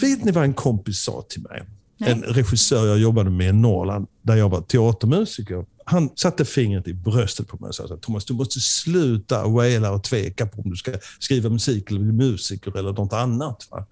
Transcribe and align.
Vet 0.00 0.24
ni 0.24 0.32
vad 0.32 0.44
en 0.44 0.54
kompis 0.54 1.00
sa 1.00 1.22
till 1.28 1.42
mig? 1.42 1.62
Nej. 1.98 2.10
En 2.12 2.22
regissör 2.22 2.86
jag 2.86 2.98
jobbade 2.98 3.30
med 3.30 3.48
i 3.48 3.52
Norrland, 3.52 4.06
där 4.22 4.36
jag 4.36 4.48
var 4.48 4.60
teatermusiker. 4.60 5.66
Han 5.84 6.10
satte 6.16 6.44
fingret 6.44 6.88
i 6.88 6.94
bröstet 6.94 7.48
på 7.48 7.56
mig 7.56 7.68
och 7.68 7.74
sa 7.74 7.96
Thomas, 7.96 8.24
du 8.24 8.34
måste 8.34 8.60
sluta 8.60 9.48
waila 9.48 9.92
och 9.92 10.04
tveka 10.04 10.46
på 10.46 10.62
om 10.62 10.70
du 10.70 10.76
ska 10.76 10.92
skriva 11.18 11.48
musik 11.48 11.90
eller 11.90 12.00
bli 12.00 12.12
musiker 12.12 12.78
eller 12.78 12.92
något 12.92 13.12
annat. 13.12 13.68
Va? 13.70 13.86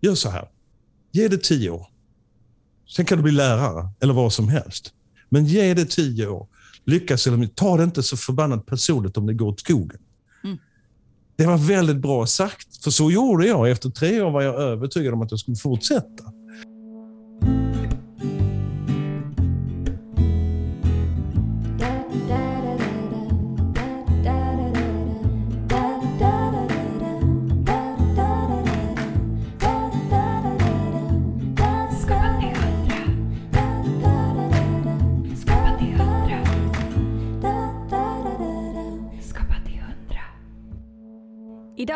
Gör 0.00 0.14
så 0.14 0.28
här. 0.30 0.48
Ge 1.12 1.28
det 1.28 1.42
tio 1.42 1.70
år. 1.70 1.86
Sen 2.88 3.04
kan 3.04 3.18
du 3.18 3.22
bli 3.22 3.32
lärare 3.32 3.88
eller 4.00 4.14
vad 4.14 4.32
som 4.32 4.48
helst. 4.48 4.92
Men 5.28 5.46
ge 5.46 5.74
det 5.74 5.90
tio 5.90 6.26
år. 6.26 6.48
Lyckas 6.86 7.26
eller 7.26 7.46
ta 7.46 7.76
det 7.76 7.84
inte 7.84 8.02
så 8.02 8.16
förbannat 8.16 8.66
personligt 8.66 9.16
om 9.16 9.26
det 9.26 9.34
går 9.34 9.46
åt 9.46 9.60
skogen. 9.60 10.00
Det 11.36 11.46
var 11.46 11.56
väldigt 11.56 11.96
bra 11.96 12.26
sagt, 12.26 12.84
för 12.84 12.90
så 12.90 13.10
gjorde 13.10 13.46
jag. 13.46 13.70
Efter 13.70 13.90
tre 13.90 14.22
år 14.22 14.30
var 14.30 14.42
jag 14.42 14.54
övertygad 14.54 15.14
om 15.14 15.22
att 15.22 15.30
jag 15.30 15.40
skulle 15.40 15.56
fortsätta. 15.56 16.24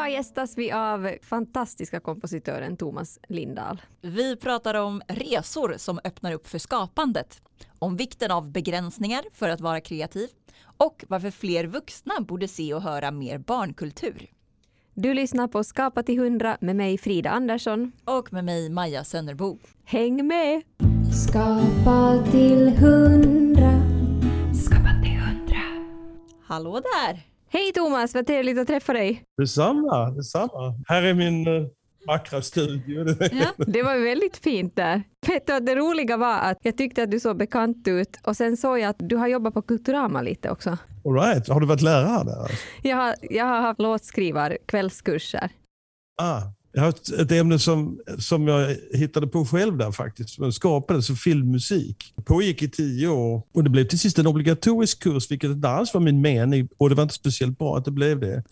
Idag 0.09 0.17
gästas 0.17 0.59
vi 0.59 0.73
av 0.73 1.11
fantastiska 1.23 2.01
kompositören 2.01 2.77
Thomas 2.77 3.19
Lindahl. 3.29 3.83
Vi 4.01 4.37
pratar 4.37 4.75
om 4.75 5.03
resor 5.09 5.75
som 5.77 6.01
öppnar 6.05 6.33
upp 6.33 6.49
för 6.49 6.59
skapandet, 6.59 7.43
om 7.79 7.97
vikten 7.97 8.31
av 8.31 8.53
begränsningar 8.53 9.25
för 9.33 9.49
att 9.49 9.61
vara 9.61 9.81
kreativ 9.81 10.29
och 10.77 11.05
varför 11.09 11.31
fler 11.31 11.67
vuxna 11.67 12.15
borde 12.21 12.49
se 12.49 12.75
och 12.75 12.83
höra 12.83 13.11
mer 13.11 13.39
barnkultur. 13.39 14.27
Du 14.95 15.15
lyssnar 15.15 15.49
på 15.49 15.65
Skapa 15.65 16.03
till 16.03 16.19
hundra 16.19 16.57
med 16.61 16.77
mig 16.77 16.99
Frida 16.99 17.31
Andersson. 17.31 17.93
Och 18.05 18.33
med 18.33 18.45
mig 18.45 18.71
Maja 18.71 19.05
Sönnerbo. 19.05 19.59
Häng 19.85 20.27
med! 20.27 20.63
Skapa 21.29 22.25
till 22.31 22.69
hundra. 22.69 23.83
Skapa 24.65 25.03
till 25.03 25.19
hundra. 25.19 25.63
Hallå 26.47 26.81
där! 26.81 27.38
Hej 27.51 27.73
Thomas, 27.73 28.15
vad 28.15 28.27
trevligt 28.27 28.59
att 28.59 28.67
träffa 28.67 28.93
dig. 28.93 29.25
Detsamma, 29.37 30.11
detsamma. 30.11 30.75
Här 30.87 31.03
är 31.03 31.15
min 31.15 31.49
uh, 31.49 31.67
vackra 32.07 32.43
studio. 32.43 33.07
Ja, 33.33 33.65
det 33.67 33.83
var 33.83 33.99
väldigt 34.05 34.37
fint 34.37 34.77
där. 34.77 35.03
Vet 35.27 35.47
du 35.47 35.61
det 35.61 35.75
roliga 35.75 36.17
var 36.17 36.39
att 36.39 36.59
jag 36.63 36.77
tyckte 36.79 37.03
att 37.03 37.11
du 37.11 37.21
såg 37.21 37.37
bekant 37.37 37.89
ut 37.89 38.19
och 38.23 38.37
sen 38.37 38.57
såg 38.57 38.79
jag 38.79 38.89
att 38.89 38.97
du 38.99 39.17
har 39.17 39.29
jobbat 39.29 39.55
på 39.55 39.63
Kulturama 39.63 40.23
lite 40.23 40.51
också. 40.51 40.79
All 41.05 41.15
right. 41.15 41.49
Har 41.49 41.61
du 41.61 41.67
varit 41.67 41.83
lärare 41.83 42.25
där? 42.25 42.51
Jag 42.83 42.97
har, 42.97 43.15
jag 43.23 43.45
har 43.45 43.61
haft 43.61 43.81
låtskrivar 43.81 44.59
kvällskurser. 44.67 45.51
Ah, 46.23 46.43
jag 46.79 46.85
har 46.85 47.23
ett, 47.23 47.33
ämne 47.33 47.59
som, 47.59 48.01
som 48.19 48.49
jag 48.49 48.77
hittade 48.93 49.27
på 49.27 49.47
själv 49.47 49.77
där 49.77 49.93
faktiskt. 49.93 50.39
Skapade, 50.53 51.03
så 51.03 51.15
filmmusik. 51.15 52.15
Pågick 52.25 52.63
i 52.63 52.71
tio 52.71 53.09
år 53.09 53.43
och 53.53 53.65
det 53.65 53.71
blev 53.71 53.85
till 53.85 53.99
sist 53.99 54.19
en 54.19 54.27
obligatorisk 54.27 55.03
kurs, 55.03 55.31
vilket 55.31 55.51
inte 55.51 55.69
alls 55.69 55.95
var 55.95 56.01
min 56.01 56.21
mening. 56.21 56.69
Och 56.77 56.89
det 56.89 56.95
var 56.95 57.03
inte 57.03 57.15
speciellt 57.15 57.59
bra 57.59 57.77
att 57.77 57.85
det 57.85 57.91
blev 57.91 58.21
det. 58.21 58.43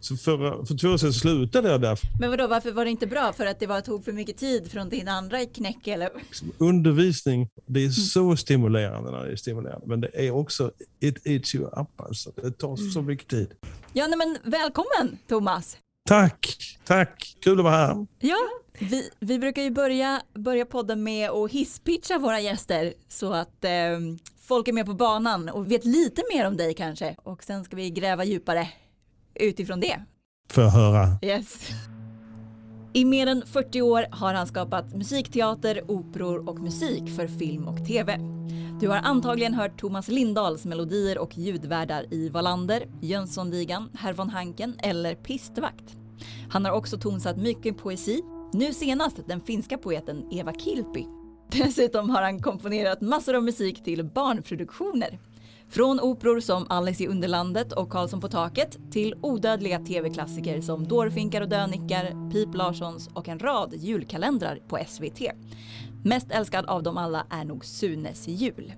Så 0.00 0.16
för, 0.16 0.64
för 0.66 0.76
två 0.76 0.88
år 0.88 0.96
sedan 0.96 1.12
slutade 1.12 1.70
jag 1.70 1.80
där. 1.80 1.98
Men 2.20 2.30
vadå, 2.30 2.46
varför 2.46 2.72
var 2.72 2.84
det 2.84 2.90
inte 2.90 3.06
bra? 3.06 3.32
För 3.32 3.46
att 3.46 3.60
det 3.60 3.66
var, 3.66 3.80
tog 3.80 4.04
för 4.04 4.12
mycket 4.12 4.36
tid 4.36 4.70
från 4.70 4.88
din 4.88 5.08
andra 5.08 5.46
knäck? 5.46 5.86
Eller? 5.86 6.10
Undervisning, 6.58 7.48
det 7.66 7.80
är 7.80 7.84
mm. 7.84 7.92
så 7.92 8.36
stimulerande 8.36 9.10
när 9.10 9.24
det 9.24 9.32
är 9.32 9.36
stimulerande. 9.36 9.86
Men 9.86 10.00
det 10.00 10.26
är 10.26 10.30
också, 10.30 10.70
it 11.00 11.26
eats 11.26 11.54
you 11.54 11.66
up 11.66 12.00
alltså. 12.00 12.32
Det 12.42 12.50
tar 12.50 12.76
så 12.76 13.02
mycket 13.02 13.28
tid. 13.28 13.48
Ja, 13.92 14.06
nej, 14.06 14.18
men 14.18 14.52
välkommen 14.52 15.18
Thomas! 15.28 15.76
Tack, 16.08 16.56
tack. 16.84 17.36
Kul 17.40 17.58
att 17.58 17.64
vara 17.64 17.76
här. 17.76 18.06
Ja, 18.18 18.36
vi, 18.78 19.10
vi 19.20 19.38
brukar 19.38 19.62
ju 19.62 19.70
börja, 19.70 20.22
börja 20.34 20.66
podden 20.66 21.02
med 21.02 21.30
att 21.30 21.50
hisspitcha 21.50 22.18
våra 22.18 22.40
gäster 22.40 22.94
så 23.08 23.32
att 23.32 23.64
eh, 23.64 23.70
folk 24.40 24.68
är 24.68 24.72
med 24.72 24.86
på 24.86 24.94
banan 24.94 25.48
och 25.48 25.70
vet 25.70 25.84
lite 25.84 26.22
mer 26.34 26.46
om 26.46 26.56
dig 26.56 26.74
kanske. 26.74 27.16
Och 27.22 27.44
sen 27.44 27.64
ska 27.64 27.76
vi 27.76 27.90
gräva 27.90 28.24
djupare 28.24 28.68
utifrån 29.34 29.80
det. 29.80 30.00
Får 30.50 30.64
jag 30.64 30.70
höra? 30.70 31.18
Yes. 31.22 31.70
I 32.96 33.04
mer 33.04 33.26
än 33.26 33.42
40 33.46 33.82
år 33.82 34.06
har 34.10 34.34
han 34.34 34.46
skapat 34.46 34.94
musikteater, 34.94 35.90
operor 35.90 36.48
och 36.48 36.60
musik 36.60 37.10
för 37.16 37.26
film 37.26 37.68
och 37.68 37.86
tv. 37.86 38.18
Du 38.80 38.88
har 38.88 38.96
antagligen 38.96 39.54
hört 39.54 39.80
Thomas 39.80 40.08
Lindahls 40.08 40.64
melodier 40.64 41.18
och 41.18 41.38
ljudvärdar 41.38 42.06
i 42.10 42.28
Wallander, 42.28 42.86
Jönssonligan, 43.00 43.90
Herr 43.94 44.12
von 44.12 44.30
Hanken 44.30 44.74
eller 44.78 45.14
Pistvakt. 45.14 45.96
Han 46.50 46.64
har 46.64 46.72
också 46.72 46.98
tonsatt 46.98 47.36
mycket 47.36 47.78
poesi, 47.78 48.22
nu 48.52 48.72
senast 48.72 49.16
den 49.26 49.40
finska 49.40 49.78
poeten 49.78 50.28
Eva 50.32 50.52
Kilpi. 50.52 51.06
Dessutom 51.50 52.10
har 52.10 52.22
han 52.22 52.42
komponerat 52.42 53.00
massor 53.00 53.34
av 53.34 53.42
musik 53.42 53.84
till 53.84 54.04
barnproduktioner. 54.04 55.18
Från 55.74 56.00
operor 56.00 56.40
som 56.40 56.66
Alice 56.68 57.04
i 57.04 57.08
Underlandet 57.08 57.72
och 57.72 57.90
Karlsson 57.90 58.20
på 58.20 58.28
taket 58.28 58.78
till 58.90 59.14
odödliga 59.22 59.78
tv-klassiker 59.78 60.60
som 60.60 60.88
Dårfinkar 60.88 61.40
och 61.40 61.48
dönickar, 61.48 62.30
Pip 62.30 62.54
Larssons 62.54 63.08
och 63.14 63.28
en 63.28 63.38
rad 63.38 63.74
julkalendrar 63.74 64.58
på 64.68 64.78
SVT. 64.88 65.20
Mest 66.04 66.30
älskad 66.30 66.66
av 66.66 66.82
dem 66.82 66.98
alla 66.98 67.26
är 67.30 67.44
nog 67.44 67.64
Sunes 67.64 68.28
jul. 68.28 68.72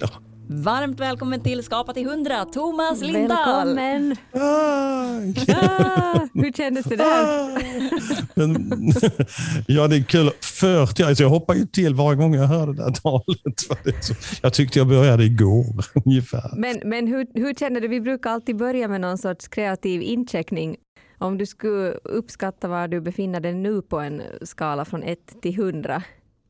Ja. 0.00 0.08
Varmt 0.48 1.00
välkommen 1.00 1.40
till 1.40 1.62
Skapa 1.62 1.92
till 1.94 2.06
100, 2.06 2.44
Thomas 2.44 3.00
Lindahl. 3.00 3.74
Välkommen! 3.74 4.16
Ah, 4.32 5.18
hur 6.34 6.52
kändes 6.52 6.84
det 6.84 6.96
där? 6.96 7.48
Men, 8.34 8.70
ja, 9.66 9.88
det 9.88 9.96
är 9.96 10.02
kul. 10.02 10.30
40, 10.40 11.02
alltså 11.02 11.22
jag 11.22 11.30
hoppar 11.30 11.54
ju 11.54 11.66
till 11.66 11.94
varje 11.94 12.16
gång 12.16 12.34
jag 12.34 12.46
hör 12.46 12.66
det 12.66 12.72
där 12.72 12.90
talet. 12.90 13.86
Jag 14.42 14.54
tyckte 14.54 14.78
jag 14.78 14.88
började 14.88 15.24
igår 15.24 15.84
ungefär. 16.04 16.50
Men, 16.56 16.80
men 16.84 17.06
hur, 17.06 17.26
hur 17.34 17.54
känner 17.54 17.80
du? 17.80 17.88
Vi 17.88 18.00
brukar 18.00 18.30
alltid 18.30 18.56
börja 18.56 18.88
med 18.88 19.00
någon 19.00 19.18
sorts 19.18 19.48
kreativ 19.48 20.02
incheckning. 20.02 20.76
Om 21.18 21.38
du 21.38 21.46
skulle 21.46 21.90
uppskatta 21.90 22.68
var 22.68 22.88
du 22.88 23.00
befinner 23.00 23.40
dig 23.40 23.54
nu 23.54 23.82
på 23.82 24.00
en 24.00 24.22
skala 24.42 24.84
från 24.84 25.02
1 25.02 25.18
till 25.42 25.58
100, 25.58 26.02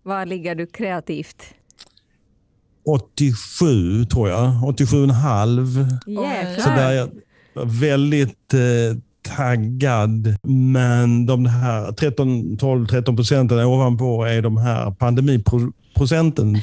var 0.02 0.26
ligger 0.26 0.54
du 0.54 0.66
kreativt? 0.66 1.54
87 2.84 4.04
tror 4.04 4.28
jag. 4.28 4.38
87,5. 4.38 6.60
Så 6.60 6.68
där 6.68 6.90
är 6.90 6.92
jag 6.92 7.10
väldigt 7.64 8.54
eh, 8.54 8.98
taggad. 9.36 10.36
Men 10.42 11.26
de 11.26 11.46
här 11.46 11.92
13, 11.92 12.56
12, 12.56 12.86
13 12.86 13.16
procenten 13.16 13.58
ovanpå 13.58 14.24
är 14.24 14.42
de 14.42 14.56
här 14.56 14.90
pandemiprocenten 14.90 16.58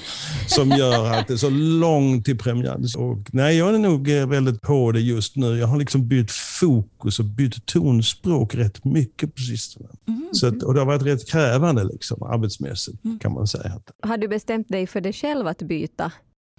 som 0.48 0.70
gör 0.78 1.12
att 1.12 1.28
det 1.28 1.34
är 1.34 1.38
så 1.38 1.50
långt 1.50 2.26
till 2.26 2.38
premiär. 2.38 2.98
Och, 2.98 3.18
nej, 3.32 3.58
jag 3.58 3.76
är 3.76 3.80
nog 3.80 4.18
eh, 4.18 4.28
väldigt 4.28 4.62
på 4.62 4.92
det 4.92 5.02
just 5.02 5.36
nu. 5.36 5.58
Jag 5.58 5.68
har 5.68 5.78
liksom 5.78 6.08
bytt 6.08 6.32
fokus 6.32 7.20
och 7.20 7.26
bytt 7.26 7.66
tonspråk 7.66 8.56
rätt 8.56 8.86
mycket 8.86 9.36
på 9.36 9.42
sistone. 9.42 9.88
Mm. 10.08 10.21
Så 10.32 10.48
att, 10.48 10.64
och 10.64 10.74
det 10.74 10.80
har 10.80 10.86
varit 10.86 11.02
rätt 11.02 11.30
krävande 11.30 11.84
liksom, 11.84 12.24
arbetsmässigt 12.24 13.06
mm. 13.06 13.20
kan 13.20 13.34
man 13.34 13.48
säga. 13.48 13.82
Har 14.04 14.18
du 14.18 14.28
bestämt 14.28 14.70
dig 14.70 14.88
för 14.88 15.02
dig 15.02 15.14
själv 15.14 15.48
att 15.48 15.62
byta? 15.62 16.12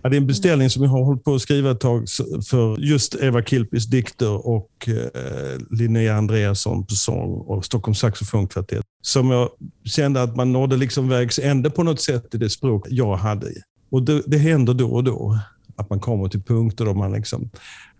Ja, 0.02 0.08
det 0.08 0.16
är 0.16 0.20
en 0.20 0.26
beställning 0.26 0.70
som 0.70 0.82
jag 0.82 0.90
har 0.90 1.04
hållit 1.04 1.24
på 1.24 1.34
att 1.34 1.42
skriva 1.42 1.70
ett 1.70 1.80
tag 1.80 2.06
för 2.46 2.80
just 2.80 3.14
Eva 3.14 3.42
Kilpis 3.42 3.86
dikter 3.86 4.46
och 4.46 4.88
eh, 4.88 5.60
Linnea 5.70 6.16
Andreasson 6.16 6.86
på 6.86 6.94
sång 6.94 7.32
och 7.32 7.64
Stockholms 7.64 7.98
saxofonkvartett. 7.98 8.84
Som 9.02 9.30
jag 9.30 9.48
kände 9.84 10.22
att 10.22 10.36
man 10.36 10.52
nådde 10.52 10.76
liksom 10.76 11.08
vägs 11.08 11.38
ände 11.38 11.70
på 11.70 11.82
något 11.82 12.00
sätt 12.00 12.34
i 12.34 12.38
det 12.38 12.50
språk 12.50 12.86
jag 12.90 13.16
hade. 13.16 13.52
Och 13.90 14.02
det, 14.02 14.22
det 14.26 14.38
händer 14.38 14.74
då 14.74 14.92
och 14.92 15.04
då 15.04 15.38
att 15.76 15.90
man 15.90 16.00
kommer 16.00 16.28
till 16.28 16.42
punkter 16.42 16.84
då 16.84 16.94
man 16.94 17.12
liksom, 17.12 17.50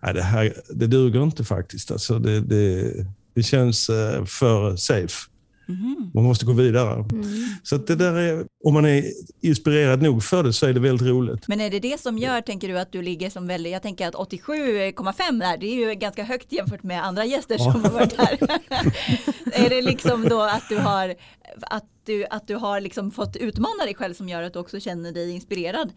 nej 0.03 0.13
det 0.13 0.21
här 0.21 0.53
det 0.69 0.87
duger 0.87 1.23
inte 1.23 1.43
faktiskt. 1.43 1.91
Alltså 1.91 2.19
det, 2.19 2.41
det, 2.41 2.93
det 3.33 3.43
känns 3.43 3.89
eh, 3.89 4.25
för 4.25 4.75
safe. 4.75 5.29
Mm. 5.69 6.11
Man 6.13 6.23
måste 6.23 6.45
gå 6.45 6.53
vidare. 6.53 6.93
Mm. 6.93 7.23
Så 7.63 7.77
det 7.77 7.95
där 7.95 8.13
är, 8.13 8.45
om 8.63 8.73
man 8.73 8.85
är 8.85 9.03
inspirerad 9.41 10.01
nog 10.01 10.23
för 10.23 10.43
det 10.43 10.53
så 10.53 10.65
är 10.65 10.73
det 10.73 10.79
väldigt 10.79 11.07
roligt. 11.07 11.47
Men 11.47 11.61
är 11.61 11.69
det 11.69 11.79
det 11.79 11.99
som 11.99 12.17
gör, 12.17 12.41
tänker 12.41 12.67
du, 12.67 12.79
att 12.79 12.91
du 12.91 13.01
ligger 13.01 13.29
som 13.29 13.47
väldigt, 13.47 13.73
jag 13.73 13.81
tänker 13.81 14.07
att 14.07 14.15
87,5 14.15 15.39
där, 15.39 15.57
det 15.57 15.65
är 15.65 15.75
ju 15.75 15.95
ganska 15.95 16.23
högt 16.23 16.51
jämfört 16.51 16.83
med 16.83 17.05
andra 17.05 17.25
gäster 17.25 17.57
som 17.57 17.83
har 17.83 17.91
varit 17.91 18.17
här. 18.17 18.37
är 19.65 19.69
det 19.69 19.81
liksom 19.81 20.29
då 20.29 20.41
att 20.41 20.63
du 20.69 20.77
har, 20.77 21.15
att 21.61 21.85
du, 22.05 22.25
att 22.29 22.47
du 22.47 22.55
har 22.55 22.79
liksom 22.79 23.11
fått 23.11 23.35
utmana 23.35 23.83
dig 23.85 23.95
själv 23.95 24.13
som 24.13 24.29
gör 24.29 24.43
att 24.43 24.53
du 24.53 24.59
också 24.59 24.79
känner 24.79 25.11
dig 25.11 25.31
inspirerad? 25.31 25.91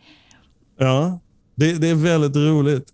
Ja, 0.78 1.20
det, 1.54 1.72
det 1.72 1.88
är 1.88 1.94
väldigt 1.94 2.36
roligt. 2.36 2.92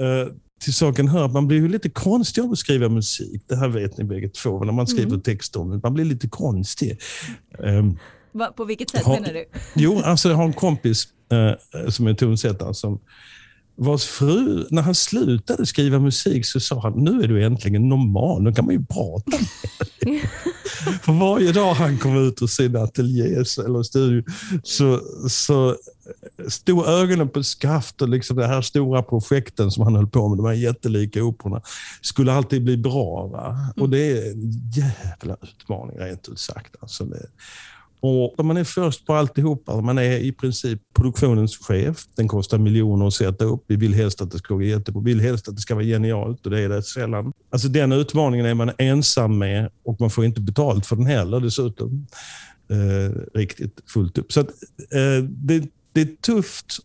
Uh, 0.00 0.34
till 0.64 0.74
saken 0.74 1.08
hör 1.08 1.24
att 1.24 1.32
man 1.32 1.46
blir 1.46 1.58
ju 1.58 1.68
lite 1.68 1.90
konstig 1.90 2.42
av 2.42 2.52
att 2.52 2.58
skriva 2.58 2.88
musik. 2.88 3.42
Det 3.46 3.56
här 3.56 3.68
vet 3.68 3.98
ni 3.98 4.04
bägge 4.04 4.28
två, 4.28 4.64
när 4.64 4.72
man 4.72 4.86
skriver 4.86 5.08
mm. 5.08 5.20
texter. 5.20 5.80
Man 5.82 5.94
blir 5.94 6.04
lite 6.04 6.28
konstig. 6.28 6.98
Um, 7.58 7.98
Va, 8.32 8.46
på 8.56 8.64
vilket 8.64 8.90
sätt 8.90 9.02
har, 9.04 9.20
menar 9.20 9.32
du? 9.32 9.44
Jo, 9.74 10.00
alltså 10.04 10.28
jag 10.28 10.36
har 10.36 10.44
en 10.44 10.52
kompis 10.52 11.08
uh, 11.32 11.88
som 11.88 12.06
är 12.06 12.14
tonsättare 12.14 12.74
som 12.74 13.00
vars 13.76 14.04
fru, 14.04 14.66
när 14.70 14.82
han 14.82 14.94
slutade 14.94 15.66
skriva 15.66 15.98
musik 15.98 16.46
så 16.46 16.60
sa 16.60 16.80
han, 16.80 16.92
nu 16.92 17.22
är 17.22 17.28
du 17.28 17.44
äntligen 17.44 17.88
normal, 17.88 18.42
nu 18.42 18.52
kan 18.52 18.64
man 18.64 18.74
ju 18.74 18.84
prata 18.84 19.30
med 20.06 20.20
För 21.02 21.12
varje 21.12 21.52
dag 21.52 21.74
han 21.74 21.98
kom 21.98 22.26
ut 22.28 22.42
ur 22.42 22.46
sin 22.46 22.76
ateljé 22.76 23.24
eller 23.24 23.82
studio 23.82 24.24
så, 24.62 25.00
så 25.28 25.76
stod 26.48 26.86
ögonen 26.86 27.28
på 27.28 27.42
skaft 27.42 28.02
och 28.02 28.08
liksom 28.08 28.36
de 28.36 28.46
här 28.46 28.62
stora 28.62 29.02
projekten 29.02 29.70
som 29.70 29.84
han 29.84 29.96
höll 29.96 30.06
på 30.06 30.28
med, 30.28 30.38
de 30.38 30.46
här 30.46 30.52
jättelika 30.52 31.24
operorna, 31.24 31.62
skulle 32.00 32.32
alltid 32.32 32.64
bli 32.64 32.76
bra. 32.76 33.26
Va? 33.26 33.48
Mm. 33.48 33.82
Och 33.82 33.90
det 33.90 33.98
är 33.98 34.30
en 34.30 34.50
jävla 34.74 35.36
utmaning 35.42 35.98
rent 35.98 36.28
ut 36.28 36.38
sagt. 36.38 36.76
Alltså 36.80 37.04
det, 37.04 37.26
och 38.06 38.44
man 38.44 38.56
är 38.56 38.64
först 38.64 39.06
på 39.06 39.14
alltihopa. 39.14 39.80
Man 39.80 39.98
är 39.98 40.18
i 40.18 40.32
princip 40.32 40.80
produktionens 40.94 41.56
chef. 41.56 42.06
Den 42.14 42.28
kostar 42.28 42.58
miljoner 42.58 43.06
att 43.06 43.14
sätta 43.14 43.44
upp. 43.44 43.64
Vi 43.66 43.76
vill 43.76 43.94
helst 43.94 44.20
att 44.20 44.30
det 44.30 44.38
ska 44.38 44.54
gå 44.54 44.62
jättebra. 44.62 45.02
Vi 45.02 45.14
vill 45.14 45.20
helst 45.20 45.48
att 45.48 45.54
det 45.54 45.60
ska 45.60 45.74
vara 45.74 45.84
genialt 45.84 46.44
och 46.44 46.50
det 46.50 46.60
är 46.60 46.68
det 46.68 46.82
sällan. 46.82 47.32
Alltså 47.50 47.68
den 47.68 47.92
utmaningen 47.92 48.46
är 48.46 48.54
man 48.54 48.70
ensam 48.78 49.38
med 49.38 49.70
och 49.84 50.00
man 50.00 50.10
får 50.10 50.24
inte 50.24 50.40
betalt 50.40 50.86
för 50.86 50.96
den 50.96 51.06
heller 51.06 51.40
dessutom. 51.40 52.06
Eh, 52.68 53.38
riktigt 53.38 53.80
fullt 53.86 54.18
upp. 54.18 54.32
Så 54.32 54.40
att, 54.40 54.48
eh, 54.92 55.24
det, 55.28 55.68
det 55.94 56.00
är 56.00 56.16
tufft 56.20 56.78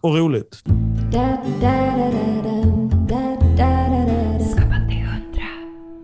och 0.00 0.16
roligt. 0.16 0.62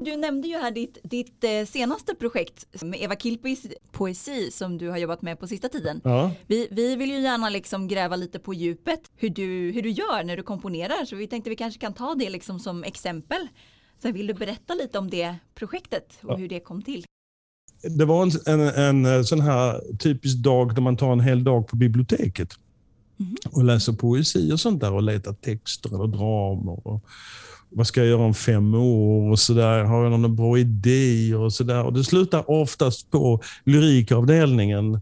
Du 0.01 0.17
nämnde 0.17 0.49
ju 0.49 0.59
här 0.59 0.71
ditt, 0.71 0.99
ditt 1.03 1.45
eh, 1.45 1.65
senaste 1.67 2.15
projekt 2.15 2.83
med 2.83 3.03
Eva 3.03 3.17
Kilpis 3.17 3.67
poesi 3.93 4.51
som 4.51 4.79
du 4.79 4.89
har 4.89 4.99
jobbat 4.99 5.23
med 5.23 5.41
på 5.41 5.47
sista 5.47 5.69
tiden. 5.69 6.01
Ja. 6.05 6.31
Vi, 6.47 6.69
vi 6.71 6.97
vill 6.97 7.11
ju 7.11 7.21
gärna 7.21 7.49
liksom 7.49 7.89
gräva 7.89 8.17
lite 8.17 8.39
på 8.39 8.55
djupet 8.55 9.00
hur 9.17 9.31
du, 9.31 9.73
hur 9.75 9.83
du 9.83 9.91
gör 9.91 10.25
när 10.25 10.37
du 10.37 10.43
komponerar 10.43 11.05
så 11.05 11.17
vi 11.17 11.27
tänkte 11.27 11.50
vi 11.50 11.57
kanske 11.57 11.81
kan 11.81 11.95
ta 11.95 12.15
det 12.15 12.31
liksom 12.31 12.61
som 12.61 12.85
exempel. 12.85 13.49
Så 14.03 14.12
vill 14.12 14.27
du 14.27 14.35
berätta 14.35 14.75
lite 14.75 14.99
om 14.99 15.11
det 15.11 15.35
projektet 15.55 16.19
och 16.23 16.33
ja. 16.33 16.37
hur 16.37 16.49
det 16.49 16.61
kom 16.61 16.83
till? 16.83 17.05
Det 17.91 18.05
var 18.05 18.23
en, 18.47 18.61
en, 18.61 19.07
en, 19.07 19.25
sån 19.25 19.41
här 19.41 19.81
typisk 19.99 20.37
dag 20.37 20.75
där 20.75 20.83
man 20.83 20.97
tar 20.97 21.13
en 21.13 21.21
hel 21.21 21.45
dag 21.45 21.69
på 21.69 21.77
biblioteket 21.77 22.49
mm. 23.21 23.37
och 23.51 23.65
läser 23.65 23.93
poesi 23.93 24.53
och 24.53 24.61
sånt 24.61 24.81
där 24.81 24.93
och 24.93 25.03
letar 25.03 25.33
texter 25.33 25.95
eller 25.95 26.07
dramer. 26.07 26.89
Och, 26.89 27.05
vad 27.77 27.87
ska 27.87 28.01
jag 28.01 28.09
göra 28.09 28.23
om 28.23 28.35
fem 28.35 28.75
år 28.75 29.31
och 29.31 29.39
sådär. 29.39 29.85
Har 29.85 30.03
jag 30.03 30.13
några 30.13 30.29
bra 30.29 30.59
idéer 30.59 31.39
och 31.39 31.53
sådär. 31.53 31.85
Och 31.85 31.93
det 31.93 32.05
slutar 32.05 32.51
oftast 32.51 33.11
på 33.11 33.41
lyrikavdelningen. 33.65 35.01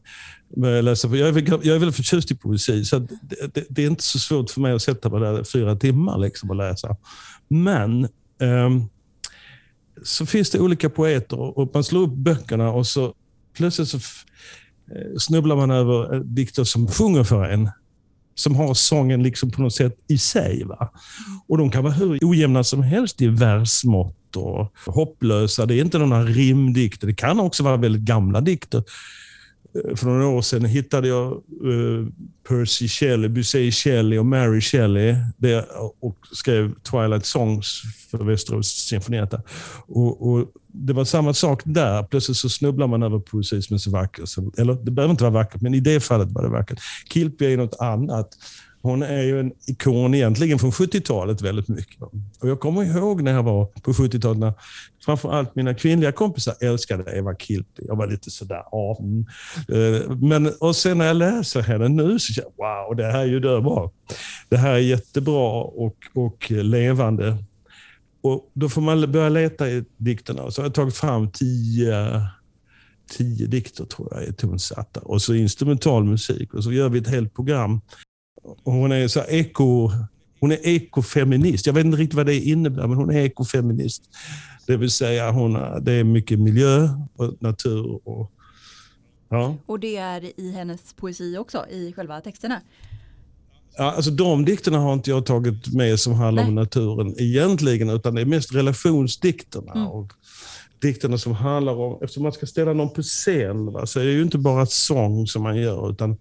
Jag, 0.56 0.78
är, 0.78 1.32
väl, 1.32 1.46
jag 1.48 1.74
är 1.74 1.78
väldigt 1.78 1.96
förtjust 1.96 2.30
i 2.30 2.34
poesi, 2.34 2.84
så 2.84 2.98
det, 2.98 3.08
det, 3.54 3.64
det, 3.68 3.82
är 3.82 3.86
inte 3.86 4.02
så 4.02 4.18
svårt 4.18 4.50
för 4.50 4.60
mig 4.60 4.72
att 4.72 4.82
sätta 4.82 5.08
mig 5.08 5.20
där 5.20 5.44
fyra 5.44 5.76
timmar 5.76 6.18
liksom 6.18 6.50
och 6.50 6.56
läsa. 6.56 6.96
Men 7.48 8.08
um, 8.40 8.88
så 10.02 10.26
finns 10.26 10.50
det 10.50 10.60
olika 10.60 10.90
poeter 10.90 11.58
och 11.58 11.70
man 11.74 11.84
slår 11.84 12.02
upp 12.02 12.14
böckerna 12.14 12.70
och 12.70 12.86
så 12.86 13.14
plötsligt 13.56 13.88
så 13.88 13.96
eh, 13.96 15.18
snubblar 15.18 15.56
man 15.56 15.70
över 15.70 16.14
eh, 16.14 16.20
dikter 16.20 16.64
som 16.64 16.88
sjunger 16.88 17.24
för 17.24 17.44
en 17.44 17.70
som 18.34 18.56
har 18.56 18.74
sången 18.74 19.22
liksom 19.22 19.50
på 19.50 19.62
något 19.62 19.74
sätt 19.74 19.98
i 20.08 20.18
sig. 20.18 20.64
Va? 20.64 20.92
Och 21.48 21.58
De 21.58 21.70
kan 21.70 21.82
vara 21.82 21.92
hur 21.92 22.18
ojämna 22.22 22.64
som 22.64 22.82
helst 22.82 23.22
i 23.22 23.28
versmått 23.28 24.36
och 24.36 24.72
hopplösa. 24.86 25.66
Det 25.66 25.74
är 25.74 25.80
inte 25.80 25.98
några 25.98 26.24
rimdikter. 26.24 27.06
Det 27.06 27.14
kan 27.14 27.40
också 27.40 27.62
vara 27.62 27.76
väldigt 27.76 28.02
gamla 28.02 28.40
dikter. 28.40 28.84
För 29.96 30.06
några 30.06 30.26
år 30.26 30.42
sedan 30.42 30.64
hittade 30.64 31.08
jag 31.08 31.32
eh, 31.32 32.06
Percy 32.48 32.88
Shelley, 32.88 33.28
Busey 33.28 33.72
Shelley 33.72 34.18
och 34.18 34.26
Mary 34.26 34.60
Shelley 34.60 35.16
där, 35.36 35.64
och 36.00 36.18
skrev 36.32 36.74
Twilight 36.90 37.26
Songs 37.26 37.82
för 38.10 38.24
Västerås 38.24 38.68
Sinfonietta. 38.68 39.42
Och, 39.86 40.28
och, 40.28 40.48
det 40.74 40.92
var 40.92 41.04
samma 41.04 41.34
sak 41.34 41.62
där. 41.64 42.02
Plötsligt 42.02 42.36
så 42.36 42.48
snubblar 42.48 42.86
man 42.86 43.02
över 43.02 43.18
poesi 43.18 43.62
som 43.62 43.74
är 43.74 43.78
så 43.78 43.90
vacker. 43.90 44.24
Eller 44.60 44.74
det 44.74 44.90
behöver 44.90 45.10
inte 45.10 45.24
vara 45.24 45.34
vackert, 45.34 45.60
men 45.60 45.74
i 45.74 45.80
det 45.80 46.00
fallet 46.00 46.32
var 46.32 46.42
det 46.42 46.48
vackert. 46.48 46.78
Kilpi 47.12 47.52
är 47.52 47.56
något 47.56 47.80
annat. 47.80 48.28
Hon 48.82 49.02
är 49.02 49.22
ju 49.22 49.40
en 49.40 49.52
ikon 49.66 50.14
egentligen 50.14 50.58
från 50.58 50.70
70-talet 50.70 51.42
väldigt 51.42 51.68
mycket. 51.68 52.02
Och 52.40 52.48
jag 52.48 52.60
kommer 52.60 52.96
ihåg 52.96 53.22
när 53.22 53.32
jag 53.32 53.42
var 53.42 53.64
på 53.64 53.92
70-talet 53.92 54.38
när 54.38 54.52
framförallt 55.04 55.54
mina 55.54 55.74
kvinnliga 55.74 56.12
kompisar 56.12 56.54
älskade 56.60 57.18
Eva 57.18 57.34
Kilpi. 57.34 57.82
Jag 57.86 57.96
var 57.96 58.06
lite 58.06 58.30
sådär, 58.30 58.62
ja. 58.70 58.98
Mm. 59.00 59.26
Eh, 59.68 60.16
men, 60.16 60.52
och 60.60 60.76
sen 60.76 60.98
när 60.98 61.06
jag 61.06 61.16
läser 61.16 61.60
henne 61.60 61.88
nu 61.88 62.18
så 62.18 62.32
känner 62.32 62.50
jag, 62.56 62.86
wow, 62.86 62.96
det 62.96 63.12
här 63.12 63.20
är 63.20 63.26
ju 63.26 63.40
döbra. 63.40 63.90
Det 64.48 64.56
här 64.56 64.72
är 64.72 64.78
jättebra 64.78 65.62
och, 65.62 65.96
och 66.14 66.50
levande. 66.50 67.36
Och 68.22 68.50
Då 68.52 68.68
får 68.68 68.80
man 68.80 69.12
börja 69.12 69.28
leta 69.28 69.70
i 69.70 69.84
dikterna. 69.96 70.50
Så 70.50 70.60
har 70.60 70.66
jag 70.66 70.74
tagit 70.74 70.96
fram 70.96 71.30
tio, 71.30 72.22
tio 73.10 73.46
dikter 73.46 73.84
tror 73.84 74.08
jag 74.10 74.24
är 74.24 74.32
tonsatta. 74.32 75.00
Och 75.00 75.22
så 75.22 75.34
instrumental 75.34 76.04
musik. 76.04 76.54
Och 76.54 76.64
så 76.64 76.72
gör 76.72 76.88
vi 76.88 76.98
ett 76.98 77.08
helt 77.08 77.34
program 77.34 77.80
hon 78.64 78.92
är 78.92 79.08
så 79.08 79.20
eko, 79.28 79.90
hon 80.40 80.52
är 80.52 80.66
ekofeminist. 80.66 81.66
Jag 81.66 81.72
vet 81.72 81.84
inte 81.84 81.98
riktigt 81.98 82.16
vad 82.16 82.26
det 82.26 82.40
innebär, 82.40 82.86
men 82.86 82.96
hon 82.96 83.10
är 83.10 83.20
ekofeminist. 83.20 84.02
Det 84.66 84.76
vill 84.76 84.90
säga 84.90 85.30
hon, 85.30 85.52
det 85.84 85.92
är 85.92 86.04
mycket 86.04 86.38
miljö 86.38 86.88
och 87.16 87.42
natur. 87.42 88.08
Och, 88.08 88.32
ja. 89.28 89.56
och 89.66 89.80
det 89.80 89.96
är 89.96 90.40
i 90.40 90.52
hennes 90.52 90.92
poesi 90.92 91.38
också, 91.38 91.66
i 91.70 91.92
själva 91.92 92.20
texterna? 92.20 92.60
Ja, 93.76 93.92
alltså 93.92 94.10
de 94.10 94.44
dikterna 94.44 94.78
har 94.78 94.92
inte 94.92 95.10
jag 95.10 95.26
tagit 95.26 95.72
med 95.72 96.00
som 96.00 96.12
handlar 96.12 96.42
Nej. 96.42 96.48
om 96.48 96.54
naturen 96.54 97.14
egentligen, 97.18 97.90
utan 97.90 98.14
det 98.14 98.20
är 98.20 98.26
mest 98.26 98.54
relationsdikterna. 98.54 99.72
Mm. 99.72 99.86
Och 99.86 100.12
dikterna 100.82 101.18
som 101.18 101.32
handlar 101.32 101.74
om, 101.74 101.98
eftersom 102.02 102.22
man 102.22 102.32
ska 102.32 102.46
ställa 102.46 102.72
någon 102.72 102.90
på 102.90 103.02
scen, 103.02 103.72
va, 103.72 103.86
så 103.86 104.00
är 104.00 104.04
det 104.04 104.12
ju 104.12 104.22
inte 104.22 104.38
bara 104.38 104.66
sång 104.66 105.26
som 105.26 105.42
man 105.42 105.56
gör, 105.56 105.90
utan 105.90 106.16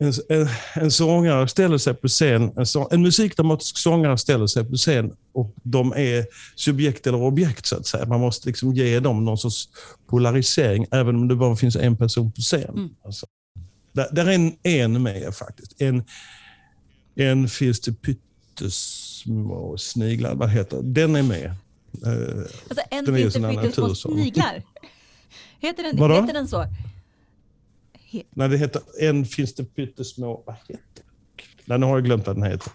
en, 0.00 0.12
en, 0.28 0.48
en 0.74 0.90
sångare 0.90 1.48
ställer 1.48 1.78
sig 1.78 1.94
på 1.94 2.08
scen, 2.08 2.52
en, 2.56 2.66
sång, 2.66 2.86
en 2.90 3.02
musikdramatisk 3.02 3.78
sångare 3.78 4.18
ställer 4.18 4.46
sig 4.46 4.64
på 4.64 4.76
scen 4.76 5.16
och 5.32 5.54
de 5.62 5.92
är 5.92 6.26
subjekt 6.54 7.06
eller 7.06 7.22
objekt 7.22 7.66
så 7.66 7.76
att 7.76 7.86
säga. 7.86 8.06
Man 8.06 8.20
måste 8.20 8.48
liksom 8.48 8.74
ge 8.74 9.00
dem 9.00 9.24
någon 9.24 9.38
sorts 9.38 9.68
polarisering 10.06 10.86
även 10.90 11.16
om 11.16 11.28
det 11.28 11.36
bara 11.36 11.56
finns 11.56 11.76
en 11.76 11.96
person 11.96 12.32
på 12.32 12.40
scen. 12.40 12.68
Mm. 12.68 12.88
Alltså, 13.04 13.26
där, 13.92 14.08
där, 14.12 14.26
är 14.26 14.34
en, 14.34 14.56
en 14.62 15.02
med 15.02 15.34
faktiskt. 15.34 15.80
En, 15.80 16.04
en 17.14 17.48
finns 17.48 17.80
det 17.80 17.92
pyttesmå 17.92 19.76
sniglar, 19.78 20.34
vad 20.34 20.50
heter 20.50 20.82
Den 20.82 21.16
är 21.16 21.22
med. 21.22 21.46
Eh, 22.06 22.44
alltså 22.68 22.84
en 22.90 23.06
finns 23.06 23.34
det 23.34 23.62
pyttesmå 23.62 23.94
sniglar? 23.94 24.62
Heter 25.62 25.82
den, 25.82 25.98
heter 25.98 26.32
den 26.32 26.48
så? 26.48 26.66
Nej, 28.30 28.48
det 28.48 28.56
heter 28.56 28.82
En 29.00 29.24
finns 29.24 29.54
det 29.54 29.64
pyttesmå... 29.64 30.42
Vad 30.46 30.56
heter 30.68 30.82
det? 31.64 31.78
nu 31.78 31.86
har 31.86 31.92
jag 31.96 32.04
glömt 32.04 32.26
vad 32.26 32.36
den 32.36 32.42
heter. 32.42 32.72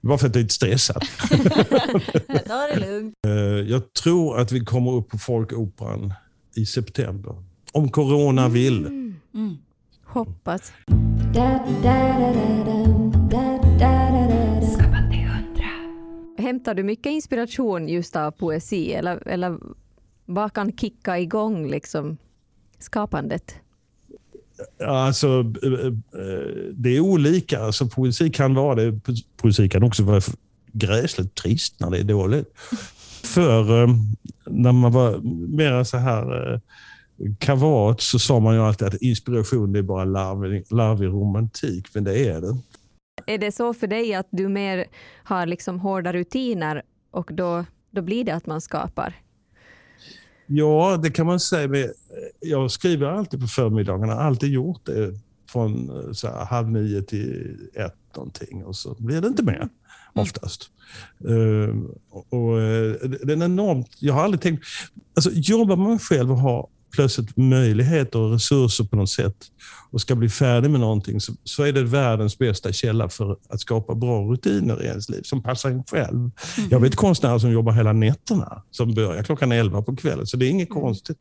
Bara 0.00 0.18
för 0.18 0.26
att 0.26 0.34
jag 0.34 0.40
är 0.40 0.42
lite 0.42 0.54
stressad. 0.54 1.02
Ta 2.46 2.66
det 2.66 2.80
lugnt. 2.80 3.14
Eh, 3.26 3.32
jag 3.70 3.92
tror 3.92 4.38
att 4.38 4.52
vi 4.52 4.64
kommer 4.64 4.92
upp 4.92 5.08
på 5.08 5.18
Folkoperan 5.18 6.14
i 6.56 6.66
september. 6.66 7.42
Om 7.72 7.90
corona 7.90 8.48
vill. 8.48 8.78
Mm. 8.78 9.14
Mm. 9.34 9.56
Hoppas. 10.04 10.72
Hämtar 16.38 16.74
du 16.74 16.82
mycket 16.82 17.12
inspiration 17.12 17.88
just 17.88 18.16
av 18.16 18.30
poesi 18.30 18.92
eller, 18.92 19.28
eller 19.28 19.58
vad 20.26 20.52
kan 20.52 20.76
kicka 20.76 21.18
igång 21.18 21.70
liksom 21.70 22.16
skapandet? 22.78 23.61
Alltså, 24.86 25.44
eh, 25.62 25.86
eh, 26.22 26.52
det 26.72 26.96
är 26.96 27.00
olika. 27.00 27.60
Alltså, 27.60 27.88
poesi 27.88 28.30
kan 28.30 28.54
vara 28.54 28.74
det. 28.74 29.00
Poesi 29.36 29.68
kan 29.68 29.82
också 29.82 30.02
vara 30.02 30.20
gräsligt 30.72 31.34
trist 31.34 31.80
när 31.80 31.90
det 31.90 31.98
är 31.98 32.04
dåligt. 32.04 32.58
För 33.24 33.82
eh, 33.82 33.88
när 34.46 34.72
man 34.72 34.92
var 34.92 35.18
mer 35.56 35.84
så 35.84 35.96
här 35.96 36.60
kavat 37.38 38.00
så 38.00 38.18
sa 38.18 38.40
man 38.40 38.54
ju 38.54 38.60
alltid 38.60 38.88
att 38.88 39.02
inspiration 39.02 39.72
det 39.72 39.78
är 39.78 39.82
bara 39.82 40.04
larvig, 40.04 40.64
larvig 40.70 41.06
romantik, 41.06 41.88
men 41.94 42.04
det 42.04 42.28
är 42.28 42.40
det 42.40 42.56
Är 43.26 43.38
det 43.38 43.52
så 43.52 43.74
för 43.74 43.86
dig 43.86 44.14
att 44.14 44.28
du 44.30 44.48
mer 44.48 44.86
har 45.24 45.46
liksom 45.46 45.80
hårda 45.80 46.12
rutiner 46.12 46.82
och 47.10 47.30
då, 47.32 47.64
då 47.90 48.02
blir 48.02 48.24
det 48.24 48.32
att 48.32 48.46
man 48.46 48.60
skapar? 48.60 49.21
Ja, 50.54 51.00
det 51.02 51.10
kan 51.10 51.26
man 51.26 51.40
säga. 51.40 51.88
Jag 52.40 52.70
skriver 52.70 53.06
alltid 53.06 53.40
på 53.40 53.46
förmiddagarna, 53.46 54.12
alltid 54.12 54.52
gjort 54.52 54.86
det 54.86 55.18
från 55.48 55.90
så 56.14 56.28
här, 56.28 56.44
halv 56.44 56.70
nio 56.70 57.02
till 57.02 57.56
ett 57.74 58.16
någonting 58.16 58.64
och 58.64 58.76
så 58.76 58.96
blir 58.98 59.20
det 59.20 59.28
inte 59.28 59.42
mer. 59.42 59.68
Oftast. 60.14 60.70
Uh, 61.28 61.84
och, 62.10 62.32
och, 62.32 62.58
det 63.26 63.32
är 63.32 63.44
enormt, 63.44 63.88
jag 63.98 64.14
har 64.14 64.24
aldrig 64.24 64.40
tänkt... 64.40 64.64
Alltså, 65.14 65.30
jobbar 65.34 65.76
man 65.76 65.98
själv 65.98 66.30
och 66.30 66.38
har 66.38 66.68
plötsligt 66.92 67.36
möjligheter 67.36 68.18
och 68.18 68.32
resurser 68.32 68.84
på 68.84 68.96
något 68.96 69.10
sätt 69.10 69.36
och 69.90 70.00
ska 70.00 70.14
bli 70.14 70.28
färdig 70.28 70.70
med 70.70 70.80
någonting 70.80 71.20
så, 71.20 71.32
så 71.44 71.62
är 71.62 71.72
det 71.72 71.82
världens 71.82 72.38
bästa 72.38 72.72
källa 72.72 73.08
för 73.08 73.36
att 73.48 73.60
skapa 73.60 73.94
bra 73.94 74.20
rutiner 74.20 74.82
i 74.82 74.86
ens 74.86 75.08
liv 75.08 75.22
som 75.22 75.42
passar 75.42 75.70
en 75.70 75.84
själv. 75.84 76.18
Mm. 76.18 76.70
Jag 76.70 76.80
vet 76.80 76.96
konstnärer 76.96 77.38
som 77.38 77.52
jobbar 77.52 77.72
hela 77.72 77.92
nätterna 77.92 78.62
som 78.70 78.94
börjar 78.94 79.22
klockan 79.22 79.52
11 79.52 79.82
på 79.82 79.96
kvällen, 79.96 80.26
så 80.26 80.36
det 80.36 80.46
är 80.46 80.50
inget 80.50 80.70
mm. 80.70 80.82
konstigt. 80.82 81.18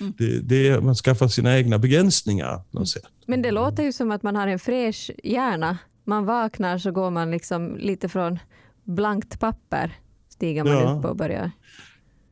Mm. 0.00 0.12
Det, 0.18 0.40
det 0.40 0.68
är, 0.68 0.80
man 0.80 0.94
skaffar 0.94 1.28
sina 1.28 1.58
egna 1.58 1.78
begränsningar 1.78 2.56
på 2.56 2.78
något 2.78 2.88
sätt. 2.88 3.04
Men 3.26 3.42
det 3.42 3.50
låter 3.50 3.82
ju 3.82 3.92
som 3.92 4.10
att 4.10 4.22
man 4.22 4.36
har 4.36 4.46
en 4.46 4.58
fräsch 4.58 5.10
hjärna. 5.24 5.78
Man 6.04 6.24
vaknar 6.24 6.78
så 6.78 6.90
går 6.90 7.10
man 7.10 7.30
liksom 7.30 7.76
lite 7.76 8.08
från 8.08 8.38
blankt 8.84 9.40
papper 9.40 9.92
stiger 10.38 10.64
man 10.64 10.72
ja. 10.72 10.92
upp 10.92 11.04
och 11.04 11.16
börjar 11.16 11.50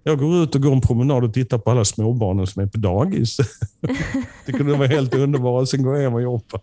jag 0.07 0.19
går 0.19 0.43
ut 0.43 0.55
och 0.55 0.63
går 0.63 0.73
en 0.73 0.81
promenad 0.81 1.25
och 1.25 1.35
tittar 1.35 1.59
på 1.59 1.71
alla 1.71 1.85
småbarnen 1.85 2.47
som 2.47 2.63
är 2.63 2.67
på 2.67 2.79
dagis. 2.79 3.37
det 4.47 4.53
kunde 4.53 4.73
vara 4.73 4.89
helt 4.89 5.15
underbart. 5.15 5.69
Sen 5.69 5.83
går 5.83 5.95
jag 5.97 6.03
hem 6.03 6.15
och 6.15 6.23
jobbar. 6.23 6.61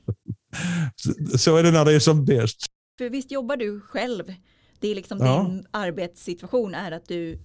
Så 1.37 1.55
är 1.55 1.63
det 1.63 1.71
när 1.71 1.85
det 1.85 1.93
är 1.93 1.99
som 1.99 2.25
bäst. 2.25 2.65
För 2.97 3.09
visst 3.09 3.31
jobbar 3.31 3.57
du 3.57 3.81
själv? 3.81 4.33
Det 4.79 4.87
är 4.87 4.95
liksom 4.95 5.17
ja. 5.21 5.43
din 5.43 5.65
arbetssituation 5.71 6.75
är 6.75 6.91
att 6.91 7.07
du, 7.07 7.39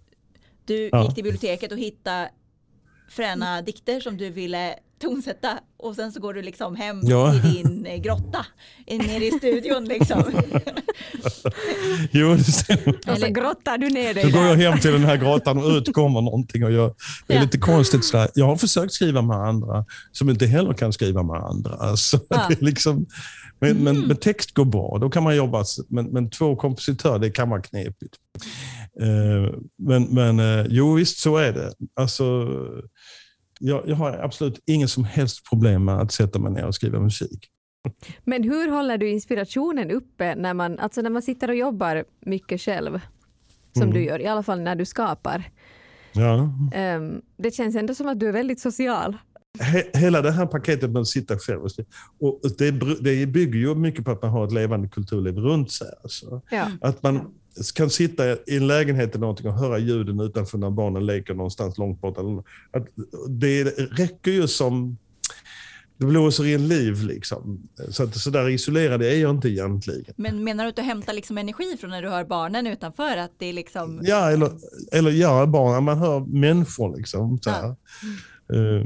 du 0.64 0.88
ja. 0.92 1.04
gick 1.04 1.14
till 1.14 1.24
biblioteket 1.24 1.72
och 1.72 1.78
hittade 1.78 2.30
fräna 3.10 3.62
dikter 3.62 4.00
som 4.00 4.16
du 4.16 4.30
ville 4.30 4.74
tonsätta 4.98 5.58
och 5.76 5.94
sen 5.94 6.12
så 6.12 6.20
går 6.20 6.34
du 6.34 6.42
liksom 6.42 6.76
hem 6.76 7.00
ja. 7.02 7.34
i 7.34 7.38
din 7.38 7.86
eh, 7.86 7.96
grotta 7.96 8.46
nere 8.86 9.24
i 9.24 9.30
studion 9.30 9.84
liksom. 9.84 10.22
jo, 12.10 12.34
det 12.34 12.44
stämmer. 12.44 13.10
Och 13.10 13.18
så 13.18 13.26
grottar 13.26 13.78
du 13.78 13.88
ner 13.88 14.14
dig 14.14 14.24
Så 14.24 14.30
går 14.30 14.46
jag 14.46 14.56
hem 14.56 14.80
till 14.80 14.92
den 14.92 15.04
här 15.04 15.16
grottan 15.16 15.58
och 15.58 15.70
ut 15.70 15.92
kommer 15.92 16.20
någonting. 16.20 16.64
Och 16.64 16.72
jag, 16.72 16.94
det 17.26 17.34
är 17.34 17.36
ja. 17.36 17.42
lite 17.42 17.58
konstigt. 17.58 18.04
Så 18.04 18.28
Jag 18.34 18.46
har 18.46 18.56
försökt 18.56 18.92
skriva 18.92 19.22
med 19.22 19.36
andra 19.36 19.84
som 20.12 20.30
inte 20.30 20.46
heller 20.46 20.72
kan 20.72 20.92
skriva 20.92 21.22
med 21.22 21.36
andra. 21.36 21.74
Alltså, 21.74 22.20
ja. 22.28 22.46
det 22.48 22.60
är 22.60 22.64
liksom, 22.64 23.06
men, 23.60 23.70
mm. 23.70 23.84
men, 23.84 24.06
men, 24.06 24.16
text 24.16 24.54
går 24.54 24.64
bra, 24.64 24.98
då 25.00 25.10
kan 25.10 25.22
man 25.22 25.36
jobba. 25.36 25.64
Men, 25.88 26.06
men 26.06 26.30
två 26.30 26.56
kompositörer, 26.56 27.18
det 27.18 27.30
kan 27.30 27.50
vara 27.50 27.62
knepigt. 27.62 28.14
Uh, 29.02 29.54
men 29.78 30.02
men 30.02 30.40
uh, 30.40 30.66
jo, 30.68 30.94
visst 30.94 31.18
så 31.18 31.36
är 31.36 31.52
det. 31.52 31.72
Alltså, 31.96 32.24
jag, 33.58 33.88
jag 33.88 33.96
har 33.96 34.12
absolut 34.12 34.62
inget 34.66 34.90
som 34.90 35.04
helst 35.04 35.48
problem 35.48 35.84
med 35.84 36.00
att 36.00 36.12
sätta 36.12 36.38
mig 36.38 36.52
ner 36.52 36.66
och 36.66 36.74
skriva 36.74 37.00
musik. 37.00 37.48
Men 38.24 38.42
hur 38.42 38.70
håller 38.70 38.98
du 38.98 39.08
inspirationen 39.08 39.90
uppe 39.90 40.34
när 40.34 40.54
man, 40.54 40.78
alltså 40.78 41.00
när 41.00 41.10
man 41.10 41.22
sitter 41.22 41.48
och 41.48 41.56
jobbar 41.56 42.04
mycket 42.20 42.60
själv? 42.60 43.00
Som 43.72 43.82
mm. 43.82 43.94
du 43.94 44.04
gör, 44.04 44.20
i 44.20 44.26
alla 44.26 44.42
fall 44.42 44.60
när 44.60 44.74
du 44.74 44.84
skapar. 44.84 45.50
Ja. 46.12 46.50
Um, 46.96 47.22
det 47.36 47.50
känns 47.50 47.76
ändå 47.76 47.94
som 47.94 48.08
att 48.08 48.20
du 48.20 48.28
är 48.28 48.32
väldigt 48.32 48.60
social. 48.60 49.16
hela 49.94 50.22
det 50.22 50.30
här 50.30 50.46
paketet 50.46 50.90
med 50.90 51.00
att 51.00 51.06
sitta 51.06 51.38
själv 51.38 51.60
och 52.18 52.40
det, 52.58 52.70
det 53.00 53.26
bygger 53.26 53.58
ju 53.58 53.74
mycket 53.74 54.04
på 54.04 54.10
att 54.10 54.22
man 54.22 54.30
har 54.30 54.44
ett 54.44 54.52
levande 54.52 54.88
kulturliv 54.88 55.36
runt 55.36 55.72
sig. 55.72 55.88
Alltså. 56.02 56.42
Ja. 56.50 56.66
Att 56.80 57.02
man 57.02 57.34
kan 57.74 57.90
sitta 57.90 58.32
i 58.32 58.56
en 58.56 58.66
lägenhet 58.66 59.10
eller 59.10 59.20
någonting 59.20 59.46
och 59.46 59.54
höra 59.54 59.78
ljuden 59.78 60.20
utanför 60.20 60.58
när 60.58 60.70
barnen 60.70 61.06
leker 61.06 61.34
någonstans 61.34 61.78
långt 61.78 62.00
bort. 62.00 62.18
Att 62.18 62.86
det 63.28 63.64
räcker 63.98 64.30
ju 64.30 64.48
som... 64.48 64.98
Det 65.96 66.06
blåser 66.06 66.46
i 66.46 66.54
en 66.54 66.68
liv. 66.68 67.04
Liksom. 67.04 67.68
Så, 67.88 68.02
att, 68.02 68.16
så 68.16 68.30
där 68.30 68.48
isolerad 68.48 69.02
är 69.02 69.14
jag 69.14 69.30
inte 69.30 69.48
egentligen. 69.48 70.14
Men 70.16 70.44
menar 70.44 70.64
du 70.64 70.70
att 70.70 70.76
du 70.76 70.82
hämtar 70.82 71.12
liksom 71.12 71.38
energi 71.38 71.76
från 71.80 71.90
när 71.90 72.02
du 72.02 72.08
hör 72.08 72.24
barnen 72.24 72.66
utanför? 72.66 73.16
Att 73.16 73.32
det 73.38 73.46
är 73.46 73.52
liksom... 73.52 74.00
Ja, 74.02 74.30
eller, 74.30 74.50
eller 74.92 75.10
ja, 75.10 75.46
barn, 75.46 75.84
man 75.84 75.98
hör 75.98 76.20
människor. 76.20 76.96
Liksom, 76.96 77.38
så 77.42 77.50
ja. 77.50 77.76
uh, 78.56 78.84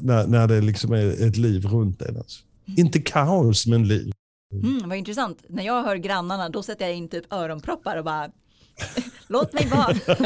när, 0.00 0.26
när 0.26 0.48
det 0.48 0.60
liksom 0.60 0.92
är 0.92 1.28
ett 1.28 1.36
liv 1.36 1.66
runt 1.66 2.02
en. 2.02 2.16
Alltså. 2.16 2.40
Inte 2.76 3.00
kaos, 3.00 3.66
men 3.66 3.88
liv. 3.88 4.12
Mm, 4.52 4.88
vad 4.88 4.98
intressant. 4.98 5.44
När 5.48 5.62
jag 5.62 5.82
hör 5.82 5.96
grannarna 5.96 6.48
då 6.48 6.62
sätter 6.62 6.84
jag 6.84 6.94
in 6.94 7.08
typ 7.08 7.32
öronproppar 7.32 7.96
och 7.96 8.04
bara 8.04 8.30
Låt 9.26 9.52
mig 9.52 9.66
vara. 9.66 9.94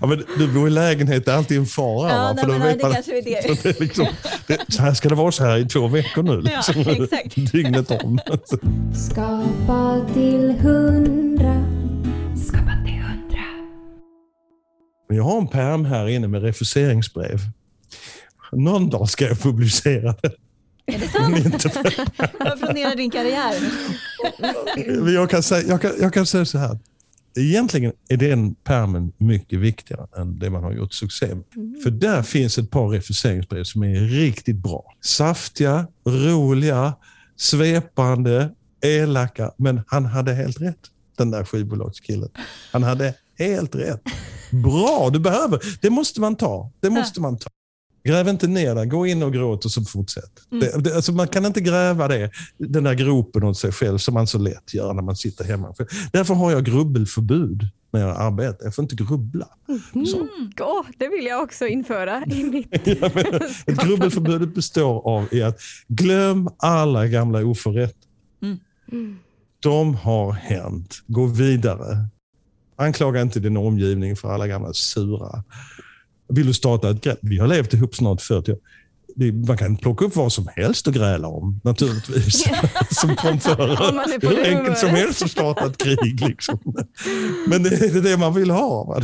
ja, 0.00 0.06
men 0.06 0.24
du 0.38 0.52
bor 0.54 0.68
i 0.68 0.70
lägenhet, 0.70 1.24
det 1.24 1.32
är 1.32 1.36
alltid 1.36 1.58
en 1.58 1.66
fara. 1.66 2.10
Ja, 2.10 2.32
nej, 2.32 2.44
men, 2.46 2.60
nej, 2.60 2.74
det 2.74 2.92
kanske 2.92 3.18
är 3.18 3.22
det. 3.22 3.62
det, 3.62 3.68
är 3.76 3.80
liksom, 3.80 4.06
det 4.46 4.60
så 4.68 4.82
här 4.82 4.94
ska 4.94 5.08
det 5.08 5.14
vara 5.14 5.32
så 5.32 5.44
här 5.44 5.58
i 5.58 5.68
två 5.68 5.88
veckor 5.88 6.22
nu. 6.22 6.40
Liksom, 6.40 6.82
ja, 6.82 7.04
exakt. 7.04 7.52
Dygnet 7.52 7.90
om. 7.90 8.18
Skapa 8.94 10.06
till 10.14 10.50
hundra. 10.50 11.64
Skapa 12.46 12.72
till 12.84 12.94
hundra. 12.94 13.44
Jag 15.08 15.24
har 15.24 15.38
en 15.38 15.48
pärm 15.48 15.84
här 15.84 16.08
inne 16.08 16.28
med 16.28 16.42
refuseringsbrev. 16.42 17.40
Någon 18.52 18.90
dag 18.90 19.10
ska 19.10 19.24
jag 19.24 19.40
publicera 19.40 20.14
det. 20.22 20.32
Är 20.86 20.98
det 20.98 21.08
sant? 21.08 21.64
Vad 22.38 22.58
planerar 22.58 22.96
din 22.96 23.10
karriär? 23.10 23.54
jag, 25.14 25.30
kan 25.30 25.42
säga, 25.42 25.68
jag, 25.68 25.82
kan, 25.82 25.90
jag 26.00 26.14
kan 26.14 26.26
säga 26.26 26.44
så 26.44 26.58
här. 26.58 26.78
Egentligen 27.38 27.92
är 28.08 28.16
den 28.16 28.54
permen 28.54 29.12
mycket 29.18 29.58
viktigare 29.58 30.06
än 30.16 30.38
det 30.38 30.50
man 30.50 30.62
har 30.62 30.72
gjort 30.72 30.92
succé 30.92 31.26
med. 31.26 31.44
Mm. 31.56 31.80
För 31.82 31.90
där 31.90 32.22
finns 32.22 32.58
ett 32.58 32.70
par 32.70 32.88
refuseringsbrev 32.88 33.64
som 33.64 33.82
är 33.82 33.94
riktigt 34.00 34.56
bra. 34.56 34.84
Saftiga, 35.00 35.86
roliga, 36.04 36.94
svepande, 37.36 38.50
elaka. 38.82 39.52
Men 39.56 39.80
han 39.86 40.04
hade 40.04 40.34
helt 40.34 40.60
rätt, 40.60 40.78
den 41.16 41.30
där 41.30 41.44
skivbolagskillen. 41.44 42.28
Han 42.72 42.82
hade 42.82 43.14
helt 43.38 43.74
rätt. 43.74 44.02
Bra, 44.50 45.10
du 45.12 45.18
behöver. 45.18 45.60
Det 45.80 45.90
måste 45.90 46.20
man 46.20 46.36
ta. 46.36 46.70
Det 46.80 46.90
måste 46.90 47.20
man 47.20 47.38
ta. 47.38 47.50
Gräv 48.04 48.28
inte 48.28 48.46
ner 48.46 48.74
den. 48.74 48.88
Gå 48.88 49.06
in 49.06 49.22
och 49.22 49.32
gråt 49.32 49.64
och 49.64 49.70
så 49.70 49.84
fortsätt. 49.84 50.32
Mm. 50.52 50.60
Det, 50.60 50.80
det, 50.80 50.96
alltså 50.96 51.12
man 51.12 51.28
kan 51.28 51.46
inte 51.46 51.60
gräva 51.60 52.08
det, 52.08 52.30
den 52.58 52.84
där 52.84 52.94
gropen 52.94 53.42
åt 53.42 53.58
sig 53.58 53.72
själv 53.72 53.98
som 53.98 54.14
man 54.14 54.26
så 54.26 54.38
lätt 54.38 54.74
gör 54.74 54.92
när 54.92 55.02
man 55.02 55.16
sitter 55.16 55.44
hemma. 55.44 55.74
För 55.74 55.86
därför 56.12 56.34
har 56.34 56.50
jag 56.50 56.64
grubbelförbud 56.64 57.68
när 57.92 58.00
jag 58.00 58.16
arbetar. 58.16 58.64
Jag 58.64 58.74
får 58.74 58.82
inte 58.82 58.94
grubbla. 58.94 59.48
Mm. 59.94 60.06
Så. 60.06 60.18
Oh, 60.64 60.86
det 60.98 61.08
vill 61.08 61.26
jag 61.26 61.42
också 61.42 61.66
införa 61.66 62.24
i 62.24 62.44
mitt 62.50 62.86
ja, 62.86 63.10
Grubbelförbudet 63.84 64.54
består 64.54 65.08
av 65.08 65.28
att 65.46 65.60
glöm 65.88 66.48
alla 66.56 67.06
gamla 67.06 67.44
oförrätter. 67.44 68.08
Mm. 68.42 69.18
De 69.60 69.94
har 69.94 70.32
hänt. 70.32 71.02
Gå 71.06 71.26
vidare. 71.26 72.06
Anklaga 72.76 73.20
inte 73.20 73.40
din 73.40 73.56
omgivning 73.56 74.16
för 74.16 74.28
alla 74.30 74.46
gamla 74.46 74.72
sura 74.72 75.44
vill 76.34 76.46
du 76.46 76.54
starta 76.54 76.90
ett 76.90 77.00
gräl? 77.00 77.16
Vi 77.20 77.38
har 77.38 77.46
levt 77.46 77.74
ihop 77.74 77.96
snart 77.96 78.20
40 78.20 78.52
år. 78.52 78.58
Man 79.46 79.58
kan 79.58 79.76
plocka 79.76 80.04
upp 80.04 80.16
vad 80.16 80.32
som 80.32 80.48
helst 80.56 80.86
och 80.86 80.94
gräla 80.94 81.28
om, 81.28 81.60
naturligtvis. 81.64 82.44
som 82.90 83.16
kom 83.16 83.40
förr. 83.40 84.28
Hur 84.28 84.44
enkelt 84.44 84.78
som 84.78 84.88
helst 84.88 85.22
att 85.22 85.30
starta 85.30 85.66
ett 85.66 85.78
krig. 85.78 86.28
Liksom. 86.28 86.58
Men 87.48 87.62
det 87.62 87.70
är 87.70 88.02
det 88.02 88.16
man 88.16 88.34
vill 88.34 88.50
ha. 88.50 88.84
Va? 88.84 89.00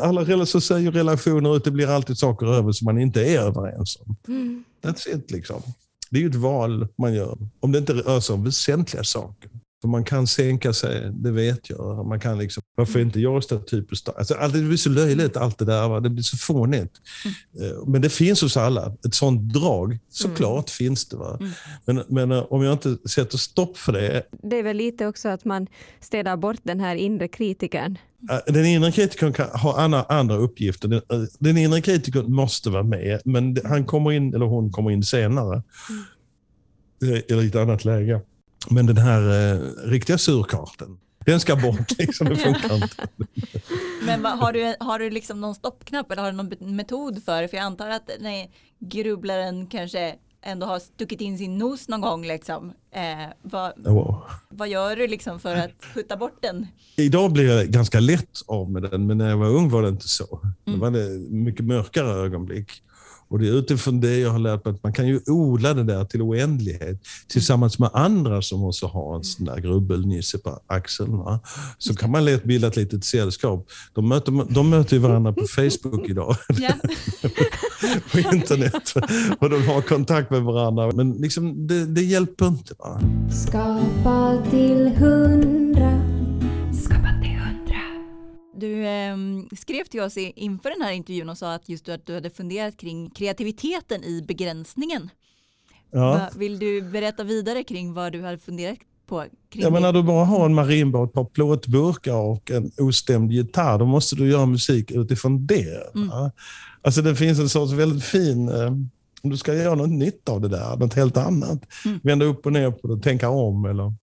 Alla 0.00 0.46
så 0.46 0.60
säger 0.60 0.92
relationer 0.92 1.56
ut, 1.56 1.64
det 1.64 1.70
blir 1.70 1.88
alltid 1.88 2.18
saker 2.18 2.46
över 2.46 2.72
som 2.72 2.84
man 2.84 2.98
inte 2.98 3.22
är 3.22 3.40
överens 3.40 3.98
om. 4.00 4.16
Mm. 4.28 4.64
That's 4.82 5.16
it, 5.16 5.30
liksom. 5.30 5.62
Det 6.10 6.18
är 6.18 6.22
ju 6.22 6.28
ett 6.28 6.34
val 6.34 6.88
man 6.98 7.14
gör, 7.14 7.38
om 7.60 7.72
det 7.72 7.78
inte 7.78 7.92
rör 7.92 8.20
sig 8.20 8.34
om 8.34 8.44
väsentliga 8.44 9.04
saker. 9.04 9.50
För 9.80 9.88
man 9.88 10.04
kan 10.04 10.26
sänka 10.26 10.72
sig, 10.72 11.10
det 11.12 11.30
vet 11.30 11.70
jag. 11.70 12.06
Man 12.06 12.20
kan 12.20 12.38
liksom, 12.38 12.62
varför 12.74 13.00
inte 13.00 13.20
jag 13.20 13.44
stereotypiskt 13.44 14.08
alltså, 14.08 14.34
Det 14.34 14.62
blir 14.62 14.76
så 14.76 14.90
löjligt 14.90 15.36
allt 15.36 15.58
det 15.58 15.64
där. 15.64 15.88
Va? 15.88 16.00
Det 16.00 16.10
blir 16.10 16.22
så 16.22 16.36
fånigt. 16.36 16.92
Mm. 17.24 17.70
Eh, 17.70 17.86
men 17.86 18.02
det 18.02 18.10
finns 18.10 18.42
hos 18.42 18.56
alla. 18.56 18.96
Ett 19.06 19.14
sånt 19.14 19.52
drag, 19.52 19.98
såklart 20.08 20.68
mm. 20.68 20.88
finns 20.88 21.08
det. 21.08 21.16
Va? 21.16 21.38
Mm. 21.40 21.52
Men, 21.84 22.02
men 22.08 22.32
eh, 22.32 22.46
om 22.50 22.62
jag 22.62 22.72
inte 22.72 23.08
sätter 23.08 23.38
stopp 23.38 23.76
för 23.76 23.92
det. 23.92 24.22
Det 24.42 24.56
är 24.56 24.62
väl 24.62 24.76
lite 24.76 25.06
också 25.06 25.28
att 25.28 25.44
man 25.44 25.66
städar 26.00 26.36
bort 26.36 26.60
den 26.62 26.80
här 26.80 26.96
inre 26.96 27.28
kritikern. 27.28 27.98
Den 28.46 28.66
inre 28.66 28.92
kritikern 28.92 29.32
kan 29.32 29.48
ha 29.48 29.80
andra, 29.80 30.02
andra 30.02 30.36
uppgifter. 30.36 30.88
Den, 30.88 31.02
eh, 31.12 31.28
den 31.38 31.56
inre 31.56 31.80
kritikern 31.80 32.32
måste 32.32 32.70
vara 32.70 32.82
med, 32.82 33.20
men 33.24 33.56
han 33.64 33.84
kommer 33.84 34.12
in, 34.12 34.34
eller 34.34 34.46
hon 34.46 34.72
kommer 34.72 34.90
in 34.90 35.02
senare. 35.02 35.62
Mm. 35.90 37.22
I 37.28 37.46
ett 37.46 37.56
annat 37.56 37.84
läge. 37.84 38.20
Men 38.70 38.86
den 38.86 38.96
här 38.96 39.52
eh, 39.52 39.60
riktiga 39.90 40.18
surkarten, 40.18 40.98
den 41.26 41.40
ska 41.40 41.56
bort. 41.56 41.98
Liksom, 41.98 42.28
det 42.28 42.36
funkar 42.46 42.74
inte. 42.74 43.08
Men 44.06 44.22
vad, 44.22 44.38
har 44.38 44.52
du, 44.52 44.74
har 44.80 44.98
du 44.98 45.10
liksom 45.10 45.40
någon 45.40 45.54
stoppknapp 45.54 46.12
eller 46.12 46.22
har 46.22 46.32
du 46.32 46.36
någon 46.36 46.76
metod 46.76 47.24
för 47.24 47.42
det? 47.42 47.48
För 47.48 47.56
jag 47.56 47.64
antar 47.64 47.88
att 47.88 48.10
nej, 48.20 48.50
grubblaren 48.78 49.66
kanske 49.66 50.14
ändå 50.42 50.66
har 50.66 50.78
stuckit 50.78 51.20
in 51.20 51.38
sin 51.38 51.58
nos 51.58 51.88
någon 51.88 52.00
gång. 52.00 52.26
Liksom. 52.26 52.72
Eh, 52.94 53.32
vad, 53.42 53.86
oh. 53.86 54.22
vad 54.48 54.68
gör 54.68 54.96
du 54.96 55.06
liksom 55.06 55.40
för 55.40 55.56
att 55.56 55.84
skjuta 55.94 56.16
bort 56.16 56.38
den? 56.42 56.66
Idag 56.96 57.32
blir 57.32 57.56
jag 57.56 57.66
ganska 57.66 58.00
lätt 58.00 58.42
av 58.46 58.70
med 58.70 58.82
den, 58.82 59.06
men 59.06 59.18
när 59.18 59.28
jag 59.30 59.36
var 59.36 59.48
ung 59.48 59.68
var 59.68 59.82
det 59.82 59.88
inte 59.88 60.08
så. 60.08 60.40
Mm. 60.42 60.54
Det 60.64 60.84
var 60.84 60.90
det 60.90 61.18
mycket 61.30 61.64
mörkare 61.64 62.08
ögonblick. 62.08 62.82
Och 63.28 63.38
det 63.38 63.48
är 63.48 63.52
utifrån 63.52 64.00
det 64.00 64.18
jag 64.18 64.30
har 64.30 64.38
lärt 64.38 64.64
mig 64.64 64.74
att 64.74 64.82
man 64.82 64.92
kan 64.92 65.06
ju 65.06 65.20
odla 65.26 65.74
det 65.74 65.84
där 65.84 66.04
till 66.04 66.22
oändlighet 66.22 67.00
tillsammans 67.28 67.78
med 67.78 67.90
andra 67.92 68.42
som 68.42 68.64
också 68.64 68.86
har 68.86 69.16
en 69.16 69.24
sån 69.24 69.44
där 69.44 69.60
grubbelnisse 69.60 70.38
på 70.38 70.60
axeln. 70.66 71.18
Va? 71.18 71.40
Så 71.78 71.94
kan 71.94 72.10
man 72.10 72.24
lätt 72.24 72.44
bilda 72.44 72.68
ett 72.68 72.76
litet 72.76 73.04
sällskap. 73.04 73.68
De 73.94 74.08
möter, 74.08 74.54
de 74.54 74.70
möter 74.70 74.96
ju 74.96 75.02
varandra 75.02 75.32
på 75.32 75.46
Facebook 75.46 76.08
idag. 76.08 76.36
Ja. 76.58 76.74
på 78.12 78.18
internet. 78.18 78.94
Och 79.38 79.50
de 79.50 79.66
har 79.66 79.80
kontakt 79.80 80.30
med 80.30 80.42
varandra. 80.42 80.92
Men 80.92 81.12
liksom, 81.12 81.66
det, 81.66 81.86
det 81.86 82.02
hjälper 82.02 82.46
inte. 82.46 82.74
Va? 82.78 83.00
Skapa 83.30 84.42
till 84.50 84.88
hundra. 84.88 85.27
Skrev 89.56 89.84
till 89.84 90.00
oss 90.00 90.16
inför 90.16 90.70
den 90.70 90.82
här 90.82 90.92
intervjun 90.92 91.28
och 91.28 91.38
sa 91.38 91.54
att 91.54 91.68
just 91.68 91.84
du, 91.84 91.92
att 91.92 92.06
du 92.06 92.14
hade 92.14 92.30
funderat 92.30 92.76
kring 92.76 93.10
kreativiteten 93.10 94.04
i 94.04 94.22
begränsningen. 94.28 95.10
Ja. 95.90 96.28
Vill 96.36 96.58
du 96.58 96.82
berätta 96.82 97.24
vidare 97.24 97.64
kring 97.64 97.94
vad 97.94 98.12
du 98.12 98.22
hade 98.22 98.38
funderat 98.38 98.78
på? 99.06 99.24
Kring 99.50 99.62
Ja, 99.62 99.70
men 99.70 99.82
när 99.82 99.92
du 99.92 100.02
bara 100.02 100.24
har 100.24 100.46
en 100.46 100.54
marinbåt, 100.54 101.08
ett 101.08 101.14
par 101.14 101.24
plåtburkar 101.24 102.14
och 102.14 102.50
en 102.50 102.70
ostämd 102.78 103.32
gitarr, 103.32 103.78
då 103.78 103.86
måste 103.86 104.16
du 104.16 104.30
göra 104.30 104.46
musik 104.46 104.90
utifrån 104.90 105.46
det. 105.46 105.90
va? 105.94 106.32
Alltså 106.82 107.02
det 107.02 107.16
finns 107.16 107.38
en 107.38 107.48
sorts 107.48 107.72
väldigt 107.72 108.04
fin, 108.04 108.48
eh, 108.48 108.66
om 109.22 109.30
du 109.30 109.36
ska 109.36 109.54
göra 109.54 109.74
något 109.74 109.90
nytt 109.90 110.28
av 110.28 110.40
det 110.40 110.48
där, 110.48 110.76
något 110.76 110.94
helt 110.94 111.16
annat, 111.16 111.58
Mm. 111.84 112.00
vända 112.02 112.24
upp 112.24 112.46
och 112.46 112.52
ner 112.52 112.70
på 112.70 112.88
det, 112.94 113.02
tänka 113.02 113.28
om. 113.30 113.64
Eller. 113.64 113.94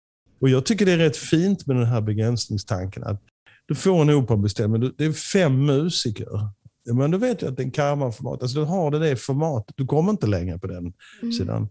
Och 0.42 0.50
jag 0.50 0.66
tycker 0.66 0.86
det 0.86 0.92
är 0.92 0.98
rätt 0.98 1.18
fint 1.18 1.68
med 1.68 1.76
den 1.76 1.86
här 1.86 2.02
begränsningstanken, 2.02 3.04
att 3.04 3.22
du 3.66 3.76
får 3.76 4.02
en 4.02 4.10
operabeställning, 4.10 4.92
det 4.98 5.06
är 5.06 5.12
fem 5.12 5.66
musiker. 5.66 6.28
Men 6.94 7.12
du 7.12 7.18
vet 7.18 7.42
ju 7.42 7.48
att 7.48 7.58
det 7.58 7.64
är 7.64 7.66
en 7.66 7.72
kammarformat, 7.72 8.42
alltså 8.42 8.60
du 8.60 8.66
har 8.66 8.92
det, 8.92 9.00
det 9.00 9.16
formatet, 9.16 9.76
du 9.78 9.86
kommer 9.86 10.12
inte 10.12 10.28
längre 10.28 10.60
på 10.60 10.68
den 10.68 10.94
sidan. 11.38 11.70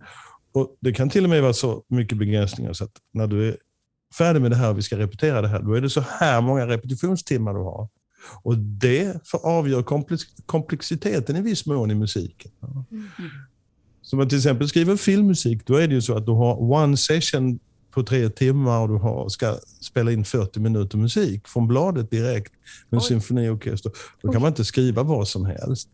Och 0.53 0.77
Det 0.81 0.93
kan 0.93 1.11
till 1.11 1.25
och 1.25 1.31
med 1.31 1.43
vara 1.43 1.53
så 1.53 1.85
mycket 1.89 2.19
begränsningar 2.19 2.73
så 2.73 2.85
att 2.85 2.93
när 3.13 3.27
du 3.27 3.49
är 3.49 3.57
färdig 4.19 4.43
med 4.43 4.51
det 4.51 4.57
här 4.57 4.71
och 4.71 4.79
vi 4.79 4.83
ska 4.83 4.99
repetera 4.99 5.43
det 5.43 5.49
här, 5.49 5.63
då 5.63 5.73
är 5.73 5.81
det 5.81 5.91
så 5.91 6.01
här 6.01 6.41
många 6.41 6.67
repetitionstimmar 6.67 7.55
du 7.55 7.61
har. 7.61 7.89
Och 8.43 8.59
det 8.59 9.27
för 9.27 9.47
avgör 9.47 9.83
komplex, 9.83 10.23
komplexiteten 10.47 11.37
i 11.37 11.41
viss 11.41 11.67
mån 11.67 11.91
i 11.91 11.95
musiken. 11.95 12.51
Ja. 12.61 12.85
Så 14.03 14.17
man 14.17 14.29
till 14.29 14.39
exempel 14.39 14.69
skriver 14.69 14.97
filmmusik, 14.97 15.67
då 15.67 15.75
är 15.75 15.89
det 15.89 15.95
ju 15.95 16.03
så 16.03 16.17
att 16.17 16.27
du 16.27 16.33
har 16.33 16.73
one 16.73 16.97
session 16.97 17.59
på 17.95 18.03
tre 18.03 18.29
timmar 18.29 18.81
och 18.81 18.89
du 18.89 18.95
har, 18.95 19.29
ska 19.29 19.59
spela 19.81 20.13
in 20.13 20.25
40 20.25 20.61
minuter 20.61 20.99
musik 20.99 21.49
från 21.49 21.69
bladet 21.69 22.11
direkt 22.11 22.53
med 22.91 22.99
Oj. 23.01 23.07
symfoniorkester. 23.07 23.93
Då 24.23 24.33
kan 24.33 24.41
man 24.43 24.49
inte 24.49 24.65
skriva 24.65 25.03
vad 25.03 25.29
som 25.29 25.47
helst. 25.47 25.89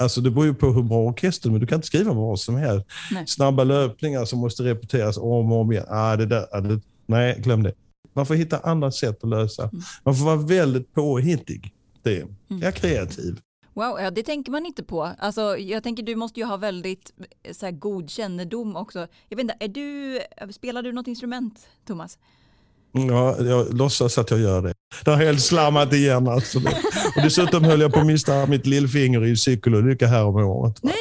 Alltså 0.00 0.20
det 0.20 0.30
beror 0.30 0.46
ju 0.46 0.54
på 0.54 0.72
hur 0.72 0.82
bra 0.82 0.98
orkestern 0.98 1.52
men 1.52 1.60
du 1.60 1.66
kan 1.66 1.76
inte 1.76 1.86
skriva 1.86 2.12
vad 2.12 2.40
som 2.40 2.56
helst. 2.56 2.86
Nej. 3.10 3.26
Snabba 3.26 3.64
löpningar 3.64 4.24
som 4.24 4.38
måste 4.38 4.62
repeteras 4.62 5.16
om 5.16 5.52
och 5.52 5.60
om 5.60 5.72
igen. 5.72 5.86
Ah, 5.88 6.16
det 6.16 6.26
där, 6.26 6.46
ah, 6.52 6.60
det, 6.60 6.80
nej, 7.06 7.40
glöm 7.40 7.62
det. 7.62 7.72
Man 8.12 8.26
får 8.26 8.34
hitta 8.34 8.58
andra 8.58 8.90
sätt 8.90 9.24
att 9.24 9.30
lösa. 9.30 9.70
Man 10.04 10.16
får 10.16 10.24
vara 10.24 10.36
väldigt 10.36 10.94
påhittig. 10.94 11.74
Det 12.02 12.24
är 12.62 12.70
kreativ. 12.70 13.40
Wow, 13.78 14.00
ja, 14.00 14.10
det 14.10 14.22
tänker 14.22 14.52
man 14.52 14.66
inte 14.66 14.82
på. 14.82 15.02
Alltså, 15.18 15.58
jag 15.58 15.82
tänker 15.82 16.02
du 16.02 16.16
måste 16.16 16.40
ju 16.40 16.46
ha 16.46 16.56
väldigt 16.56 17.12
eh, 17.42 17.52
så 17.52 17.66
här, 17.66 17.72
god 17.72 18.10
kännedom 18.10 18.76
också. 18.76 18.98
Jag 19.28 19.36
vet 19.36 19.40
inte, 19.40 19.56
är 19.60 19.68
du, 19.68 20.20
spelar 20.52 20.82
du 20.82 20.92
något 20.92 21.06
instrument, 21.06 21.68
Thomas? 21.86 22.18
Ja, 22.92 23.36
jag 23.40 23.74
låtsas 23.74 24.18
att 24.18 24.30
jag 24.30 24.40
gör 24.40 24.62
det. 24.62 24.74
Det 25.04 25.10
har 25.10 25.18
helt 25.18 25.40
slammat 25.40 25.92
igen. 25.92 26.28
Alltså. 26.28 26.58
Och 27.16 27.22
dessutom 27.22 27.64
höll 27.64 27.80
jag 27.80 27.92
på 27.92 28.00
att 28.00 28.06
mista 28.06 28.46
mitt 28.46 28.66
lillfinger 28.66 29.24
i 29.24 29.30
en 29.30 29.36
cykelolycka 29.36 30.06
här 30.06 30.24
om 30.24 30.36
året. 30.36 30.78
Nej! 30.82 30.94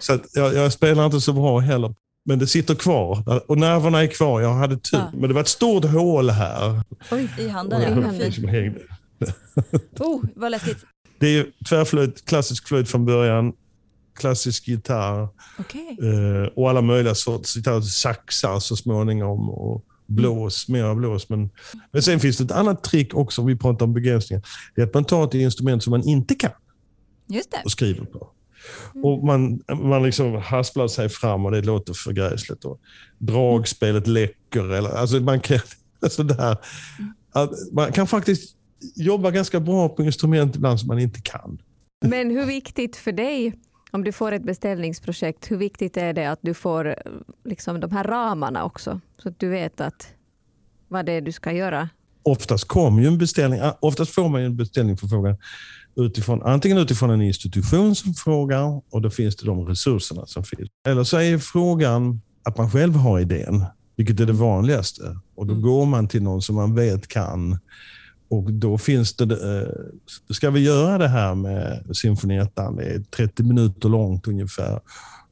Så 0.00 0.12
att 0.12 0.22
jag, 0.32 0.54
jag 0.54 0.72
spelar 0.72 1.06
inte 1.06 1.20
så 1.20 1.32
bra 1.32 1.58
heller. 1.58 1.94
Men 2.24 2.38
det 2.38 2.46
sitter 2.46 2.74
kvar. 2.74 3.42
Och 3.50 3.58
nerverna 3.58 4.02
är 4.02 4.06
kvar. 4.06 4.40
Jag 4.40 4.54
hade 4.54 4.76
tur. 4.76 4.98
Ja. 4.98 5.10
Men 5.14 5.28
det 5.28 5.34
var 5.34 5.40
ett 5.40 5.48
stort 5.48 5.84
hål 5.84 6.30
här. 6.30 6.82
Oj. 7.10 7.28
I 7.38 7.48
handen, 7.48 7.98
Och 7.98 8.04
ja. 8.04 8.12
jag 8.12 8.24
liksom 8.24 8.48
hängde. 8.48 8.80
Oh, 9.98 10.22
vad 10.34 10.50
läskigt. 10.50 10.84
Det 11.24 11.38
är 11.38 11.46
tvärflöjt, 11.68 12.24
klassisk 12.24 12.68
flöjt 12.68 12.88
från 12.88 13.04
början. 13.04 13.52
Klassisk 14.16 14.68
gitarr. 14.68 15.28
Okej. 15.58 15.98
Eh, 16.02 16.48
och 16.56 16.70
alla 16.70 16.80
möjliga 16.80 17.14
sorts 17.14 17.54
gitarrer. 17.54 17.80
Saxar 17.80 18.60
så 18.60 18.76
småningom. 18.76 19.50
Och 19.50 19.84
blås, 20.06 20.68
mera 20.68 20.94
blås. 20.94 21.28
Men, 21.28 21.50
men 21.92 22.02
sen 22.02 22.20
finns 22.20 22.38
det 22.38 22.44
ett 22.44 22.50
annat 22.50 22.84
trick 22.84 23.14
också 23.14 23.40
om 23.40 23.46
vi 23.46 23.56
pratar 23.56 23.86
om 23.86 23.94
begränsningar. 23.94 24.44
Det 24.74 24.82
är 24.82 24.86
att 24.86 24.94
man 24.94 25.04
tar 25.04 25.24
ett 25.24 25.34
instrument 25.34 25.82
som 25.82 25.90
man 25.90 26.08
inte 26.08 26.34
kan 26.34 26.50
och 27.64 27.70
skriver 27.70 28.04
på. 28.04 28.28
Och 29.02 29.24
man, 29.24 29.62
man 29.82 30.02
liksom 30.02 30.34
hasplar 30.34 30.88
sig 30.88 31.08
fram 31.08 31.44
och 31.46 31.52
det 31.52 31.62
låter 31.62 31.92
för 31.92 32.12
gräsligt. 32.12 32.64
Och 32.64 32.80
dragspelet 33.18 34.06
läcker. 34.06 34.72
Eller, 34.72 34.90
alltså 34.90 35.20
man, 35.20 35.40
kan, 35.40 35.58
alltså 36.00 36.22
det 36.22 36.34
här, 36.34 36.56
att 37.32 37.50
man 37.72 37.92
kan 37.92 38.06
faktiskt 38.06 38.53
jobba 38.94 39.30
ganska 39.30 39.60
bra 39.60 39.88
på 39.88 40.02
instrument 40.02 40.56
ibland 40.56 40.80
som 40.80 40.88
man 40.88 40.98
inte 40.98 41.20
kan. 41.20 41.58
Men 42.06 42.30
hur 42.30 42.46
viktigt 42.46 42.96
för 42.96 43.12
dig, 43.12 43.54
om 43.90 44.04
du 44.04 44.12
får 44.12 44.32
ett 44.32 44.44
beställningsprojekt, 44.44 45.50
hur 45.50 45.56
viktigt 45.56 45.96
är 45.96 46.12
det 46.12 46.30
att 46.30 46.38
du 46.42 46.54
får 46.54 46.88
eh, 46.88 46.94
liksom, 47.44 47.80
de 47.80 47.90
här 47.90 48.04
ramarna 48.04 48.64
också? 48.64 49.00
Så 49.22 49.28
att 49.28 49.38
du 49.38 49.48
vet 49.48 49.80
att 49.80 50.06
vad 50.88 51.06
det 51.06 51.12
är 51.12 51.20
du 51.20 51.32
ska 51.32 51.52
göra. 51.52 51.88
Oftast 52.22 52.64
kommer 52.64 53.02
ju 53.02 53.08
en 53.08 53.18
beställning, 53.18 53.60
ah, 53.60 53.78
oftast 53.80 54.10
får 54.14 54.28
man 54.28 54.40
ju 54.40 54.46
en 54.46 54.56
beställningsförfrågan 54.56 55.36
utifrån, 55.96 56.42
antingen 56.42 56.78
utifrån 56.78 57.10
en 57.10 57.22
institution 57.22 57.94
som 57.94 58.14
frågar 58.14 58.82
och 58.90 59.02
då 59.02 59.10
finns 59.10 59.36
det 59.36 59.46
de 59.46 59.66
resurserna 59.66 60.26
som 60.26 60.44
finns. 60.44 60.68
Eller 60.88 61.04
så 61.04 61.16
är 61.16 61.38
frågan 61.38 62.20
att 62.42 62.58
man 62.58 62.70
själv 62.70 62.94
har 62.94 63.20
idén, 63.20 63.64
vilket 63.96 64.20
är 64.20 64.26
det 64.26 64.32
vanligaste. 64.32 65.02
Och 65.34 65.46
då 65.46 65.54
går 65.54 65.86
man 65.86 66.08
till 66.08 66.22
någon 66.22 66.42
som 66.42 66.56
man 66.56 66.74
vet 66.74 67.08
kan. 67.08 67.58
Och 68.28 68.52
då 68.52 68.78
finns 68.78 69.16
det, 69.16 69.24
eh, 69.24 70.34
ska 70.34 70.50
vi 70.50 70.60
göra 70.60 70.98
det 70.98 71.08
här 71.08 71.34
med 71.34 71.84
symfoniettan? 71.92 72.76
Det 72.76 72.84
är 72.84 73.00
30 73.00 73.42
minuter 73.42 73.88
långt 73.88 74.28
ungefär. 74.28 74.80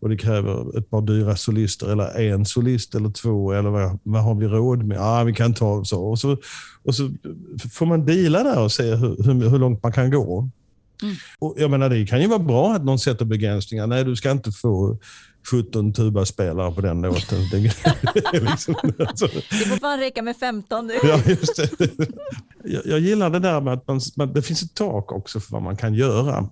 Och 0.00 0.08
det 0.08 0.16
kräver 0.16 0.78
ett 0.78 0.90
par 0.90 1.02
dyra 1.02 1.36
solister 1.36 1.92
eller 1.92 2.32
en 2.32 2.46
solist 2.46 2.94
eller 2.94 3.10
två 3.10 3.52
eller 3.52 3.70
vad, 3.70 3.98
vad 4.02 4.22
har 4.22 4.34
vi 4.34 4.46
råd 4.46 4.84
med? 4.84 4.96
Ja, 4.96 5.24
vi 5.24 5.34
kan 5.34 5.54
ta 5.54 5.84
så. 5.84 6.02
Och 6.04 6.18
så, 6.18 6.36
och 6.84 6.94
så 6.94 7.10
får 7.72 7.86
man 7.86 8.06
deala 8.06 8.42
där 8.42 8.60
och 8.60 8.72
se 8.72 8.94
hur, 8.94 9.22
hur, 9.24 9.50
hur 9.50 9.58
långt 9.58 9.82
man 9.82 9.92
kan 9.92 10.10
gå. 10.10 10.48
Och 11.38 11.54
jag 11.58 11.70
menar, 11.70 11.88
det 11.88 12.06
kan 12.06 12.20
ju 12.20 12.26
vara 12.26 12.38
bra 12.38 12.74
att 12.74 12.84
någon 12.84 12.98
sätter 12.98 13.24
begränsningar. 13.24 13.86
Nej, 13.86 14.04
du 14.04 14.16
ska 14.16 14.30
inte 14.30 14.52
få 14.52 14.98
17 15.50 15.92
tubaspelare 15.92 16.72
på 16.72 16.80
den 16.80 17.02
låten. 17.02 17.48
Det, 17.50 17.58
liksom, 18.32 18.74
alltså, 18.98 19.26
Det 19.26 19.66
får 19.66 19.76
fan 19.76 19.98
räcka 19.98 20.22
med 20.22 20.36
15 20.36 20.86
nu. 20.86 20.94
Ja, 21.02 21.20
just 21.26 21.56
det. 21.56 21.70
Jag, 22.64 22.86
jag 22.86 23.00
gillar 23.00 23.30
det 23.30 23.38
där 23.38 23.60
med 23.60 23.74
att 23.74 23.88
man, 23.88 24.00
man, 24.16 24.32
det 24.32 24.42
finns 24.42 24.62
ett 24.62 24.74
tak 24.74 25.12
också 25.12 25.40
för 25.40 25.52
vad 25.52 25.62
man 25.62 25.76
kan 25.76 25.94
göra. 25.94 26.48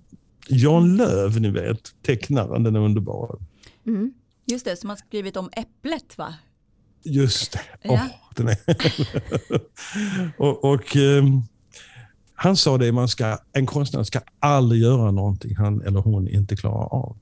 Jan 0.47 0.97
Löv, 0.97 1.41
ni 1.41 1.49
vet, 1.49 1.91
tecknaren, 2.01 2.63
den 2.63 2.75
är 2.75 2.79
underbar. 2.79 3.39
Mm. 3.87 4.13
Just 4.45 4.65
det, 4.65 4.77
som 4.77 4.89
har 4.89 4.97
skrivit 4.97 5.37
om 5.37 5.49
äpplet 5.53 6.17
va? 6.17 6.33
Just 7.03 7.51
det. 7.51 7.61
Ja. 7.81 7.91
Åh, 7.93 8.33
den 8.35 8.47
är... 8.47 8.57
och, 10.41 10.63
och 10.63 10.95
ehm, 10.95 11.41
han 12.35 12.57
sa 12.57 12.77
det, 12.77 12.91
man 12.91 13.07
ska, 13.07 13.37
en 13.53 13.65
konstnär 13.65 14.03
ska 14.03 14.19
aldrig 14.39 14.81
göra 14.81 15.11
någonting 15.11 15.55
han 15.55 15.81
eller 15.81 15.99
hon 15.99 16.27
inte 16.27 16.55
klarar 16.55 16.93
av. 16.93 17.17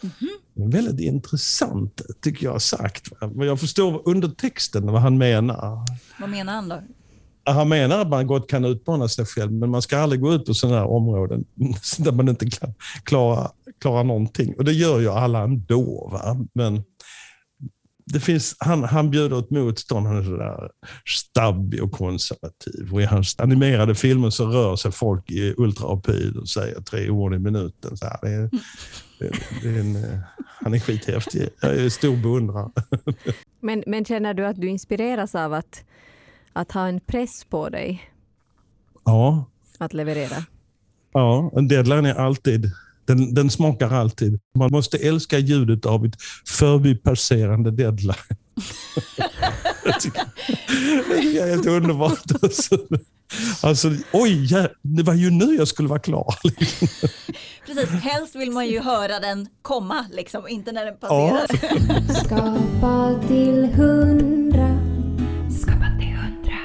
Mhm. 0.00 0.28
Väldigt 0.56 1.00
intressant, 1.00 2.02
tycker 2.22 2.46
jag 2.46 2.62
sagt. 2.62 3.08
Jag 3.34 3.60
förstår 3.60 4.02
undertexten 4.08 4.86
vad 4.92 5.02
han 5.02 5.18
menar. 5.18 5.86
Vad 6.20 6.30
menar 6.30 6.52
han 6.52 6.68
då? 6.68 6.82
Han 7.44 7.68
menar 7.68 8.00
att 8.00 8.08
man 8.08 8.26
gott 8.26 8.50
kan 8.50 8.64
utmana 8.64 9.08
sig 9.08 9.26
själv, 9.26 9.52
men 9.52 9.70
man 9.70 9.82
ska 9.82 9.98
aldrig 9.98 10.20
gå 10.20 10.34
ut 10.34 10.44
på 10.44 10.54
sådana 10.54 10.78
här 10.78 10.86
områden 10.86 11.44
där 11.98 12.12
man 12.12 12.28
inte 12.28 12.50
kan 12.50 12.74
klara, 13.02 13.50
klara 13.80 14.02
någonting. 14.02 14.54
Och 14.54 14.64
det 14.64 14.72
gör 14.72 15.00
ju 15.00 15.08
alla 15.08 15.42
ändå. 15.42 16.08
Va? 16.12 16.36
Men 16.54 16.82
det 18.12 18.20
finns, 18.20 18.56
han, 18.58 18.84
han 18.84 19.10
bjuder 19.10 19.38
ett 19.38 19.50
motstånd. 19.50 20.06
Han 20.06 20.16
är 20.16 20.22
sådär 20.22 20.70
stabbig 21.08 21.82
och 21.82 21.92
konservativ. 21.92 22.92
Och 22.92 23.02
I 23.02 23.04
hans 23.04 23.40
animerade 23.40 23.94
filmer 23.94 24.30
så 24.30 24.46
rör 24.46 24.76
sig 24.76 24.92
folk 24.92 25.30
i 25.30 25.54
ultrarapid 25.56 26.36
och 26.36 26.48
säger 26.48 26.80
tre 26.80 27.10
ord 27.10 27.34
i 27.34 27.38
minuten. 27.38 27.96
Så 27.96 28.04
här, 28.04 28.18
det 28.22 28.28
är, 28.28 28.50
det, 29.18 29.68
är 29.68 29.80
en, 29.80 29.96
eh, 29.96 30.18
han 30.38 30.74
är 30.74 30.78
skithäftig. 30.78 31.48
Jag 31.60 31.76
är 31.76 31.88
stor 31.88 32.16
beundrare. 32.16 32.70
Men, 33.60 33.84
men 33.86 34.04
känner 34.04 34.34
du 34.34 34.46
att 34.46 34.60
du 34.60 34.68
inspireras 34.68 35.34
av 35.34 35.52
att, 35.52 35.84
att 36.52 36.72
ha 36.72 36.88
en 36.88 37.00
press 37.00 37.44
på 37.44 37.68
dig 37.68 38.10
Ja, 39.06 39.44
att 39.78 39.94
leverera? 39.94 40.44
Ja, 41.12 41.52
en 41.56 41.68
deadline 41.68 42.06
är 42.06 42.14
alltid, 42.14 42.70
den, 43.04 43.34
den 43.34 43.50
smakar 43.50 43.90
alltid. 43.90 44.40
Man 44.58 44.70
måste 44.72 44.98
älska 44.98 45.38
ljudet 45.38 45.86
av 45.86 46.04
ett 46.06 46.22
förbipasserande 46.46 47.70
deadline. 47.70 48.16
jag 49.84 50.00
tycker 50.00 50.24
det 51.08 51.38
är 51.38 51.50
helt 51.50 51.66
underbart. 51.66 52.22
Alltså. 53.62 53.90
Oj, 54.12 54.52
ja, 54.52 54.68
det 54.82 55.02
var 55.02 55.14
ju 55.14 55.30
nu 55.30 55.54
jag 55.54 55.68
skulle 55.68 55.88
vara 55.88 55.98
klar. 55.98 56.34
Precis, 57.66 57.90
helst 57.90 58.34
vill 58.36 58.50
man 58.50 58.66
ju 58.66 58.80
höra 58.80 59.20
den 59.20 59.48
komma, 59.62 60.06
liksom, 60.12 60.48
inte 60.48 60.72
när 60.72 60.84
den 60.84 60.96
passerar. 60.98 61.46
Skapa 62.24 63.20
till 63.28 63.64
hundra. 63.64 64.78
Skapa 65.60 65.86
till 65.98 66.06
hundra. 66.06 66.58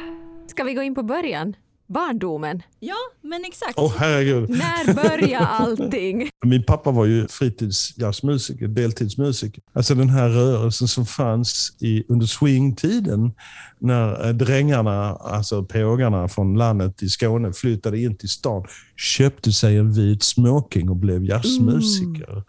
Ska 0.47 0.63
vi 0.63 0.73
gå 0.73 0.81
in 0.81 0.95
på 0.95 1.03
början? 1.03 1.55
Barndomen. 1.91 2.63
Ja, 2.79 2.95
men 3.21 3.45
exakt. 3.45 3.73
Åh 3.75 3.93
herregud. 3.97 4.49
När 4.49 4.93
börjar 4.93 5.39
allting? 5.49 6.29
Min 6.45 6.63
pappa 6.63 6.91
var 6.91 7.05
ju 7.05 7.27
fritidsjazzmusiker, 7.27 8.67
deltidsmusiker. 8.67 9.63
Alltså 9.73 9.95
den 9.95 10.09
här 10.09 10.29
rörelsen 10.29 10.87
som 10.87 11.05
fanns 11.05 11.77
i, 11.79 12.03
under 12.09 12.25
swingtiden 12.25 13.31
när 13.79 14.27
eh, 14.27 14.33
drängarna, 14.33 15.15
alltså 15.15 15.63
pågarna 15.63 16.27
från 16.27 16.57
landet 16.57 17.03
i 17.03 17.09
Skåne 17.09 17.53
flyttade 17.53 17.99
in 17.99 18.17
till 18.17 18.29
stan, 18.29 18.65
köpte 18.97 19.51
sig 19.51 19.77
en 19.77 19.93
vit 19.93 20.23
smoking 20.23 20.89
och 20.89 20.95
blev 20.95 21.25
jazzmusiker. 21.25 22.43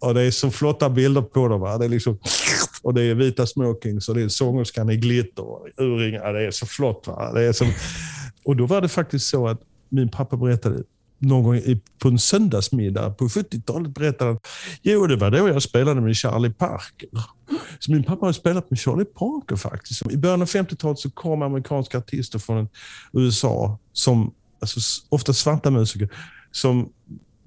Och 0.00 0.14
det 0.14 0.22
är 0.22 0.30
så 0.30 0.50
flotta 0.50 0.90
bilder 0.90 1.22
på 1.22 1.48
dem. 1.48 1.60
Va? 1.60 1.78
Det 1.78 1.84
är 1.84 1.88
liksom, 1.88 2.18
och 2.82 2.94
det 2.94 3.02
är 3.02 3.14
vita 3.14 3.46
smokings 3.46 4.08
och 4.08 4.14
det 4.14 4.22
är 4.22 4.28
sångerskan 4.28 4.90
i 4.90 4.96
glitter 4.96 5.42
och 5.42 5.68
urringar. 5.76 6.32
Det 6.32 6.46
är 6.46 6.50
så 6.50 6.66
flott. 6.66 7.06
Va? 7.06 7.32
Det 7.32 7.42
är 7.42 7.52
så, 7.52 7.64
och 8.44 8.56
då 8.56 8.66
var 8.66 8.80
det 8.80 8.88
faktiskt 8.88 9.28
så 9.28 9.48
att 9.48 9.60
min 9.88 10.08
pappa 10.08 10.36
berättade 10.36 10.82
någon 11.18 11.42
gång 11.42 11.80
på 11.98 12.08
en 12.08 12.18
söndagsmiddag 12.18 13.10
på 13.10 13.28
70-talet 13.28 13.94
berättade 13.94 14.30
han, 14.30 14.40
jo 14.82 15.06
det 15.06 15.16
var 15.16 15.30
då 15.30 15.48
jag 15.48 15.62
spelade 15.62 16.00
med 16.00 16.16
Charlie 16.16 16.50
Parker. 16.50 17.08
Så 17.78 17.92
min 17.92 18.04
pappa 18.04 18.26
har 18.26 18.32
spelat 18.32 18.70
med 18.70 18.78
Charlie 18.78 19.04
Parker 19.04 19.56
faktiskt. 19.56 20.12
I 20.12 20.16
början 20.16 20.42
av 20.42 20.48
50-talet 20.48 20.98
så 20.98 21.10
kom 21.10 21.42
amerikanska 21.42 21.98
artister 21.98 22.38
från 22.38 22.68
USA, 23.12 23.78
som, 23.92 24.34
alltså 24.60 24.80
ofta 25.08 25.32
svarta 25.32 25.70
musiker, 25.70 26.08
som 26.52 26.88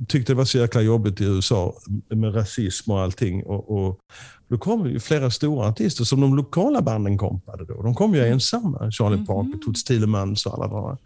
tyckte 0.08 0.32
det 0.32 0.38
var 0.38 0.46
så 0.46 0.58
jäkla 0.58 0.82
jobbigt 0.82 1.22
i 1.22 1.24
USA 1.24 1.74
med 2.10 2.36
rasism 2.36 2.92
och 2.92 3.00
allting. 3.00 3.44
Och, 3.44 3.78
och 3.78 4.00
då 4.48 4.58
kom 4.58 4.90
ju 4.90 5.00
flera 5.00 5.32
stora 5.32 5.68
artister 5.68 6.04
som 6.04 6.22
de 6.22 6.36
lokala 6.36 6.82
banden 6.82 7.18
kompade 7.18 7.66
då. 7.66 7.82
De 7.82 7.96
kom 7.96 8.16
ju 8.16 8.28
ensamma. 8.28 8.92
Charlie 8.92 9.26
Parker, 9.26 9.60
Toots 9.66 9.84
Thielemans 9.84 10.46
och 10.46 10.54
alla 10.54 10.64
andra. 10.64 10.98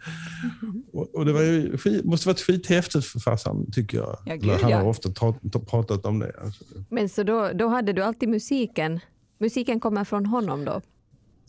Och, 0.92 1.14
och 1.14 1.24
det 1.24 1.32
var 1.32 1.42
ju, 1.42 1.76
måste 2.04 2.28
varit 2.28 2.40
skithäftigt 2.40 3.06
för 3.06 3.20
farsan, 3.20 3.70
tycker 3.72 3.98
jag. 3.98 4.18
Ja, 4.26 4.34
gud, 4.34 4.50
han 4.50 4.70
ja. 4.70 4.76
har 4.76 4.84
ofta 4.84 5.10
ta, 5.10 5.34
ta, 5.52 5.58
pratat 5.58 6.06
om 6.06 6.18
det. 6.18 6.32
Alltså. 6.44 6.64
Men 6.88 7.08
så 7.08 7.22
då, 7.22 7.50
då 7.54 7.68
hade 7.68 7.92
du 7.92 8.02
alltid 8.02 8.28
musiken. 8.28 9.00
Musiken 9.38 9.80
kommer 9.80 10.04
från 10.04 10.26
honom 10.26 10.64
då? 10.64 10.80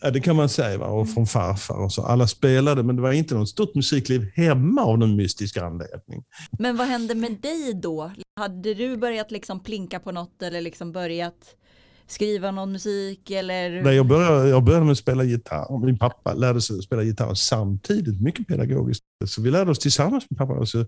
Ja, 0.03 0.11
det 0.11 0.19
kan 0.19 0.35
man 0.35 0.49
säga. 0.49 0.77
Va? 0.77 0.85
Och 0.85 1.09
från 1.09 1.27
farfar 1.27 1.83
och 1.83 1.91
så. 1.91 2.01
Alla 2.01 2.27
spelade, 2.27 2.83
men 2.83 2.95
det 2.95 3.01
var 3.01 3.11
inte 3.11 3.35
något 3.35 3.49
stort 3.49 3.75
musikliv 3.75 4.31
hemma 4.35 4.81
av 4.81 4.99
någon 4.99 5.15
mystisk 5.15 5.57
anledning. 5.57 6.23
Men 6.59 6.77
vad 6.77 6.87
hände 6.87 7.15
med 7.15 7.41
dig 7.41 7.73
då? 7.73 8.11
Hade 8.35 8.73
du 8.73 8.97
börjat 8.97 9.31
liksom 9.31 9.63
plinka 9.63 9.99
på 9.99 10.11
något 10.11 10.41
eller 10.41 10.61
liksom 10.61 10.91
börjat 10.91 11.55
skriva 12.07 12.51
någon 12.51 12.71
musik 12.71 13.31
eller? 13.31 13.83
Nej, 13.83 13.95
jag, 13.95 14.07
började, 14.07 14.49
jag 14.49 14.63
började 14.63 14.85
med 14.85 14.91
att 14.91 14.97
spela 14.97 15.23
gitarr. 15.23 15.85
Min 15.85 15.97
pappa 15.97 16.33
lärde 16.33 16.61
sig 16.61 16.77
att 16.77 16.83
spela 16.83 17.03
gitarr 17.03 17.33
samtidigt, 17.33 18.21
mycket 18.21 18.47
pedagogiskt. 18.47 19.03
Så 19.25 19.41
vi 19.41 19.51
lärde 19.51 19.71
oss 19.71 19.79
tillsammans 19.79 20.25
med 20.29 20.37
pappa. 20.37 20.53
Och 20.53 20.69
så, 20.69 20.85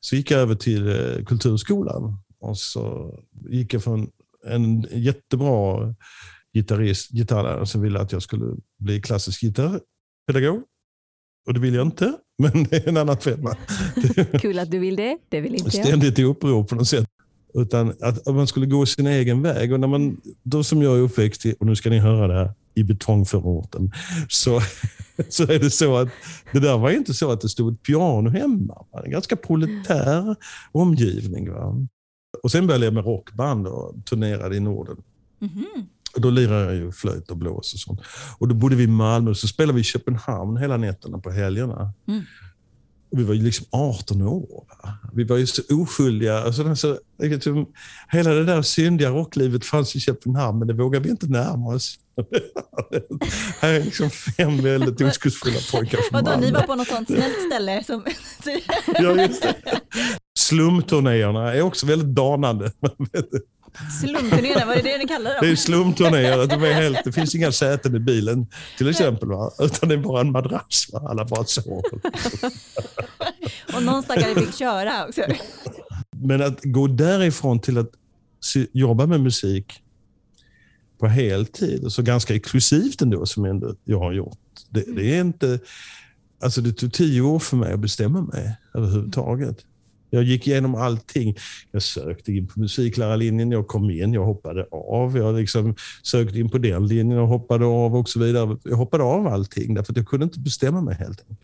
så 0.00 0.16
gick 0.16 0.30
jag 0.30 0.40
över 0.40 0.54
till 0.54 0.88
eh, 0.88 1.24
kulturskolan. 1.24 2.18
Och 2.40 2.58
så 2.58 3.14
gick 3.50 3.74
jag 3.74 3.84
från 3.84 4.08
en 4.46 4.86
jättebra 4.90 5.94
gitarrist, 6.54 7.10
gitarrlärare 7.10 7.66
som 7.66 7.82
ville 7.82 8.00
att 8.00 8.12
jag 8.12 8.22
skulle 8.22 8.56
bli 8.78 9.02
klassisk 9.02 9.40
gitarrpedagog. 9.40 10.62
Och 11.46 11.54
det 11.54 11.60
vill 11.60 11.74
jag 11.74 11.86
inte, 11.86 12.12
men 12.38 12.64
det 12.64 12.76
är 12.76 12.88
en 12.88 12.96
annan 12.96 13.18
femma. 13.18 13.56
Kul 14.40 14.58
att 14.58 14.70
du 14.70 14.78
vill 14.78 14.96
det, 14.96 15.18
det 15.28 15.40
vill 15.40 15.54
inte 15.54 15.76
jag. 15.76 15.86
ständigt 15.86 16.18
i 16.18 16.24
uppror 16.24 16.64
på 16.64 16.74
något 16.74 16.88
sätt. 16.88 17.08
Utan 17.54 17.94
att, 18.00 18.26
man 18.26 18.46
skulle 18.46 18.66
gå 18.66 18.86
sin 18.86 19.06
egen 19.06 19.42
väg. 19.42 19.72
Och 19.72 19.80
när 19.80 19.88
man, 19.88 20.20
då 20.42 20.64
som 20.64 20.82
jag 20.82 20.96
är 20.96 21.00
uppväxt 21.00 21.46
i, 21.46 21.54
och 21.60 21.66
nu 21.66 21.76
ska 21.76 21.90
ni 21.90 21.98
höra 21.98 22.28
det 22.28 22.34
här, 22.34 22.52
i 22.74 22.84
betongförorten, 22.84 23.92
så, 24.28 24.60
så 25.28 25.42
är 25.42 25.58
det 25.58 25.70
så 25.70 25.96
att 25.96 26.08
det 26.52 26.60
där 26.60 26.78
var 26.78 26.90
inte 26.90 27.14
så 27.14 27.30
att 27.30 27.40
det 27.40 27.48
stod 27.48 27.74
ett 27.74 27.82
piano 27.82 28.30
hemma. 28.30 28.84
Va? 28.92 29.02
En 29.04 29.10
ganska 29.10 29.36
proletär 29.36 30.36
omgivning. 30.72 31.52
Va? 31.52 31.86
Och 32.42 32.50
sen 32.50 32.66
började 32.66 32.84
jag 32.84 32.94
med 32.94 33.04
rockband 33.04 33.66
och 33.66 34.04
turnerade 34.04 34.56
i 34.56 34.60
Norden. 34.60 34.96
Mhm. 35.38 35.86
Och 36.18 36.22
då 36.22 36.30
lirade 36.30 36.64
jag 36.64 36.74
ju 36.74 36.92
flöjt 36.92 37.30
och 37.30 37.36
blås 37.36 37.74
och 37.74 37.80
sånt. 37.80 38.00
Och 38.38 38.48
då 38.48 38.54
bodde 38.54 38.76
vi 38.76 38.84
i 38.84 38.86
Malmö 38.86 39.34
så 39.34 39.48
spelade 39.48 39.74
vi 39.74 39.80
i 39.80 39.84
Köpenhamn 39.84 40.56
hela 40.56 40.76
nätterna 40.76 41.18
på 41.18 41.30
helgerna. 41.30 41.92
Mm. 42.08 42.22
Och 43.10 43.18
vi 43.18 43.24
var 43.24 43.34
ju 43.34 43.42
liksom 43.42 43.66
18 43.70 44.22
år. 44.22 44.66
Va? 44.82 44.98
Vi 45.12 45.24
var 45.24 45.36
ju 45.36 45.46
så 45.46 45.62
oskyldiga. 45.70 46.38
Alltså, 46.38 46.68
alltså, 46.68 46.98
hela 48.08 48.30
det 48.30 48.44
där 48.44 48.62
syndiga 48.62 49.10
rocklivet 49.10 49.64
fanns 49.64 49.96
i 49.96 50.00
Köpenhamn, 50.00 50.58
men 50.58 50.68
det 50.68 50.74
vågade 50.74 51.04
vi 51.04 51.10
inte 51.10 51.26
närma 51.26 51.74
oss. 51.74 51.98
här 53.60 53.72
är 53.72 53.84
liksom 53.84 54.10
fem 54.10 54.62
väldigt 54.62 55.00
oskuldsfulla 55.00 55.58
pojkar 55.72 55.98
från 55.98 56.24
Vadå, 56.24 56.40
ni 56.40 56.46
Malmö. 56.46 56.58
var 56.58 56.66
på 56.66 56.74
något 56.74 56.88
sånt 56.88 57.08
snällt 57.08 57.46
ställe? 57.46 57.84
Som... 57.84 58.04
Ja, 58.86 59.22
just 59.22 59.42
det. 59.42 59.54
Slumturnéerna 60.38 61.54
är 61.54 61.62
också 61.62 61.86
väldigt 61.86 62.14
danande. 62.14 62.72
Slumturnéerna, 64.00 64.66
vad 64.66 64.76
är 64.76 64.82
det 64.82 64.98
ni 64.98 65.06
kallar 65.08 65.30
Det 65.30 65.36
är 65.36 65.46
dem? 65.46 65.56
slumturnéer. 65.56 66.46
De 66.46 66.62
är 66.64 66.72
helt, 66.72 67.04
det 67.04 67.12
finns 67.12 67.34
inga 67.34 67.52
säten 67.52 67.96
i 67.96 67.98
bilen 67.98 68.46
till 68.78 68.88
exempel. 68.88 69.28
Va? 69.28 69.50
Utan 69.58 69.88
det 69.88 69.94
är 69.94 69.98
bara 69.98 70.20
en 70.20 70.32
madrass. 70.32 70.88
Va? 70.92 71.06
Alla 71.08 71.24
bara 71.24 71.44
sover. 71.44 72.00
Och 73.74 73.82
någon 73.82 74.02
stackare 74.02 74.34
fick 74.34 74.54
köra 74.54 75.06
också. 75.08 75.22
Men 76.16 76.42
att 76.42 76.60
gå 76.62 76.86
därifrån 76.86 77.60
till 77.60 77.78
att 77.78 77.90
jobba 78.72 79.06
med 79.06 79.20
musik 79.20 79.82
på 81.00 81.06
heltid, 81.06 81.84
och 81.84 81.92
så 81.92 82.02
ganska 82.02 82.34
exklusivt 82.34 83.02
ändå 83.02 83.26
som 83.26 83.44
ändå 83.44 83.74
jag 83.84 83.98
har 83.98 84.12
gjort. 84.12 84.38
Det, 84.70 84.84
det 84.96 85.16
är 85.16 85.20
inte... 85.20 85.60
Alltså 86.42 86.60
det 86.60 86.72
tog 86.72 86.92
tio 86.92 87.20
år 87.20 87.38
för 87.38 87.56
mig 87.56 87.72
att 87.72 87.80
bestämma 87.80 88.20
mig 88.20 88.56
överhuvudtaget. 88.74 89.56
Jag 90.10 90.22
gick 90.22 90.46
igenom 90.46 90.74
allting. 90.74 91.36
Jag 91.72 91.82
sökte 91.82 92.32
in 92.32 92.46
på 92.46 92.60
musiklärarlinjen, 92.60 93.50
jag 93.50 93.66
kom 93.68 93.90
in, 93.90 94.12
jag 94.12 94.24
hoppade 94.24 94.66
av. 94.72 95.16
Jag 95.16 95.34
liksom 95.34 95.74
sökte 96.02 96.38
in 96.38 96.50
på 96.50 96.58
den 96.58 96.86
linjen 96.86 97.18
och 97.18 97.28
hoppade 97.28 97.64
av 97.64 97.96
och 97.96 98.08
så 98.08 98.20
vidare. 98.20 98.58
Jag 98.64 98.76
hoppade 98.76 99.04
av 99.04 99.26
allting 99.26 99.74
därför 99.74 99.92
att 99.92 99.96
jag 99.96 100.06
kunde 100.06 100.24
inte 100.24 100.40
bestämma 100.40 100.80
mig 100.80 100.94
helt 100.94 101.20
enkelt. 101.20 101.40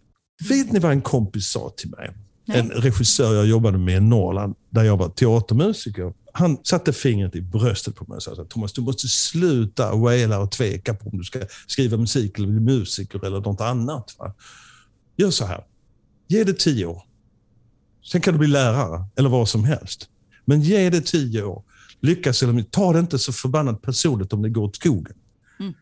Vet 0.48 0.72
ni 0.72 0.78
vad 0.78 0.92
en 0.92 1.02
kompis 1.02 1.46
sa 1.46 1.72
till 1.76 1.90
mig? 1.90 2.10
Nej. 2.44 2.58
En 2.58 2.70
regissör 2.70 3.34
jag 3.34 3.46
jobbade 3.46 3.78
med 3.78 3.96
i 3.96 4.00
Norrland, 4.00 4.54
där 4.70 4.84
jag 4.84 4.96
var 4.96 5.08
teatermusiker. 5.08 6.12
Han 6.32 6.58
satte 6.62 6.92
fingret 6.92 7.36
i 7.36 7.40
bröstet 7.40 7.94
på 7.94 8.04
mig 8.08 8.16
och 8.16 8.22
sa 8.22 8.44
Thomas, 8.44 8.72
du 8.72 8.80
måste 8.80 9.08
sluta 9.08 9.94
waila 9.94 10.38
och 10.38 10.50
tveka 10.50 10.94
på 10.94 11.10
om 11.10 11.18
du 11.18 11.24
ska 11.24 11.40
skriva 11.66 11.96
musik 11.96 12.38
eller 12.38 12.48
bli 12.48 12.60
musiker 12.60 13.24
eller 13.26 13.40
något 13.40 13.60
annat. 13.60 14.14
Va? 14.18 14.34
Gör 15.16 15.30
så 15.30 15.46
här. 15.46 15.64
Ge 16.28 16.44
det 16.44 16.58
tio 16.58 16.86
år. 16.86 17.02
Sen 18.04 18.20
kan 18.20 18.34
du 18.34 18.38
bli 18.38 18.48
lärare 18.48 19.06
eller 19.16 19.28
vad 19.28 19.48
som 19.48 19.64
helst. 19.64 20.08
Men 20.44 20.60
ge 20.60 20.90
det 20.90 21.00
tio 21.00 21.42
år. 21.42 21.62
Lyckas 22.00 22.42
eller 22.42 22.62
ta 22.62 22.92
det 22.92 22.98
inte 22.98 23.18
så 23.18 23.32
förbannat 23.32 23.82
personligt 23.82 24.32
om 24.32 24.42
det 24.42 24.48
går 24.48 24.62
åt 24.62 24.76
skogen. 24.76 25.14
Mm. 25.60 25.74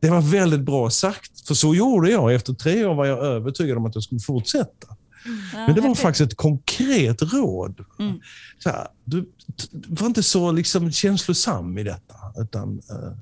Det 0.00 0.10
var 0.10 0.20
väldigt 0.20 0.60
bra 0.60 0.90
sagt, 0.90 1.46
för 1.46 1.54
så 1.54 1.74
gjorde 1.74 2.10
jag. 2.10 2.34
Efter 2.34 2.52
tre 2.52 2.84
år 2.84 2.94
var 2.94 3.06
jag 3.06 3.18
övertygad 3.18 3.76
om 3.76 3.86
att 3.86 3.94
jag 3.94 4.04
skulle 4.04 4.20
fortsätta. 4.20 4.96
Men 5.54 5.74
det 5.74 5.80
var 5.80 5.94
faktiskt 5.94 6.32
ett 6.32 6.36
konkret 6.36 7.22
råd. 7.22 7.84
Mm. 7.98 8.20
Så 8.58 8.70
här, 8.70 8.86
du 9.04 9.30
var 9.88 10.06
inte 10.06 10.22
så 10.22 10.52
liksom 10.52 10.92
känslosam 10.92 11.78
i 11.78 11.82
detta. 11.82 12.14
Utan, 12.36 12.82
eh, 12.90 13.12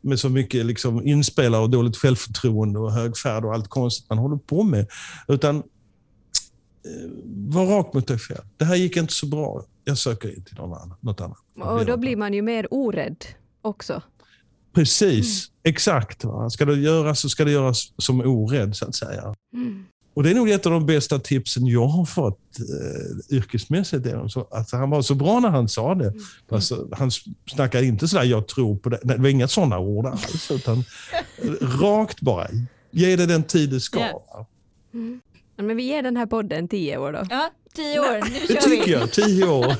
med 0.00 0.20
så 0.20 0.28
mycket 0.28 0.66
liksom 0.66 1.06
inspelare 1.06 1.62
och 1.62 1.70
dåligt 1.70 1.96
självförtroende 1.96 2.78
och 2.78 2.92
högfärd 2.92 3.44
och 3.44 3.54
allt 3.54 3.68
konstigt 3.68 4.10
man 4.10 4.18
håller 4.18 4.36
på 4.36 4.62
med. 4.62 4.86
Utan 5.28 5.62
var 7.24 7.66
rak 7.66 7.94
mot 7.94 8.06
dig 8.06 8.18
själv. 8.18 8.44
Det 8.56 8.64
här 8.64 8.76
gick 8.76 8.96
inte 8.96 9.12
så 9.12 9.26
bra. 9.26 9.64
Jag 9.84 9.98
söker 9.98 10.28
in 10.36 10.44
till 10.44 10.56
något 11.00 11.20
annat. 11.20 11.38
Och 11.60 11.86
då 11.86 11.96
blir 11.96 12.16
man 12.16 12.34
ju 12.34 12.42
mer 12.42 12.66
orädd 12.70 13.24
också. 13.62 14.02
Precis, 14.72 15.50
exakt. 15.62 16.24
Va? 16.24 16.50
Ska 16.50 16.64
det 16.64 16.76
göras 16.76 17.20
så 17.20 17.28
ska 17.28 17.44
det 17.44 17.50
göras 17.50 17.92
som 17.98 18.20
orädd 18.20 18.76
så 18.76 18.84
att 18.88 18.94
säga. 18.94 19.34
Mm. 19.54 19.84
Och 20.14 20.22
Det 20.24 20.30
är 20.30 20.34
nog 20.34 20.50
ett 20.50 20.66
av 20.66 20.72
de 20.72 20.86
bästa 20.86 21.18
tipsen 21.18 21.66
jag 21.66 21.86
har 21.86 22.04
fått 22.04 22.58
eh, 22.58 23.36
yrkesmässigt. 23.36 24.06
är 24.06 24.16
de 24.16 24.30
Så, 24.30 24.48
alltså, 24.50 24.76
han 24.76 24.90
var 24.90 25.02
så 25.02 25.14
bra 25.14 25.40
när 25.40 25.48
han 25.48 25.68
sa 25.68 25.94
det. 25.94 26.12
Alltså, 26.48 26.88
han 26.92 27.10
snackade 27.46 27.86
inte 27.86 28.08
sådär, 28.08 28.24
jag 28.24 28.48
tror 28.48 28.76
på 28.76 28.88
det. 28.88 29.00
Nej, 29.02 29.16
det 29.16 29.22
var 29.22 29.28
inga 29.28 29.48
sådana 29.48 29.78
ord 29.78 30.06
alls. 30.06 30.50
Utan, 30.50 30.78
eh, 30.78 31.50
rakt 31.80 32.20
bara. 32.20 32.48
Ge 32.90 33.16
det 33.16 33.26
den 33.26 33.42
tid 33.42 33.70
det 33.70 33.80
ska. 33.80 34.00
Ja. 34.00 34.24
va? 34.34 34.46
Men 35.58 35.76
vi 35.76 35.82
ger 35.82 36.02
den 36.02 36.16
här 36.16 36.26
podden 36.26 36.68
tio 36.68 36.98
år 36.98 37.12
då. 37.12 37.22
Ja, 37.30 37.50
tio 37.74 38.00
år, 38.00 38.14
nu 38.24 38.38
Det 38.48 38.62
kör 38.62 38.70
vi. 38.70 38.76
tycker 38.78 38.92
jag. 38.92 39.12
Tio 39.12 39.44
år. 39.48 39.74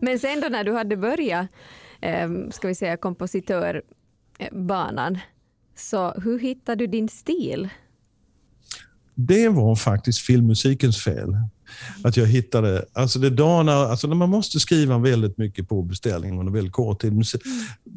Men 0.00 0.18
sen 0.18 0.40
då 0.40 0.48
när 0.48 0.64
du 0.64 0.72
hade 0.72 0.96
börjat, 0.96 1.46
eh, 2.00 2.28
ska 2.50 2.68
vi 2.68 2.74
säga 2.74 2.96
kompositör, 2.96 3.82
banan. 4.52 5.18
Så 5.76 6.10
hur 6.10 6.38
hittade 6.38 6.86
du 6.86 6.86
din 6.86 7.08
stil? 7.08 7.68
Det 9.14 9.48
var 9.48 9.76
faktiskt 9.76 10.18
filmmusikens 10.20 11.04
fel. 11.04 11.36
Att 12.04 12.16
jag 12.16 12.26
hittade, 12.26 12.84
alltså 12.92 13.18
det 13.18 13.30
danar, 13.30 13.84
alltså 13.84 14.06
när 14.06 14.14
man 14.14 14.28
måste 14.28 14.60
skriva 14.60 14.98
väldigt 14.98 15.38
mycket 15.38 15.68
på 15.68 15.82
beställning 15.82 16.40
under 16.40 16.52
väldigt 16.52 16.72
kort 16.72 17.00
tid. 17.00 17.24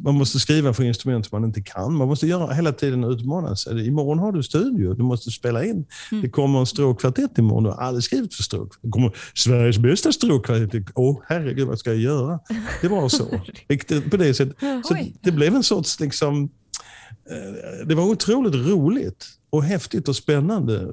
Man 0.03 0.15
måste 0.15 0.39
skriva 0.39 0.73
för 0.73 0.83
instrument 0.83 1.25
som 1.25 1.41
man 1.41 1.47
inte 1.47 1.61
kan. 1.61 1.93
Man 1.93 2.07
måste 2.07 2.27
göra 2.27 2.53
hela 2.53 2.71
tiden 2.71 3.03
utmana 3.03 3.55
sig. 3.55 3.87
Imorgon 3.87 4.19
har 4.19 4.31
du 4.31 4.43
studio, 4.43 4.93
du 4.93 5.03
måste 5.03 5.31
spela 5.31 5.65
in. 5.65 5.85
Det 6.21 6.29
kommer 6.29 6.59
en 6.59 6.65
stråkkvartett 6.65 7.37
imorgon, 7.37 7.63
du 7.63 7.69
har 7.69 7.77
aldrig 7.77 8.03
skrivit 8.03 8.33
för 8.33 8.43
stråk. 8.43 8.73
Det 8.81 8.89
kommer 8.89 9.11
Sveriges 9.35 9.77
bästa 9.77 10.11
stråkkvartett. 10.11 10.85
Åh 10.95 11.21
herregud, 11.27 11.67
vad 11.67 11.79
ska 11.79 11.89
jag 11.89 11.99
göra? 11.99 12.39
Det 12.81 12.87
var 12.87 13.09
så. 13.09 13.25
På 14.09 14.17
det 14.17 14.33
sättet. 14.33 14.55
Så 14.59 14.97
det 15.21 15.31
blev 15.31 15.55
en 15.55 15.63
sorts 15.63 15.99
liksom, 15.99 16.43
eh, 17.29 17.87
det 17.87 17.95
var 17.95 18.03
otroligt 18.03 18.55
roligt 18.55 19.25
och 19.49 19.63
häftigt 19.63 20.07
och 20.07 20.15
spännande 20.15 20.91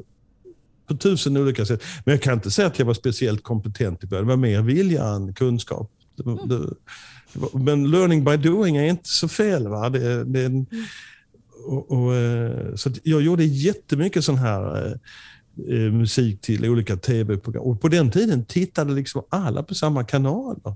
på 0.89 0.97
tusen 0.97 1.37
olika 1.37 1.67
sätt. 1.67 1.83
Men 2.05 2.13
jag 2.13 2.23
kan 2.23 2.35
inte 2.35 2.51
säga 2.51 2.69
att 2.69 2.79
jag 2.79 2.87
var 2.87 2.95
speciellt 2.95 3.43
kompetent 3.43 4.05
i 4.05 4.07
början. 4.07 4.27
Det 4.27 4.29
var 4.29 4.37
mer 4.37 4.63
vilja 4.63 5.05
än 5.05 5.35
kunskap. 5.35 5.91
Var, 6.17 6.47
det, 6.47 6.75
men 7.59 7.91
learning 7.91 8.25
by 8.25 8.37
doing 8.37 8.77
är 8.77 8.85
inte 8.85 9.09
så 9.09 9.29
fel. 9.29 9.69
Va? 9.69 9.91
Det, 9.91 10.25
det 10.25 10.45
en, 10.45 10.67
och, 11.67 11.91
och, 11.91 12.15
eh, 12.15 12.75
så 12.75 12.91
jag 13.03 13.23
gjorde 13.23 13.45
jättemycket 13.45 14.25
sån 14.25 14.39
här 14.39 14.87
eh, 14.87 14.93
eh, 15.75 15.93
musik 15.93 16.41
till 16.41 16.67
olika 16.67 16.97
tv-program. 16.97 17.63
Och 17.65 17.81
på 17.81 17.89
den 17.89 18.11
tiden 18.11 18.45
tittade 18.45 18.93
liksom 18.93 19.23
alla 19.29 19.63
på 19.63 19.75
samma 19.75 20.05
kanaler. 20.05 20.75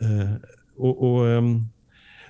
Eh, 0.00 0.32
och, 0.76 1.12
och, 1.12 1.28
ehm, 1.28 1.68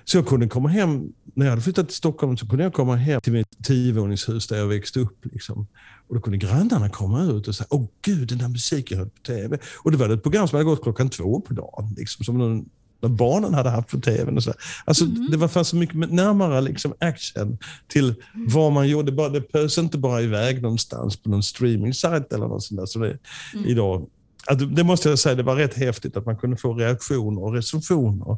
så 0.05 0.17
jag 0.17 0.27
kunde 0.27 0.47
komma 0.47 0.69
hem, 0.69 1.13
när 1.33 1.45
jag 1.45 1.51
hade 1.51 1.61
flyttat 1.61 1.87
till 1.87 1.97
Stockholm 1.97 2.37
så 2.37 2.47
kunde 2.47 2.63
jag 2.63 2.73
komma 2.73 2.95
hem 2.95 3.21
till 3.21 3.33
mitt 3.33 3.63
tiovåningshus 3.63 4.47
där 4.47 4.57
jag 4.57 4.67
växte 4.67 4.99
upp. 4.99 5.25
Liksom. 5.25 5.67
Och 6.07 6.15
då 6.15 6.21
kunde 6.21 6.37
grannarna 6.37 6.89
komma 6.89 7.23
ut 7.23 7.47
och 7.47 7.55
säga, 7.55 7.67
åh 7.69 7.85
gud, 8.01 8.27
den 8.27 8.37
där 8.37 8.47
musiken 8.47 8.97
hörde 8.97 9.11
på 9.11 9.21
tv. 9.21 9.57
Och 9.83 9.91
det 9.91 9.97
var 9.97 10.09
ett 10.09 10.23
program 10.23 10.47
som 10.47 10.55
hade 10.55 10.69
gått 10.69 10.83
klockan 10.83 11.09
två 11.09 11.41
på 11.41 11.53
dagen. 11.53 11.93
Liksom, 11.97 12.25
som 12.25 12.37
någon, 12.37 12.65
när 13.01 13.09
barnen 13.09 13.53
hade 13.53 13.69
haft 13.69 13.89
på 13.89 13.99
tv. 13.99 14.31
Och 14.31 14.43
så. 14.43 14.53
Alltså, 14.85 15.05
Det 15.05 15.37
var 15.37 15.47
fanns 15.47 15.67
så 15.67 15.75
mycket 15.75 15.95
närmare 15.95 16.61
liksom, 16.61 16.93
action 16.99 17.57
till 17.87 18.15
vad 18.33 18.71
man 18.71 18.87
gjorde. 18.87 19.11
Bara, 19.11 19.29
det 19.29 19.41
pös 19.41 19.77
inte 19.77 19.97
bara 19.97 20.21
iväg 20.21 20.61
någonstans 20.61 21.17
på 21.17 21.29
någon 21.29 21.43
streaming-sajt 21.43 22.33
eller 22.33 22.47
något 22.47 22.63
sånt 22.63 22.79
där. 22.79 22.85
Så 22.85 22.99
det, 22.99 23.17
idag, 23.65 24.07
att, 24.47 24.75
det 24.75 24.83
måste 24.83 25.09
jag 25.09 25.19
säga, 25.19 25.35
det 25.35 25.43
var 25.43 25.55
rätt 25.55 25.73
häftigt 25.73 26.17
att 26.17 26.25
man 26.25 26.37
kunde 26.37 26.57
få 26.57 26.73
reaktioner 26.73 27.43
och 27.43 27.53
recensioner 27.53 28.37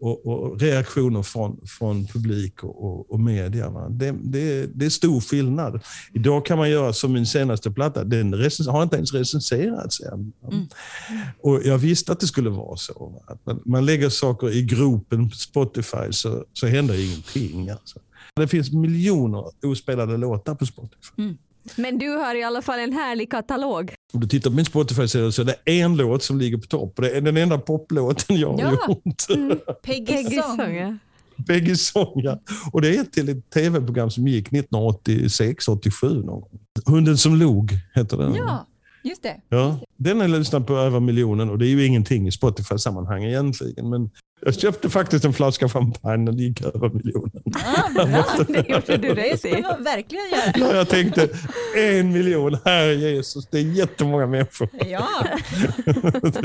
och, 0.00 0.26
och 0.26 0.60
reaktioner 0.60 1.22
från, 1.22 1.60
från 1.66 2.06
publik 2.06 2.64
och, 2.64 2.84
och, 2.84 3.10
och 3.12 3.20
media. 3.20 3.70
Va? 3.70 3.88
Det, 3.88 4.14
det, 4.22 4.66
det 4.74 4.86
är 4.86 4.90
stor 4.90 5.20
skillnad. 5.20 5.80
Idag 6.12 6.46
kan 6.46 6.58
man 6.58 6.70
göra 6.70 6.92
som 6.92 7.12
min 7.12 7.26
senaste 7.26 7.70
platta, 7.70 8.04
den 8.04 8.34
recens- 8.34 8.70
har 8.70 8.82
inte 8.82 8.96
ens 8.96 9.14
recenserats 9.14 10.00
än. 10.00 10.32
Och 11.42 11.60
jag 11.64 11.78
visste 11.78 12.12
att 12.12 12.20
det 12.20 12.26
skulle 12.26 12.50
vara 12.50 12.76
så. 12.76 13.22
Att 13.26 13.46
man, 13.46 13.62
man 13.64 13.86
lägger 13.86 14.08
saker 14.08 14.50
i 14.50 14.62
gropen 14.62 15.30
på 15.30 15.36
Spotify 15.36 16.10
så, 16.10 16.44
så 16.52 16.66
händer 16.66 17.04
ingenting. 17.06 17.70
Alltså. 17.70 17.98
Det 18.36 18.48
finns 18.48 18.72
miljoner 18.72 19.44
ospelade 19.62 20.16
låtar 20.16 20.54
på 20.54 20.66
Spotify. 20.66 21.22
Men 21.76 21.98
du 21.98 22.08
har 22.08 22.34
i 22.34 22.42
alla 22.42 22.62
fall 22.62 22.78
en 22.78 22.92
härlig 22.92 23.30
katalog. 23.30 23.94
Om 24.12 24.20
du 24.20 24.26
tittar 24.26 24.50
på 24.50 24.56
min 24.56 24.64
Spotify 24.64 25.08
så 25.08 25.18
är 25.18 25.44
det, 25.44 25.54
en 25.64 25.96
låt 25.96 26.22
som 26.22 26.38
ligger 26.38 26.56
på 26.58 26.66
topp. 26.66 26.96
Det 26.96 27.10
är 27.16 27.20
den 27.20 27.36
enda 27.36 27.58
poplåten 27.58 28.36
jag 28.36 28.52
har 28.52 28.60
Ja. 28.60 28.70
gjort. 28.88 29.26
Peggy 29.82 30.06
Peggy 30.06 30.36
Song. 30.36 30.98
Peggy 31.48 31.76
Song, 31.76 32.12
ja. 32.14 32.38
Och 32.72 32.82
det 32.82 32.96
är 32.96 33.04
till 33.04 33.28
ett 33.28 33.50
tv-program 33.50 34.10
som 34.10 34.28
gick 34.28 34.46
1986, 34.46 35.68
87 35.68 36.06
någon 36.14 36.26
gång. 36.26 36.50
Hunden 36.86 37.18
som 37.18 37.36
log 37.36 37.70
heter 37.94 38.16
den. 38.16 38.34
Ja, 38.34 38.66
just 39.02 39.22
det. 39.22 39.40
Ja, 39.48 39.78
den 39.96 40.20
har 40.20 40.28
jag 40.28 40.38
lyssnat 40.38 40.66
på 40.66 40.76
över 40.76 41.00
miljonen 41.00 41.50
och 41.50 41.58
det 41.58 41.66
är 41.66 41.68
ju 41.70 41.86
ingenting 41.86 42.28
i 42.28 42.32
Spotify-sammanhang 42.32 43.24
egentligen. 43.24 43.90
Men 43.90 44.10
jag 44.44 44.54
köpte 44.54 44.90
faktiskt 44.90 45.24
en 45.24 45.32
flaska 45.32 45.68
champagne 45.68 46.16
när 46.24 46.32
det 46.32 46.42
gick 46.42 46.60
över 46.62 46.88
miljonen. 46.90 47.42
Ah, 47.54 47.90
bra. 47.94 48.24
Det 48.48 48.68
gjorde 48.68 48.96
du 48.96 49.14
Det 49.14 49.44
i. 49.44 49.62
man 49.62 49.84
verkligen 49.84 50.24
göra. 50.30 50.52
Ja, 50.70 50.76
jag 50.76 50.88
tänkte, 50.88 51.28
en 51.76 52.12
miljon, 52.12 52.58
herre 52.64 52.94
Jesus, 52.94 53.46
det 53.50 53.58
är 53.58 53.62
jättemånga 53.62 54.26
människor. 54.26 54.68
Ja. 54.88 55.08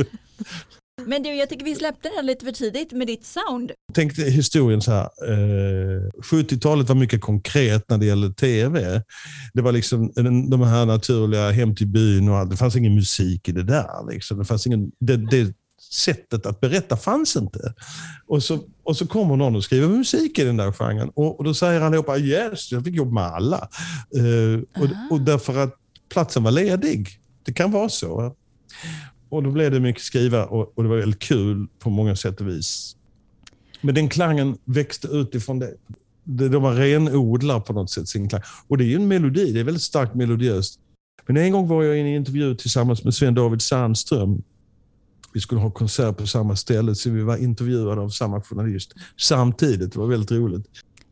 Men 1.06 1.24
du, 1.24 1.30
jag 1.36 1.50
tycker 1.50 1.66
vi 1.66 1.76
släppte 1.76 2.10
den 2.18 2.26
lite 2.26 2.46
för 2.46 2.52
tidigt 2.52 2.92
med 2.92 3.08
ditt 3.08 3.26
sound. 3.26 3.72
Tänk 3.94 4.16
dig 4.16 4.32
historien 4.32 4.82
så 4.82 4.92
här. 4.92 5.04
Eh, 5.04 6.02
70-talet 6.24 6.88
var 6.90 6.96
mycket 6.96 7.22
konkret 7.22 7.90
när 7.90 7.98
det 7.98 8.06
gällde 8.06 8.34
tv. 8.34 9.02
Det 9.54 9.62
var 9.62 9.72
liksom 9.72 10.12
den- 10.16 10.50
de 10.50 10.62
här 10.62 10.86
naturliga 10.86 11.52
hem 11.52 11.76
till 11.76 11.88
byn 11.88 12.30
och 12.30 12.38
allt. 12.38 12.50
Det 12.50 12.58
fanns 12.58 12.76
ingen 12.76 12.96
musik 12.96 13.50
i 13.50 13.52
det 13.52 13.64
där. 13.64 14.12
Liksom. 14.12 14.38
Det, 14.40 14.46
fanns 14.46 14.68
ingen, 14.68 14.92
det, 15.00 15.18
det 15.18 15.54
sättet 15.92 16.46
att 16.46 16.60
berätta 16.60 16.98
fanns 16.98 17.36
inte. 17.36 17.74
Och 18.28 18.44
så, 18.44 18.60
och 18.84 18.98
så 18.98 19.08
kommer 19.08 19.36
någon 19.36 19.56
och 19.56 19.64
skriver 19.64 19.88
musik 19.88 20.40
i 20.40 20.44
den 20.44 20.58
där 20.58 20.72
genren. 20.72 21.10
Och, 21.16 21.38
och 21.38 21.44
då 21.44 21.54
säger 21.54 21.82
allihopa 21.82 22.18
yes, 22.18 22.72
jag 22.72 22.84
fick 22.84 22.96
jobb 22.96 23.14
med 23.14 23.24
alla. 23.24 23.70
Eh, 24.16 24.82
och, 24.84 24.90
och 25.12 25.22
därför 25.22 25.58
att 25.64 25.74
platsen 26.10 26.44
var 26.44 26.52
ledig. 26.52 27.10
Det 27.44 27.54
kan 27.54 27.72
vara 27.72 27.90
så. 27.90 28.36
Och 29.30 29.44
då 29.44 29.52
blev 29.52 29.72
det 29.72 29.80
mycket 29.80 30.02
skriva 30.04 30.46
och, 30.46 30.78
och 30.78 30.84
det 30.84 30.90
var 30.90 30.98
väldigt 30.98 31.20
kul 31.20 31.68
på 31.80 31.90
många 31.90 32.16
sätt 32.16 32.42
och 32.42 32.48
vis. 32.48 32.96
Men 33.82 33.96
den 33.96 34.10
klangen 34.10 34.58
växte 34.66 35.08
utifrån 35.08 35.60
det. 35.60 35.74
det 36.24 36.50
de 36.50 36.64
var 36.64 36.74
renodlar 36.74 37.60
på 37.60 37.74
något 37.74 37.92
sätt 37.92 38.08
sin 38.08 38.30
klang. 38.30 38.42
Och 38.68 38.78
det 38.78 38.84
är 38.84 38.88
ju 38.88 38.96
en 38.96 39.08
melodi, 39.08 39.52
det 39.52 39.60
är 39.60 39.64
väldigt 39.64 39.84
starkt 39.84 40.16
melodiöst. 40.16 40.80
Men 41.26 41.38
en 41.38 41.52
gång 41.52 41.68
var 41.68 41.84
jag 41.84 41.98
i 41.98 42.00
en 42.00 42.08
intervju 42.08 42.56
tillsammans 42.56 43.04
med 43.04 43.14
Sven 43.14 43.34
David 43.36 43.62
Sandström. 43.62 44.44
Vi 45.34 45.40
skulle 45.42 45.62
ha 45.62 45.72
konsert 45.72 46.18
på 46.18 46.28
samma 46.28 46.56
ställe, 46.56 46.96
så 46.96 47.10
vi 47.10 47.22
var 47.22 47.38
intervjuade 47.38 48.02
av 48.02 48.10
samma 48.10 48.42
journalist 48.42 48.94
samtidigt. 49.18 49.94
Det 49.94 50.00
var 50.00 50.08
väldigt 50.08 50.32
roligt. 50.32 50.66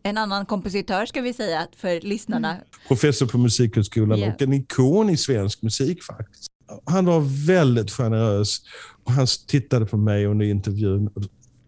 En 0.03 0.17
annan 0.17 0.45
kompositör 0.45 1.05
ska 1.05 1.21
vi 1.21 1.33
säga 1.33 1.67
för 1.75 2.01
lyssnarna. 2.01 2.57
Professor 2.87 3.25
på 3.27 3.37
Musikhögskolan 3.37 4.19
Ja. 4.19 4.33
och 4.33 4.41
en 4.41 4.53
ikon 4.53 5.09
i 5.09 5.17
svensk 5.17 5.61
musik 5.61 6.03
faktiskt. 6.03 6.47
Han 6.85 7.05
var 7.05 7.45
väldigt 7.47 7.91
generös 7.91 8.61
och 9.03 9.11
han 9.11 9.27
tittade 9.47 9.85
på 9.85 9.97
mig 9.97 10.25
under 10.25 10.45
intervjun 10.45 11.07
och- 11.07 11.23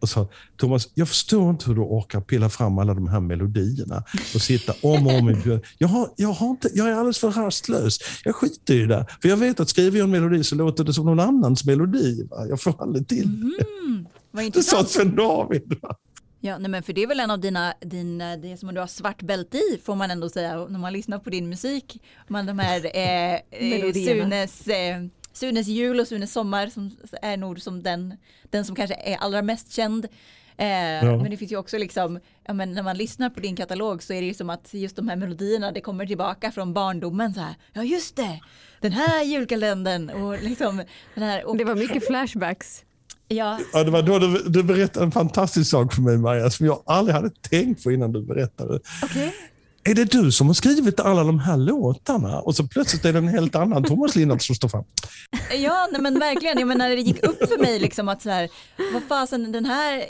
sa 0.09 0.27
Thomas, 0.57 0.89
jag 0.93 1.07
förstår 1.07 1.49
inte 1.49 1.65
hur 1.67 1.75
du 1.75 1.81
orkar 1.81 2.21
pilla 2.21 2.49
fram 2.49 2.77
alla 2.79 2.93
de 2.93 3.07
här 3.07 3.19
melodierna 3.19 4.03
och 4.35 4.41
sitta 4.41 4.73
om 4.81 5.07
och 5.07 5.13
om 5.13 5.29
igen. 5.29 5.61
Jag, 5.77 5.87
har, 5.87 6.09
jag, 6.15 6.29
har 6.33 6.49
inte, 6.49 6.69
jag 6.73 6.87
är 6.87 6.93
alldeles 6.93 7.17
för 7.19 7.31
rastlös. 7.31 7.99
Jag 8.23 8.35
skiter 8.35 8.73
i 8.73 8.85
det. 8.85 9.05
För 9.21 9.29
jag 9.29 9.37
vet 9.37 9.59
att 9.59 9.69
skriver 9.69 9.97
jag 9.97 10.03
en 10.05 10.11
melodi 10.11 10.43
så 10.43 10.55
låter 10.55 10.83
det 10.83 10.93
som 10.93 11.05
någon 11.05 11.19
annans 11.19 11.65
melodi. 11.65 12.27
Va? 12.31 12.45
Jag 12.49 12.61
får 12.61 12.81
aldrig 12.81 13.07
till 13.07 13.41
det. 13.41 13.65
Vad 14.31 14.43
Det 14.43 14.43
sa 14.43 14.45
intressant. 14.45 14.89
Sven 14.89 15.15
David. 15.15 15.73
Va? 15.81 15.95
Ja, 16.47 16.57
nej, 16.57 16.69
men 16.71 16.83
för 16.83 16.93
det 16.93 17.03
är 17.03 17.07
väl 17.07 17.19
en 17.19 17.31
av 17.31 17.39
dina, 17.39 17.73
dina 17.81 18.37
det 18.37 18.57
som 18.57 18.73
du 18.73 18.79
har 18.79 18.87
svart 18.87 19.21
bälte 19.21 19.57
i 19.57 19.79
får 19.83 19.95
man 19.95 20.11
ändå 20.11 20.29
säga 20.29 20.65
när 20.65 20.79
man 20.79 20.93
lyssnar 20.93 21.19
på 21.19 21.29
din 21.29 21.49
musik. 21.49 22.03
Man 22.27 22.45
de 22.45 22.59
här 22.59 22.85
eh, 22.85 23.33
eh. 23.51 23.93
Sunes, 23.93 24.67
eh, 24.67 25.03
Sunes 25.33 25.67
jul 25.67 25.99
och 25.99 26.07
Sunes 26.07 26.33
sommar 26.33 26.67
som 26.67 26.97
är 27.21 27.37
nog 27.37 27.61
som 27.61 27.83
den, 27.83 28.17
den 28.49 28.65
som 28.65 28.75
kanske 28.75 28.95
är 28.95 29.17
allra 29.17 29.41
mest 29.41 29.71
känd. 29.71 30.05
Eh, 30.57 31.03
Men 31.03 31.31
det 31.31 31.37
finns 31.37 31.51
ju 31.51 31.57
också 31.57 31.77
liksom, 31.77 32.19
ja, 32.45 32.53
men 32.53 32.73
när 32.73 32.83
man 32.83 32.97
lyssnar 32.97 33.29
på 33.29 33.39
din 33.39 33.55
katalog 33.55 34.03
så 34.03 34.13
är 34.13 34.21
det 34.21 34.27
ju 34.27 34.33
som 34.33 34.49
att 34.49 34.73
just 34.73 34.95
de 34.95 35.07
här 35.07 35.15
melodierna 35.15 35.71
det 35.71 35.81
kommer 35.81 36.05
tillbaka 36.05 36.51
från 36.51 36.73
barndomen 36.73 37.33
så 37.33 37.39
här. 37.39 37.55
Ja 37.73 37.83
just 37.83 38.15
det, 38.15 38.39
den 38.81 38.91
här 38.91 39.23
julkalendern 39.23 40.09
och 40.09 40.43
liksom 40.43 40.83
den 41.15 41.23
här. 41.23 41.45
Och, 41.45 41.57
Det 41.57 41.63
var 41.63 41.75
mycket 41.75 42.07
flashbacks. 42.07 42.83
Ja, 43.27 43.59
Ja, 43.73 43.83
det 43.83 43.91
var 43.91 44.01
då 44.01 44.19
du, 44.19 44.43
du 44.47 44.63
berättade 44.63 45.05
en 45.05 45.11
fantastisk 45.11 45.69
sak 45.71 45.93
för 45.93 46.01
mig, 46.01 46.17
Maja, 46.17 46.49
som 46.49 46.65
jag 46.65 46.83
aldrig 46.85 47.15
hade 47.15 47.29
tänkt 47.29 47.83
på 47.83 47.91
innan 47.91 48.11
du 48.11 48.21
berättade. 48.21 48.79
okej. 49.03 49.33
Är 49.83 49.95
det 49.95 50.05
du 50.05 50.31
som 50.31 50.47
har 50.47 50.53
skrivit 50.53 50.99
alla 50.99 51.23
de 51.23 51.39
här 51.39 51.57
låtarna? 51.57 52.39
Och 52.39 52.55
så 52.55 52.67
plötsligt 52.67 53.05
är 53.05 53.13
det 53.13 53.19
en 53.19 53.27
helt 53.27 53.55
annan 53.55 53.83
Thomas 53.83 54.15
Lindart 54.15 54.41
som 54.41 54.55
står 54.55 54.69
fram. 54.69 54.83
Ja, 55.57 55.87
nej, 55.91 56.01
men 56.01 56.19
verkligen. 56.19 56.59
Jag 56.59 56.67
menar, 56.67 56.89
det 56.89 56.95
gick 56.95 57.23
upp 57.23 57.37
för 57.49 57.61
mig 57.61 57.79
liksom 57.79 58.09
att 58.09 58.21
så 58.21 58.29
här, 58.29 58.49
vad 58.93 59.03
fasen, 59.03 59.51
den 59.51 59.65
här 59.65 60.03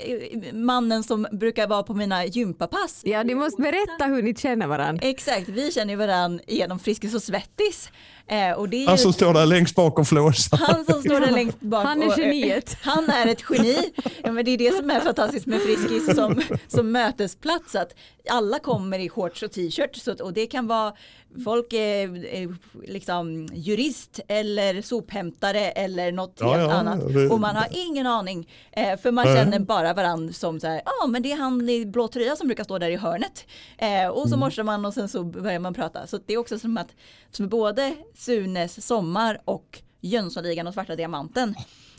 mannen 0.54 1.04
som 1.04 1.28
brukar 1.32 1.68
vara 1.68 1.84
på 1.84 1.94
mina 1.94 2.26
gympapass. 2.26 3.02
Ja, 3.04 3.24
ni 3.24 3.36
måste 3.36 3.62
berätta 3.62 4.06
hur 4.06 4.22
ni 4.24 4.36
känner 4.36 4.68
varandra. 4.68 5.08
Exakt, 5.08 5.50
vi 5.50 5.72
känner 5.72 5.96
varandra 5.96 6.44
genom 6.48 6.80
Friskis 6.80 7.16
och 7.16 7.24
Svettis. 7.24 7.90
Eh, 8.30 8.52
och 8.52 8.70
det 8.70 8.78
är 8.78 8.82
ju 8.82 8.88
Han 8.88 8.98
som 8.98 9.13
står 9.13 9.34
där 9.34 9.46
längst 9.46 9.76
bak 9.76 10.00
och 10.00 10.08
flåsar. 10.08 10.58
han 10.58 10.86
som 10.86 11.02
står 11.02 11.20
där 11.20 11.32
längst 11.32 11.60
bak. 11.60 11.86
Han 11.86 12.02
är 12.02 12.08
och, 12.08 12.20
eh, 12.20 12.26
geniet. 12.26 12.78
Han 12.82 13.10
är 13.10 13.28
ett 13.28 13.44
geni. 13.50 13.78
Ja, 14.24 14.32
men 14.32 14.46
det 14.46 14.52
är 14.52 14.58
det 14.58 14.78
som 14.78 14.92
är 14.92 15.00
fantastiskt 15.00 15.46
med 15.46 15.62
Friskis 15.62 16.16
som, 16.16 16.42
som 16.68 16.92
mötesplats. 16.92 17.76
Att 17.76 17.96
alla 18.30 18.60
kommer 18.60 19.00
i 19.00 19.10
shorts 19.10 19.44
och 19.44 19.52
t-shirt 19.52 20.20
och 20.22 20.34
det 20.34 20.48
kan 20.48 20.68
vara 20.68 20.94
folk 21.43 21.73
är, 21.73 22.26
är 22.26 22.56
liksom 22.88 23.45
jurist 23.54 24.19
eller 24.28 24.82
sophämtare 24.82 25.60
eller 25.71 26.12
något 26.12 26.38
Ja, 26.39 26.54
helt 26.54 26.69
ja, 26.71 26.76
annat. 26.78 27.13
det- 27.13 27.30
Och 27.30 27.39
man 27.39 27.56
har 27.56 27.67
ingen 27.71 28.08
aning. 28.08 28.50
Eh, 28.71 28.97
för 29.00 29.12
man 29.12 29.26
Nej. 29.26 29.36
känner 29.38 29.60
bara 29.60 29.93
varandra 29.93 30.34
som 30.34 30.60
så 30.60 30.67
här, 30.67 30.82
ja 30.86 30.91
ah, 31.04 31.08
men 31.08 31.21
det 31.23 31.32
är 31.32 31.38
han 31.38 31.69
i 31.69 31.86
blå 31.86 32.08
tröja 32.08 32.36
som 32.36 32.47
brukar 32.47 32.63
stå 32.63 32.78
där 32.78 32.89
i 32.89 32.95
hörnet. 32.95 33.45
Eh, 33.78 34.08
och 34.08 34.21
så 34.21 34.28
Mm. 34.36 34.39
morsar 34.39 34.63
man 34.63 34.86
och 34.86 34.93
sen 34.93 35.10
så 35.10 35.23
börjar 35.23 35.60
man 35.60 35.73
prata. 35.73 36.08
Så 36.08 36.19
det 36.26 36.34
är 36.34 36.38
också 36.38 36.60
som 36.60 36.78
att, 36.78 36.95
som 37.32 37.50
både 37.50 37.95
Sunes 38.15 38.86
sommar 38.88 39.41
och 39.45 39.82
Jönssonligan 40.02 40.67
och 40.67 40.73
Svarta 40.73 40.95
Diamanten 40.95 41.56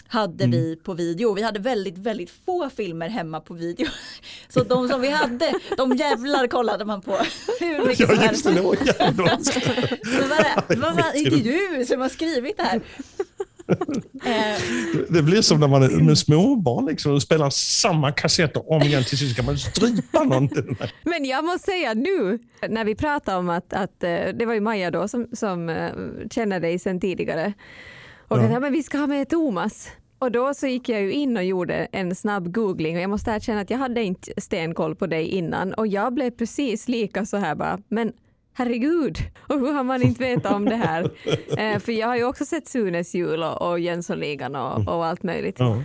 hade 0.09 0.45
Mm. 0.45 0.51
vi 0.61 0.77
på 0.77 0.95
video. 0.95 1.35
Vi 1.35 1.43
hade 1.43 1.61
väldigt, 1.61 1.99
väldigt 1.99 2.31
få 2.47 2.71
filmer 2.77 3.09
hemma 3.09 3.41
på 3.41 3.55
video. 3.55 3.87
Så 4.49 4.63
de 4.65 4.89
som 4.89 5.01
vi 5.01 5.09
hade, 5.11 5.53
de 5.77 5.97
jävlar 5.97 6.47
kollade 6.47 6.85
man 6.85 7.01
på. 7.03 7.13
Hur 7.61 7.87
mycket 7.87 8.09
Ja, 8.09 8.31
just 8.31 8.45
det. 8.45 8.53
det 8.55 8.61
var 8.61 8.75
jävla- 8.75 9.39
Så 9.45 9.61
var 10.29 10.69
det, 10.69 10.77
vad 10.77 10.95
fan, 10.99 11.13
är 11.15 11.31
det 11.31 11.77
du 11.79 11.85
som 11.87 12.01
har 12.01 12.09
skrivit 12.09 12.57
det 12.57 12.63
här? 12.63 12.81
Eh, 14.25 14.61
Det 15.09 15.23
blir 15.23 15.43
som 15.43 15.61
när 15.61 15.69
man 15.69 15.83
är 15.83 15.89
med 16.05 16.19
småbarn 16.19 16.87
liksom, 16.87 17.13
och 17.15 17.23
spelar 17.23 17.51
samma 17.51 18.13
kassetter 18.13 18.73
om 18.73 18.83
igen. 18.83 19.05
Till 19.05 19.19
sist 19.19 19.33
ska 19.35 19.43
man 19.43 19.59
strypa 19.59 20.25
någonting. 20.25 20.77
Men 21.05 21.25
jag 21.25 21.45
måste 21.45 21.71
säga 21.71 21.95
nu, 21.95 22.39
när 22.69 22.85
vi 22.85 22.95
pratade 22.95 23.39
om 23.39 23.49
att, 23.51 23.73
att 23.73 24.03
eh, 24.05 24.11
det 24.39 24.45
var 24.47 24.55
ju 24.55 24.61
Maja 24.61 24.91
då 24.91 25.09
som, 25.09 25.27
som 25.33 25.69
eh, 25.69 25.91
känner 26.31 26.61
dig 26.61 26.79
sedan 26.79 27.01
tidigare. 27.01 27.53
Och 28.29 28.39
Ja. 28.39 28.61
men 28.61 28.73
vi 28.73 28.83
ska 28.83 28.99
ha 28.99 29.07
med 29.07 29.29
Thomas. 29.29 29.89
Och 30.19 30.33
då 30.33 30.55
så 30.55 30.67
gick 30.67 30.89
jag 30.89 31.01
ju 31.03 31.13
in 31.13 31.37
och 31.37 31.45
gjorde 31.45 31.75
en 31.75 32.15
snabb 32.15 32.53
googling 32.53 32.97
och 32.97 33.03
jag 33.03 33.11
måste 33.11 33.31
erkänna 33.31 33.61
att 33.61 33.71
jag 33.71 33.79
hade 33.79 34.03
inte 34.03 34.41
stenkoll 34.41 34.95
på 34.97 35.07
dig 35.07 35.27
innan 35.27 35.75
och 35.75 35.87
jag 35.87 36.15
blev 36.15 36.31
precis 36.31 36.89
lika 36.89 37.27
så 37.27 37.37
här 37.37 37.55
bara, 37.55 37.79
men 37.89 38.13
herregud, 38.53 39.19
och 39.49 39.55
hur 39.61 39.73
har 39.73 39.85
man 39.85 40.03
inte 40.03 40.23
vetat 40.23 40.53
om 40.53 40.65
det 40.65 40.77
här? 40.77 41.11
eh, 41.59 41.79
för 41.79 41.93
jag 41.93 42.07
har 42.07 42.17
ju 42.17 42.25
också 42.25 42.45
sett 42.45 42.69
Sunes 42.69 43.15
jul 43.15 43.43
och, 43.43 43.71
och 43.71 43.81
Jönssonligan 43.81 44.57
och, 44.57 44.89
och 44.89 45.07
allt 45.07 45.23
möjligt. 45.23 45.57
Ja. 45.59 45.83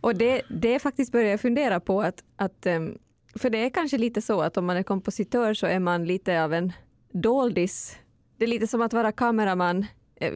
Och 0.00 0.14
det, 0.14 0.42
det 0.48 0.78
faktiskt 0.78 1.12
börjar 1.12 1.30
jag 1.30 1.40
fundera 1.40 1.80
på 1.80 2.02
att, 2.02 2.24
att 2.36 2.66
ehm, 2.66 2.98
för 3.34 3.50
det 3.50 3.58
är 3.58 3.70
kanske 3.70 3.98
lite 3.98 4.22
så 4.22 4.40
att 4.42 4.56
om 4.56 4.66
man 4.66 4.76
är 4.76 4.82
kompositör 4.82 5.54
så 5.54 5.66
är 5.66 5.78
man 5.78 6.04
lite 6.04 6.44
av 6.44 6.54
en 6.54 6.72
doldis. 7.12 7.96
Det 8.38 8.44
är 8.44 8.48
lite 8.48 8.66
som 8.66 8.82
att 8.82 8.92
vara 8.92 9.12
kameraman 9.12 9.86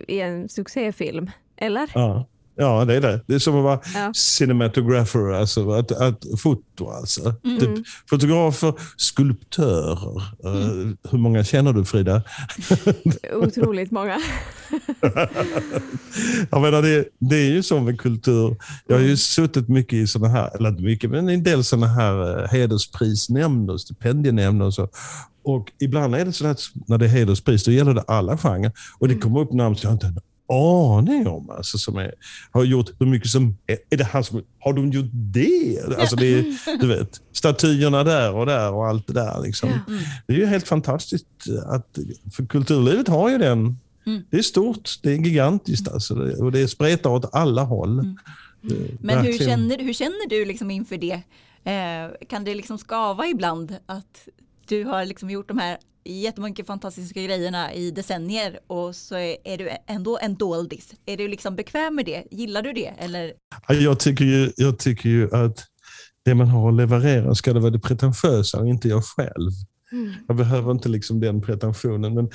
i 0.08 0.20
en 0.20 0.48
succéfilm, 0.48 1.30
eller? 1.56 1.90
Ja. 1.94 2.26
ja, 2.56 2.84
det 2.84 2.94
är 2.94 3.00
det. 3.00 3.20
Det 3.26 3.34
är 3.34 3.38
som 3.38 3.56
att 3.56 3.64
vara 3.64 3.80
Ja. 3.94 4.12
cinematographer, 4.14 5.32
alltså 5.32 5.70
att, 5.70 5.92
att 5.92 6.24
foto 6.42 6.90
alltså. 6.90 7.34
Typ, 7.60 7.86
fotografer, 8.10 8.72
skulptörer. 8.96 10.16
Eh, 10.44 10.88
hur 11.10 11.18
många 11.18 11.44
känner 11.44 11.72
du 11.72 11.84
Frida? 11.84 12.22
Otroligt 13.34 13.90
många. 13.90 14.18
Jag 16.50 16.60
menar, 16.62 16.82
det, 16.82 17.04
det 17.18 17.36
är 17.36 17.50
ju 17.50 17.62
så 17.62 17.80
med 17.80 18.00
kultur. 18.00 18.56
Jag 18.86 18.96
har 18.96 19.02
ju 19.02 19.16
suttit 19.16 19.68
mycket 19.68 19.92
i 19.92 20.06
sådana 20.06 20.34
här, 20.34 20.56
eller 20.56 20.68
inte 20.68 20.82
mycket, 20.82 21.10
men 21.10 21.28
en 21.28 21.42
del 21.42 21.64
sådana 21.64 21.86
här 21.86 22.42
eh, 22.42 22.48
hedersprisnämnder, 22.48 23.76
stipendienämnder 23.76 24.66
och 24.66 24.74
så. 24.74 24.88
Och 25.48 25.72
ibland 25.80 26.14
är 26.14 26.24
det 26.24 26.32
så 26.32 26.46
att 26.46 26.60
när 26.86 26.98
det 26.98 27.04
är 27.04 27.08
hederspris, 27.08 27.64
då 27.64 27.70
gäller 27.70 27.94
det 27.94 28.02
alla 28.02 28.38
genrer. 28.38 28.72
Och 28.98 29.08
det 29.08 29.14
kommer 29.14 29.40
upp 29.40 29.52
namn 29.52 29.76
som 29.76 29.88
jag 29.88 29.94
inte 29.94 30.06
har 30.06 30.12
en 30.12 30.98
aning 30.98 31.26
om. 31.26 31.50
Alltså, 31.50 31.78
som 31.78 31.96
är, 31.96 32.14
har 32.50 32.64
gjort 32.64 32.90
hur 33.00 33.06
mycket 33.06 33.30
som... 33.30 33.56
Är, 33.66 33.78
är 33.90 33.96
det 33.96 34.04
han 34.04 34.24
som... 34.24 34.42
Har 34.58 34.72
de 34.72 34.90
gjort 34.90 35.10
det? 35.12 35.78
Alltså 35.98 36.16
det 36.16 36.26
är, 36.26 36.78
du 36.80 36.86
vet, 36.86 37.20
statyerna 37.32 38.04
där 38.04 38.34
och 38.34 38.46
där 38.46 38.72
och 38.72 38.86
allt 38.86 39.06
det 39.06 39.12
där. 39.12 39.42
Liksom. 39.42 39.70
Det 40.26 40.32
är 40.32 40.38
ju 40.38 40.46
helt 40.46 40.68
fantastiskt. 40.68 41.26
att 41.66 41.98
För 42.32 42.46
kulturlivet 42.46 43.08
har 43.08 43.30
ju 43.30 43.38
den 43.38 43.78
det 44.30 44.38
är 44.38 44.42
stort, 44.42 44.90
det 45.02 45.12
är 45.12 45.16
gigantiskt 45.16 45.88
alltså, 45.88 46.14
och 46.42 46.52
det 46.52 46.68
spretar 46.68 47.10
åt 47.10 47.34
alla 47.34 47.62
håll. 47.62 48.16
Men 49.00 49.18
hur 49.18 49.38
känner, 49.38 49.78
hur 49.78 49.92
känner 49.92 50.28
du 50.28 50.44
liksom 50.44 50.70
inför 50.70 50.96
det? 50.98 51.22
Eh, 51.64 52.26
kan 52.28 52.44
det 52.44 52.54
liksom 52.54 52.78
skava 52.78 53.26
ibland 53.26 53.76
att 53.86 54.28
du 54.68 54.84
har 54.84 55.04
liksom 55.04 55.30
gjort 55.30 55.48
de 55.48 55.58
här 55.58 55.78
jättemånga 56.04 56.64
fantastiska 56.66 57.22
grejerna 57.22 57.74
i 57.74 57.90
decennier 57.90 58.58
och 58.66 58.96
så 58.96 59.14
är, 59.14 59.36
är 59.44 59.58
du 59.58 59.70
ändå 59.86 60.18
en 60.22 60.34
doldis. 60.34 60.94
Är 61.06 61.16
du 61.16 61.28
liksom 61.28 61.56
bekväm 61.56 61.94
med 61.94 62.06
det? 62.06 62.24
Gillar 62.30 62.62
du 62.62 62.72
det? 62.72 62.92
Eller? 62.98 63.32
Ja, 63.68 63.74
Jag 63.74 64.00
tycker, 64.00 64.24
ju, 64.24 64.52
jag 64.56 64.78
tycker 64.78 65.08
ju 65.08 65.34
att 65.34 65.64
det 66.24 66.34
man 66.34 66.48
har 66.48 66.68
att 66.68 66.74
leverera 66.76 67.34
ska 67.34 67.52
det 67.52 67.60
vara 67.60 67.70
det 67.70 67.78
pretentiösa 67.80 68.60
och 68.60 68.68
inte 68.68 68.88
jag 68.88 69.04
själv. 69.04 69.50
Jag 70.28 70.36
behöver 70.36 70.70
inte 70.70 70.88
liksom 70.88 71.20
den 71.20 71.42
pretensionen. 71.42 72.14
Men, 72.14 72.30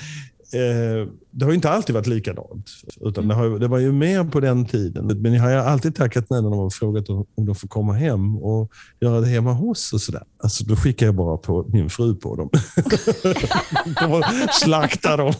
eh, 0.54 1.08
det 1.30 1.44
har 1.44 1.50
ju 1.50 1.54
inte 1.54 1.70
alltid 1.70 1.94
varit 1.94 2.06
likadant. 2.06 2.70
Utan 3.00 3.28
det, 3.28 3.34
har, 3.34 3.58
det 3.58 3.68
var 3.68 3.78
ju 3.78 3.92
mer 3.92 4.24
på 4.24 4.40
den 4.40 4.66
tiden. 4.66 5.22
Men 5.22 5.34
jag 5.34 5.42
har 5.42 5.50
ju 5.50 5.56
alltid 5.56 5.94
tackat 5.94 6.30
nej 6.30 6.42
när 6.42 6.50
de 6.50 6.58
har 6.58 6.70
frågat 6.70 7.08
om, 7.08 7.26
om 7.34 7.46
de 7.46 7.54
får 7.54 7.68
komma 7.68 7.92
hem 7.92 8.36
och 8.36 8.72
göra 9.00 9.20
det 9.20 9.26
hemma 9.26 9.52
hos 9.52 9.92
och 9.92 10.00
sådär. 10.00 10.22
Alltså, 10.42 10.64
då 10.64 10.76
skickar 10.76 11.06
jag 11.06 11.14
bara 11.14 11.36
på 11.36 11.66
min 11.68 11.90
fru 11.90 12.14
på 12.14 12.36
dem. 12.36 12.50
de 14.00 14.22
slaktar 14.52 15.18
dem. 15.18 15.32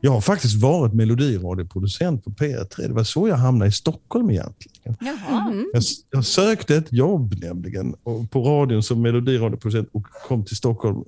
Jag 0.00 0.10
har 0.10 0.20
faktiskt 0.20 0.62
varit 0.62 0.94
melodiradioproducent 0.94 2.24
på 2.24 2.30
P3. 2.30 2.88
Det 2.88 2.92
var 2.92 3.04
så 3.04 3.28
jag 3.28 3.36
hamnade 3.36 3.68
i 3.68 3.72
Stockholm 3.72 4.30
egentligen. 4.30 4.96
Jaha. 5.00 5.64
Jag, 5.72 5.82
jag 6.10 6.24
sökte 6.24 6.76
ett 6.76 6.92
jobb 6.92 7.34
nämligen 7.40 7.94
och 8.02 8.30
på 8.30 8.42
radion 8.42 8.82
som 8.82 9.02
melodiradioproducent 9.02 9.88
och 9.92 10.02
kom 10.28 10.44
till 10.44 10.56
Stockholm 10.56 11.04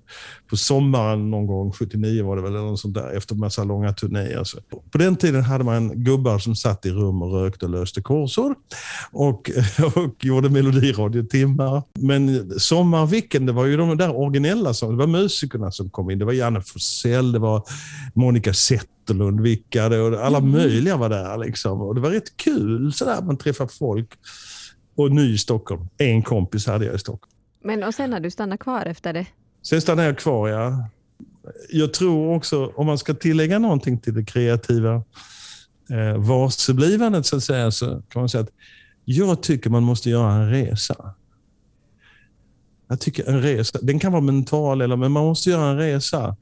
på 0.50 0.56
sommaren 0.56 1.30
någon 1.30 1.46
gång, 1.46 1.72
79 1.72 2.26
var 2.26 2.36
det 2.36 2.42
väl, 2.42 2.52
eller 2.52 2.64
något 2.64 2.80
sånt 2.80 2.94
där, 2.94 3.16
efter 3.16 3.34
massa 3.34 3.64
långa 3.64 3.92
turnéer. 3.92 4.44
Så 4.44 4.58
På 4.90 4.98
den 4.98 5.16
tiden 5.16 5.42
hade 5.42 5.64
man 5.64 6.04
gubbar 6.04 6.38
som 6.38 6.56
satt 6.56 6.86
i 6.86 6.90
rum 6.90 7.22
och 7.22 7.32
rökte 7.32 7.64
och 7.64 7.70
löste 7.70 8.02
korsord 8.02 8.56
och, 9.12 9.50
och 9.94 10.24
gjorde 10.24 10.48
melodiradiotimmar. 10.48 11.82
Men 11.98 12.50
Sommarviken, 12.60 13.46
det 13.46 13.52
var 13.52 13.66
ju 13.66 13.76
de 13.76 13.96
där 13.96 14.16
originella, 14.16 14.74
som, 14.74 14.90
det 14.90 14.96
var 14.96 15.06
musikerna 15.06 15.70
som 15.70 15.90
kom 15.90 16.10
in. 16.10 16.18
Det 16.18 16.24
var 16.24 16.32
Janne 16.32 16.60
Forsell, 16.60 17.32
det 17.32 17.38
var 17.38 17.62
Monica 18.14 18.52
Zetterlund 18.80 19.40
vickade 19.40 20.00
och 20.00 20.26
alla 20.26 20.40
möjliga 20.40 20.96
var 20.96 21.08
där. 21.08 21.38
Liksom. 21.38 21.80
Och 21.80 21.94
det 21.94 22.00
var 22.00 22.10
rätt 22.10 22.36
kul 22.36 22.92
sådär, 22.92 23.22
man 23.22 23.36
träffade 23.36 23.72
folk. 23.72 24.08
Och 24.94 25.12
ny 25.12 25.34
i 25.34 25.38
Stockholm. 25.38 25.88
En 25.98 26.22
kompis 26.22 26.66
hade 26.66 26.84
jag 26.84 26.94
i 26.94 26.98
Stockholm. 26.98 27.32
Men 27.64 27.82
och 27.82 27.94
sen 27.94 28.12
har 28.12 28.20
du 28.20 28.30
stannat 28.30 28.60
kvar 28.60 28.86
efter 28.86 29.12
det? 29.12 29.26
Sen 29.62 29.80
stannade 29.80 30.08
jag 30.08 30.18
kvar, 30.18 30.48
ja. 30.48 30.88
Jag 31.70 31.92
tror 31.92 32.36
också, 32.36 32.72
om 32.76 32.86
man 32.86 32.98
ska 32.98 33.14
tillägga 33.14 33.58
någonting 33.58 33.98
till 33.98 34.14
det 34.14 34.24
kreativa 34.24 34.94
eh, 35.90 36.16
varseblivandet 36.18 37.26
så 37.26 37.36
att 37.36 37.44
säga, 37.44 37.70
så 37.70 37.86
kan 37.86 38.22
man 38.22 38.28
säga 38.28 38.42
att 38.42 38.50
jag 39.04 39.42
tycker 39.42 39.70
man 39.70 39.82
måste 39.82 40.10
göra 40.10 40.32
en 40.32 40.50
resa. 40.50 41.14
Jag 42.88 43.00
tycker 43.00 43.28
en 43.28 43.42
resa, 43.42 43.78
den 43.82 43.98
kan 43.98 44.12
vara 44.12 44.22
mental, 44.22 44.80
eller, 44.80 44.96
men 44.96 45.12
man 45.12 45.24
måste 45.24 45.50
göra 45.50 45.70
en 45.70 45.78
resa 45.78 46.36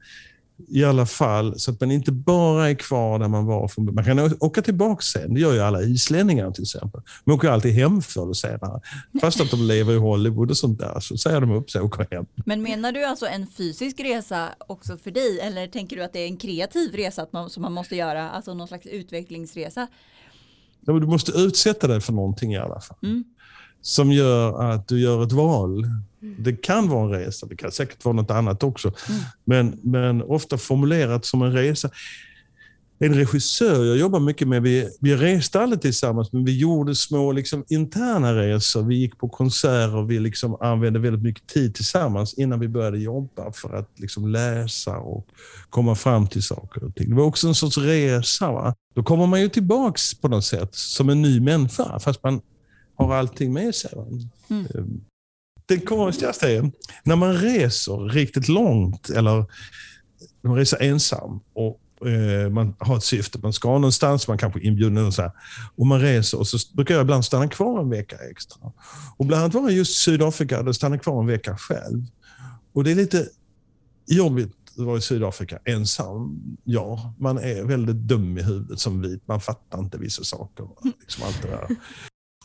i 0.67 0.83
alla 0.83 1.05
fall 1.05 1.59
så 1.59 1.71
att 1.71 1.81
man 1.81 1.91
inte 1.91 2.11
bara 2.11 2.69
är 2.69 2.73
kvar 2.73 3.19
där 3.19 3.27
man 3.27 3.45
var. 3.45 3.67
Från, 3.67 3.95
man 3.95 4.03
kan 4.03 4.33
åka 4.39 4.61
tillbaka 4.61 5.01
sen, 5.01 5.33
det 5.33 5.39
gör 5.39 5.53
ju 5.53 5.59
alla 5.59 5.81
islänningar 5.81 6.51
till 6.51 6.63
exempel. 6.63 7.01
De 7.25 7.31
åker 7.31 7.49
alltid 7.49 7.73
hem 7.73 8.01
förr 8.01 8.23
eller 8.23 8.33
senare. 8.33 8.81
Fast 9.21 9.41
att 9.41 9.51
de 9.51 9.67
lever 9.67 9.93
i 9.93 9.97
Hollywood 9.97 10.49
och 10.49 10.57
sånt 10.57 10.79
där, 10.79 10.99
så 10.99 11.17
säger 11.17 11.41
de 11.41 11.51
upp 11.51 11.71
sig 11.71 11.81
och 11.81 11.87
åker 11.87 12.15
hem. 12.15 12.25
Men 12.45 12.61
menar 12.61 12.91
du 12.91 13.05
alltså 13.05 13.25
en 13.25 13.47
fysisk 13.47 13.99
resa 13.99 14.49
också 14.67 14.97
för 14.97 15.11
dig 15.11 15.39
eller 15.39 15.67
tänker 15.67 15.95
du 15.95 16.03
att 16.03 16.13
det 16.13 16.19
är 16.19 16.27
en 16.27 16.37
kreativ 16.37 16.95
resa 16.95 17.27
man, 17.31 17.49
som 17.49 17.63
man 17.63 17.73
måste 17.73 17.95
göra, 17.95 18.29
alltså 18.29 18.53
någon 18.53 18.67
slags 18.67 18.85
utvecklingsresa? 18.85 19.87
Ja, 20.85 20.93
men 20.93 21.01
du 21.01 21.07
måste 21.07 21.31
utsätta 21.31 21.87
dig 21.87 22.01
för 22.01 22.13
någonting 22.13 22.53
i 22.53 22.57
alla 22.57 22.81
fall. 22.81 22.97
Mm. 23.03 23.23
Som 23.81 24.11
gör 24.11 24.71
att 24.71 24.87
du 24.87 24.99
gör 24.99 25.23
ett 25.23 25.31
val. 25.31 25.85
Det 26.39 26.53
kan 26.53 26.89
vara 26.89 27.03
en 27.03 27.11
resa, 27.11 27.45
det 27.45 27.55
kan 27.55 27.71
säkert 27.71 28.05
vara 28.05 28.15
något 28.15 28.31
annat 28.31 28.63
också. 28.63 28.93
Men, 29.45 29.79
men 29.83 30.21
ofta 30.21 30.57
formulerat 30.57 31.25
som 31.25 31.41
en 31.41 31.53
resa. 31.53 31.89
En 33.01 33.13
regissör 33.13 33.85
jag 33.85 33.97
jobbar 33.97 34.19
mycket 34.19 34.47
med, 34.47 34.61
vi, 34.61 34.89
vi 34.99 35.15
reste 35.15 35.61
aldrig 35.61 35.81
tillsammans, 35.81 36.31
men 36.31 36.45
vi 36.45 36.57
gjorde 36.57 36.95
små 36.95 37.31
liksom, 37.31 37.65
interna 37.69 38.35
resor. 38.35 38.83
Vi 38.83 38.95
gick 38.95 39.17
på 39.17 39.29
konserter, 39.29 40.05
vi 40.05 40.19
liksom 40.19 40.57
använde 40.61 40.99
väldigt 40.99 41.23
mycket 41.23 41.47
tid 41.47 41.75
tillsammans 41.75 42.33
innan 42.33 42.59
vi 42.59 42.67
började 42.67 42.99
jobba 42.99 43.51
för 43.51 43.73
att 43.73 43.89
liksom, 43.95 44.27
läsa 44.27 44.97
och 44.97 45.27
komma 45.69 45.95
fram 45.95 46.27
till 46.27 46.43
saker 46.43 46.83
och 46.83 46.95
ting. 46.95 47.09
Det 47.09 47.15
var 47.15 47.23
också 47.23 47.47
en 47.47 47.55
sorts 47.55 47.77
resa. 47.77 48.51
Va? 48.51 48.75
Då 48.95 49.03
kommer 49.03 49.27
man 49.27 49.41
ju 49.41 49.49
tillbaks 49.49 50.13
på 50.13 50.27
något 50.27 50.45
sätt 50.45 50.75
som 50.75 51.09
en 51.09 51.21
ny 51.21 51.39
människa, 51.39 51.99
fast 51.99 52.23
man 52.23 52.41
har 53.07 53.15
allting 53.15 53.53
med 53.53 53.75
sig. 53.75 53.91
Mm. 54.49 54.65
Ehm, 54.75 55.01
Det 55.65 55.79
konstigaste 55.79 56.51
är 56.51 56.71
när 57.03 57.15
man 57.15 57.33
reser 57.33 58.09
riktigt 58.09 58.47
långt 58.47 59.09
eller 59.09 59.45
man 60.41 60.55
reser 60.55 60.81
ensam 60.81 61.39
och 61.53 61.79
Eh, 62.05 62.49
Man 62.49 62.75
har 62.79 62.97
ett 62.97 63.03
syfte, 63.03 63.39
man 63.39 63.53
ska 63.53 63.69
någonstans, 63.69 64.27
man 64.27 64.37
kanske 64.37 64.59
är 64.59 64.63
inbjuden 64.63 65.05
och 65.05 65.13
så 65.13 65.21
här. 65.21 65.31
Och 65.75 65.87
man 65.87 66.01
reser 66.01 66.39
och 66.39 66.47
så 66.47 66.57
brukar 66.73 66.95
jag 66.95 67.01
ibland 67.01 67.25
stanna 67.25 67.47
kvar 67.47 67.81
en 67.81 67.89
vecka 67.89 68.17
extra. 68.31 68.71
Och 69.17 69.25
bland 69.25 69.43
annat 69.43 69.53
var 69.53 69.61
jag 69.61 69.71
just 69.71 69.91
i 69.91 69.95
Sydafrika, 69.95 70.63
där 70.63 70.71
stannade 70.71 70.99
kvar 70.99 71.21
en 71.21 71.27
vecka 71.27 71.57
själv. 71.57 72.05
Och 72.73 72.83
det 72.83 72.91
är 72.91 72.95
lite 72.95 73.27
jobbigt 74.07 74.55
att 74.77 74.85
vara 74.85 74.97
i 74.97 75.01
Sydafrika 75.01 75.59
ensam. 75.65 76.41
Ja, 76.63 77.13
man 77.19 77.37
är 77.37 77.63
väldigt 77.63 77.95
dum 77.95 78.37
i 78.37 78.43
huvudet 78.43 78.79
som 78.79 79.01
vit. 79.01 79.27
Man 79.27 79.41
fattar 79.41 79.79
inte 79.79 79.97
vissa 79.97 80.23
saker. 80.23 80.67
Liksom 80.99 81.23
allt 81.23 81.41
det 81.41 81.47
där. 81.47 81.67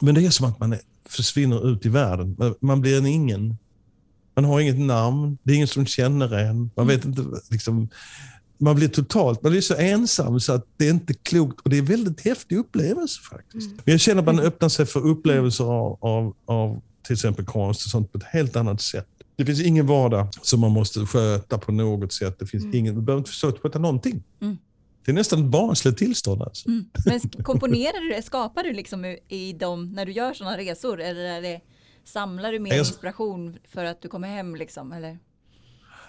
Men 0.01 0.15
det 0.15 0.27
är 0.27 0.31
som 0.31 0.47
att 0.47 0.61
man 0.61 0.77
försvinner 1.09 1.73
ut 1.73 1.87
i 1.87 1.89
världen. 1.89 2.37
Man- 2.61 2.81
blir 2.81 2.99
en 2.99 3.07
ingen. 3.07 3.57
Man 4.37 4.45
har 4.45 4.61
inget 4.61 4.79
namn, 4.79 5.39
det 5.43 5.53
är 5.53 5.57
ingen 5.57 5.69
som 5.69 5.87
känner 5.87 6.35
en. 6.35 6.71
Man 6.77 6.87
vet 6.87 7.05
inte, 7.05 7.25
liksom, 7.51 7.89
man 8.59 8.75
blir 8.77 8.89
totalt, 8.89 9.43
man 9.43 9.53
blir 9.53 9.61
så 9.61 9.75
ensam 9.75 10.41
så 10.41 10.53
att 10.53 10.67
det 10.77 10.87
är 10.87 10.91
inte 10.91 11.15
klokt. 11.15 11.61
Och 11.61 11.71
det 11.71 11.77
är 11.77 11.79
en 11.79 11.85
väldigt 11.87 12.21
häftig 12.21 12.57
upplevelse 12.57 13.21
faktiskt. 13.23 13.71
Men 13.71 13.93
jag 13.93 14.01
känner 14.01 14.23
att 14.23 14.27
man 14.27 14.41
öppnar 14.41 14.69
sig 14.69 14.87
för 14.87 15.01
upplevelser 15.07 15.65
av, 15.65 15.99
av, 16.01 16.35
av 16.47 16.83
till 17.07 17.13
exempel 17.13 17.45
konst 17.45 17.85
och 17.85 17.91
sånt 17.91 18.13
på 18.13 18.19
ett 18.19 18.25
helt 18.25 18.57
annat 18.57 18.81
sätt. 18.81 19.09
Det 19.37 19.45
finns 19.45 19.61
ingen 19.61 19.87
vardag 19.87 20.29
som 20.43 20.61
man 20.61 20.71
måste 20.71 21.07
sköta 21.07 21.59
på 21.59 21.73
något 21.73 22.13
sätt. 22.13 22.37
Det 22.39 22.47
finns 22.47 22.75
ingen, 22.75 22.95
man 22.95 23.05
behöver 23.05 23.19
inte 23.19 23.31
försöka 23.31 23.59
sköta 23.61 23.79
någonting. 23.79 24.23
Mm. 24.41 24.59
Det 25.05 25.11
är 25.11 25.15
nästan 25.15 25.39
ett 25.45 25.51
barnsligt 25.51 25.99
tillstånd. 25.99 26.43
Alltså. 26.43 26.69
Mm. 26.69 26.85
Men 27.07 27.21
komponerar 27.43 28.09
du 28.09 28.15
det, 28.17 28.23
skapar 28.23 28.63
du 28.63 28.73
liksom 28.73 29.05
i- 29.29 29.53
dem 29.53 29.93
när 29.93 30.07
du 30.07 30.13
gör 30.13 30.33
sådana 30.35 30.57
resor 30.59 31.01
eller 31.01 31.21
är 31.25 31.43
det, 31.43 31.61
samlar 32.05 32.53
du 32.53 32.59
mer 32.59 32.79
inspiration 32.79 33.57
för 33.69 33.85
att 33.85 34.03
du 34.03 34.09
kommer 34.09 34.29
hem 34.29 34.57
liksom? 34.57 34.93
Eller? 34.93 35.19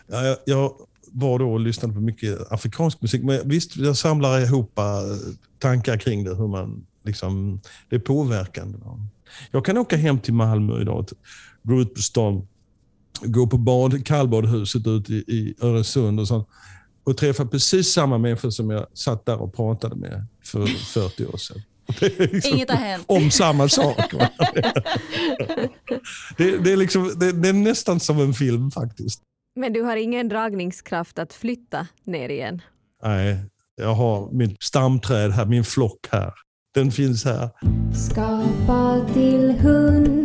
Ja, 0.07 0.25
jag, 0.25 0.37
jag 0.45 0.73
var 1.11 1.39
då 1.39 1.51
och 1.53 1.59
lyssnade 1.59 1.93
på 1.93 1.99
mycket 2.01 2.51
afrikansk 2.51 3.01
musik. 3.01 3.23
Men 3.23 3.49
visst, 3.49 3.77
jag 3.77 3.97
samlar 3.97 4.39
ihop 4.41 4.79
eh, 4.79 4.83
tankar 5.59 5.97
kring 5.97 6.23
det. 6.23 6.35
Hur 6.35 6.47
man, 6.47 6.85
liksom, 7.03 7.61
det 7.89 7.95
är 7.95 7.99
påverkande. 7.99 8.77
Jag 9.51 9.65
kan 9.65 9.77
åka 9.77 9.97
hem 9.97 10.19
till 10.19 10.33
Malmö 10.33 10.81
idag, 10.81 11.07
t- 11.07 11.15
gå 11.63 11.81
ut 11.81 11.95
på 11.95 12.01
stan, 12.01 12.47
gå 13.21 13.47
på 13.47 13.57
bad, 13.57 14.05
kallbadhuset 14.05 14.87
ute 14.87 15.13
i, 15.13 15.17
i 15.17 15.55
Öresund 15.61 16.19
och 16.19 16.27
sånt. 16.27 16.47
Och 17.05 17.17
träffa 17.17 17.45
precis 17.45 17.93
samma 17.93 18.17
människor 18.17 18.49
som 18.49 18.69
jag 18.69 18.87
satt 18.93 19.25
där 19.25 19.41
och 19.41 19.55
pratade 19.55 19.95
med 19.95 20.25
för 20.43 20.65
40 20.65 21.25
år 21.25 21.37
sedan. 21.37 21.61
Liksom 22.31 22.55
Inget 22.55 22.71
har 22.71 22.77
hänt. 22.77 23.03
om 23.07 23.31
samma 23.31 23.69
sak. 23.69 23.97
det, 26.37 26.57
det, 26.57 26.71
är 26.71 26.77
liksom, 26.77 27.11
det, 27.19 27.31
det 27.31 27.49
är 27.49 27.53
nästan 27.53 27.99
som 27.99 28.19
en 28.19 28.33
film 28.33 28.71
faktiskt. 28.71 29.21
Men 29.59 29.73
du 29.73 29.81
har 29.81 29.95
ingen 29.95 30.29
dragningskraft 30.29 31.19
att 31.19 31.33
flytta 31.33 31.87
ner 32.03 32.29
igen? 32.29 32.61
Nej, 33.03 33.39
jag 33.75 33.93
har 33.93 34.31
mitt 34.31 34.63
stamträd 34.63 35.31
här, 35.31 35.45
min 35.45 35.63
flock 35.63 36.07
här. 36.11 36.33
Den 36.73 36.91
finns 36.91 37.25
här. 37.25 37.49
Skapa 38.09 39.05
till 39.13 39.51
hundra. 39.51 40.24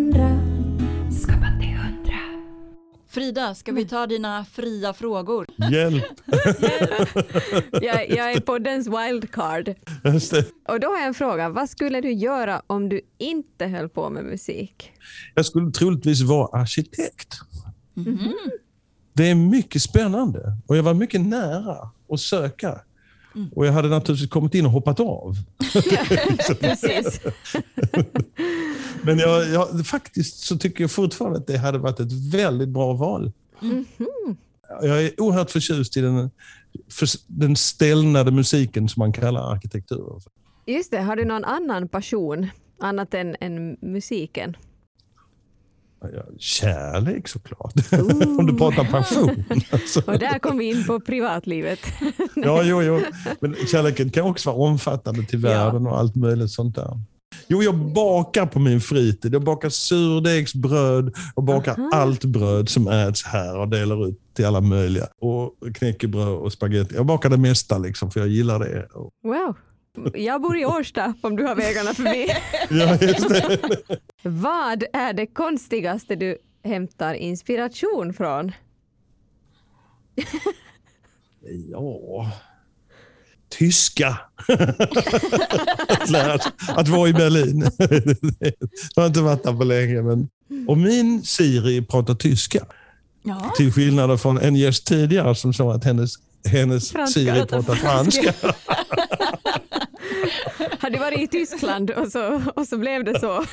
Frida, 3.40 3.54
ska 3.54 3.72
vi 3.72 3.84
ta 3.84 4.06
dina 4.06 4.44
fria 4.44 4.92
frågor? 4.92 5.46
Hjälp! 5.70 6.04
Jag, 7.82 8.10
jag 8.10 8.32
är 8.32 8.40
poddens 8.40 8.86
wildcard. 8.86 9.74
Och 10.68 10.80
då 10.80 10.88
har 10.88 10.98
jag 10.98 11.06
en 11.06 11.14
fråga. 11.14 11.48
Vad 11.48 11.70
skulle 11.70 12.00
du 12.00 12.12
göra 12.12 12.62
om 12.66 12.88
du 12.88 13.00
inte 13.18 13.66
höll 13.66 13.88
på 13.88 14.10
med 14.10 14.24
musik? 14.24 14.92
Jag 15.34 15.46
skulle 15.46 15.70
troligtvis 15.70 16.22
vara 16.22 16.60
arkitekt. 16.60 17.34
Mhm. 17.94 18.34
Det 19.12 19.30
är 19.30 19.34
mycket 19.34 19.82
spännande 19.82 20.40
och 20.66 20.76
jag 20.76 20.82
var 20.82 20.94
mycket 20.94 21.20
nära 21.20 21.90
att 22.12 22.20
söka. 22.20 22.80
Och 23.54 23.66
jag 23.66 23.72
hade 23.72 23.88
naturligtvis 23.88 24.30
kommit 24.30 24.54
in 24.54 24.66
och 24.66 24.72
hoppat 24.72 25.00
av. 25.00 25.36
Precis. 26.60 27.20
Men 29.02 29.18
jag, 29.18 29.48
jag, 29.48 29.86
faktiskt 29.86 30.38
så 30.38 30.58
tycker 30.58 30.84
jag 30.84 30.90
fortfarande 30.90 31.38
att 31.38 31.46
det 31.46 31.56
hade 31.56 31.78
varit 31.78 32.00
ett 32.00 32.12
väldigt 32.12 32.68
bra 32.68 32.92
val. 32.92 33.32
Jag 34.82 35.04
är 35.04 35.20
oerhört 35.20 35.50
förtjust 35.50 35.96
i 35.96 36.00
den, 36.00 36.30
för, 36.90 37.08
den 37.26 37.56
stelnade 37.56 38.30
musiken 38.30 38.88
som 38.88 39.00
man 39.00 39.12
kallar 39.12 39.52
arkitektur. 39.52 40.22
Just 40.66 40.90
det, 40.90 41.00
har 41.00 41.16
du 41.16 41.24
någon 41.24 41.44
annan 41.44 41.88
passion 41.88 42.46
annat 42.80 43.14
än, 43.14 43.36
än 43.40 43.76
musiken? 43.80 44.56
Ja, 46.02 46.22
Kärlek 46.38 47.28
såklart. 47.28 47.74
Om 48.38 48.46
du 48.46 48.58
pratar 48.58 48.84
passion. 48.84 49.44
Alltså. 49.70 50.02
Och 50.06 50.18
där 50.18 50.38
kom 50.38 50.58
vi 50.58 50.70
in 50.70 50.86
på 50.86 51.00
privatlivet. 51.00 51.78
Ja, 52.34 52.62
jo, 52.62 52.82
jo. 52.82 53.00
Men 53.40 53.54
kärleken 53.54 54.10
kan 54.10 54.24
också 54.26 54.50
vara 54.52 54.70
omfattande 54.70 55.22
till 55.22 55.38
världen 55.38 55.86
och 55.86 55.98
allt 55.98 56.16
möjligt 56.16 56.50
sånt 56.50 56.74
där. 56.74 57.00
Jo, 57.48 57.62
jag 57.62 57.74
bakar 57.92 58.46
på 58.46 58.58
min 58.58 58.80
fritid. 58.80 59.34
Jag 59.34 59.44
bakar 59.44 59.68
surdegsbröd 59.68 61.14
och 61.34 61.42
bakar 61.42 61.76
allt 61.92 62.24
bröd 62.24 62.68
som 62.68 62.88
äts 62.88 63.24
här 63.24 63.58
och 63.58 63.68
delar 63.68 64.08
ut 64.08 64.18
till 64.34 64.46
alla 64.46 64.60
möjliga. 64.60 65.06
Och 65.20 65.54
knäckebröd 65.74 66.28
och 66.28 66.52
spaghetti. 66.52 66.94
Jag 66.94 67.06
bakar 67.06 67.30
det 67.30 67.36
mesta 67.36 67.78
liksom, 67.78 68.10
för 68.10 68.20
jag 68.20 68.28
gillar 68.28 68.58
det. 68.58 68.88
Wow. 69.22 69.56
Jag 70.14 70.42
bor 70.42 70.58
i 70.58 70.64
Årsta 70.64 71.14
om 71.20 71.36
du 71.36 71.44
har 71.44 71.54
vägarna 71.54 71.94
förbi. 71.94 72.26
Ja, 72.70 72.98
just 73.00 73.28
det. 73.28 73.58
Vad 74.22 74.84
är 74.92 75.12
det 75.12 75.26
konstigaste 75.26 76.16
du 76.16 76.38
hämtar 76.64 77.14
inspiration 77.14 78.14
från? 78.14 78.52
Ja... 81.70 82.32
Tyska. 83.58 84.18
att, 85.88 86.10
lära, 86.10 86.38
att 86.68 86.88
vara 86.88 87.08
i 87.08 87.12
Berlin. 87.12 87.70
jag 88.94 89.02
har 89.02 89.06
inte 89.06 89.20
varit 89.20 89.42
där 89.42 89.52
på 89.52 89.64
länge. 89.64 90.02
Men... 90.02 90.28
Och 90.68 90.78
min 90.78 91.22
Siri 91.22 91.82
pratar 91.82 92.14
tyska. 92.14 92.66
Ja. 93.22 93.52
Till 93.56 93.72
skillnad 93.72 94.20
från 94.20 94.38
en 94.38 94.56
gäst 94.56 94.86
tidigare 94.86 95.34
som 95.34 95.54
sa 95.54 95.72
att 95.74 95.84
hennes, 95.84 96.14
hennes 96.44 96.90
Franska. 96.90 97.20
Siri 97.20 97.46
pratar 97.46 97.74
franska. 97.74 98.34
Har 100.80 100.90
du 100.90 100.98
varit 100.98 101.20
i 101.20 101.26
Tyskland 101.26 101.90
och 101.90 102.08
så, 102.12 102.42
och 102.56 102.66
så 102.68 102.78
blev 102.78 103.04
det 103.04 103.20
så? 103.20 103.44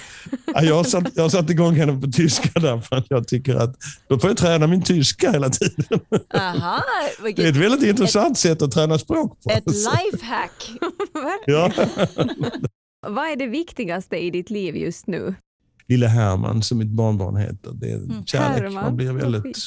Ja, 0.46 0.64
jag, 0.64 0.76
har 0.76 0.84
satt, 0.84 1.04
jag 1.16 1.24
har 1.24 1.30
satt 1.30 1.50
igång 1.50 1.76
henne 1.76 2.02
på 2.02 2.08
tyska 2.12 2.60
därför 2.60 2.96
att 2.96 3.06
jag 3.10 3.28
tycker 3.28 3.56
att 3.56 3.76
då 4.10 4.20
får 4.20 4.30
jag 4.30 4.38
träna 4.38 4.68
min 4.68 4.82
tyska 4.84 5.32
hela 5.32 5.50
tiden. 5.50 6.00
Aha, 6.34 6.82
Det 6.84 7.04
är 7.04 7.08
ett 7.20 7.26
vilket, 7.26 7.56
väldigt 7.56 7.90
intressant 7.90 8.38
sätt 8.38 8.62
att 8.62 8.72
träna 8.72 8.98
språk 9.00 9.44
på. 9.44 9.50
ett 9.52 9.64
lifehack. 9.68 10.72
Ja. 11.46 11.72
Vad 13.08 13.32
är 13.32 13.36
det 13.36 13.48
viktigaste 13.48 14.18
i 14.18 14.30
ditt 14.30 14.50
liv 14.50 14.76
just 14.76 15.08
nu? 15.08 15.36
Lille 15.88 16.08
Herman 16.08 16.64
som 16.64 16.78
mitt 16.78 16.88
barnbarn 16.88 17.36
heter. 17.36 17.72
Det 17.74 17.92
är 17.92 18.26
kärlek. 18.26 18.64
Herman, 18.64 18.84
Man 18.84 18.98
blir, 18.98 19.12
väldigt, 19.12 19.58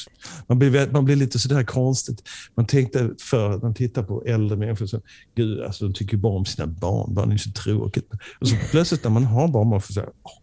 man, 0.47 0.59
blir, 0.59 0.91
man 0.91 1.05
blir 1.05 1.15
lite 1.15 1.39
sådär 1.39 1.63
konstigt. 1.63 2.23
Man 2.55 2.65
tänkte 2.65 3.09
förr, 3.19 3.49
att 3.49 3.61
man 3.61 3.73
tittar 3.73 4.03
på 4.03 4.23
äldre 4.25 4.57
människor, 4.57 4.85
så, 4.85 5.01
gud, 5.35 5.61
alltså, 5.61 5.87
de 5.87 5.93
tycker 5.93 6.17
bara 6.17 6.33
om 6.33 6.45
sina 6.45 6.67
barn. 6.67 7.13
Barn 7.13 7.31
är 7.31 7.37
så 7.37 7.51
tråkigt. 7.51 8.11
Och 8.39 8.47
så 8.47 8.55
plötsligt 8.71 9.03
när 9.03 9.11
man 9.11 9.23
har 9.23 9.47
barn, 9.47 9.67
man 9.69 9.81
får 9.81 9.93
säga, 9.93 10.09
åh 10.23 10.41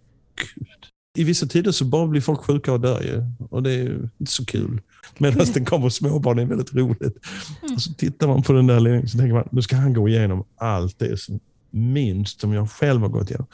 gud. 0.54 0.68
I 1.18 1.24
vissa 1.24 1.46
tider 1.46 1.72
så 1.72 1.84
bara 1.84 2.06
blir 2.06 2.20
folk 2.20 2.40
sjuka 2.40 2.72
och 2.72 2.80
dör 2.80 3.02
ju. 3.02 3.46
Och 3.50 3.62
det 3.62 3.72
är 3.72 4.10
inte 4.18 4.32
så 4.32 4.44
kul. 4.44 4.80
Medan 5.18 5.46
det 5.54 5.64
kommer 5.64 5.88
småbarn 5.88 6.38
är 6.38 6.44
väldigt 6.44 6.74
roligt. 6.74 7.16
Och 7.74 7.82
så 7.82 7.92
tittar 7.94 8.26
man 8.26 8.42
på 8.42 8.52
den 8.52 8.66
där 8.66 8.80
lilla 8.80 9.06
så 9.06 9.18
tänker 9.18 9.34
man, 9.34 9.48
nu 9.52 9.62
ska 9.62 9.76
han 9.76 9.92
gå 9.92 10.08
igenom 10.08 10.44
allt 10.56 10.98
det 10.98 11.20
som 11.20 11.40
minst 11.70 12.40
som 12.40 12.52
jag 12.52 12.70
själv 12.70 13.00
har 13.00 13.08
gått 13.08 13.30
igenom. 13.30 13.46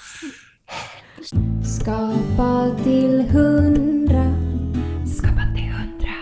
Skapa 1.64 2.76
till 2.84 3.20
hundra. 3.20 4.34
Skapa 5.16 5.54
till 5.54 5.68
hundra. 5.68 6.14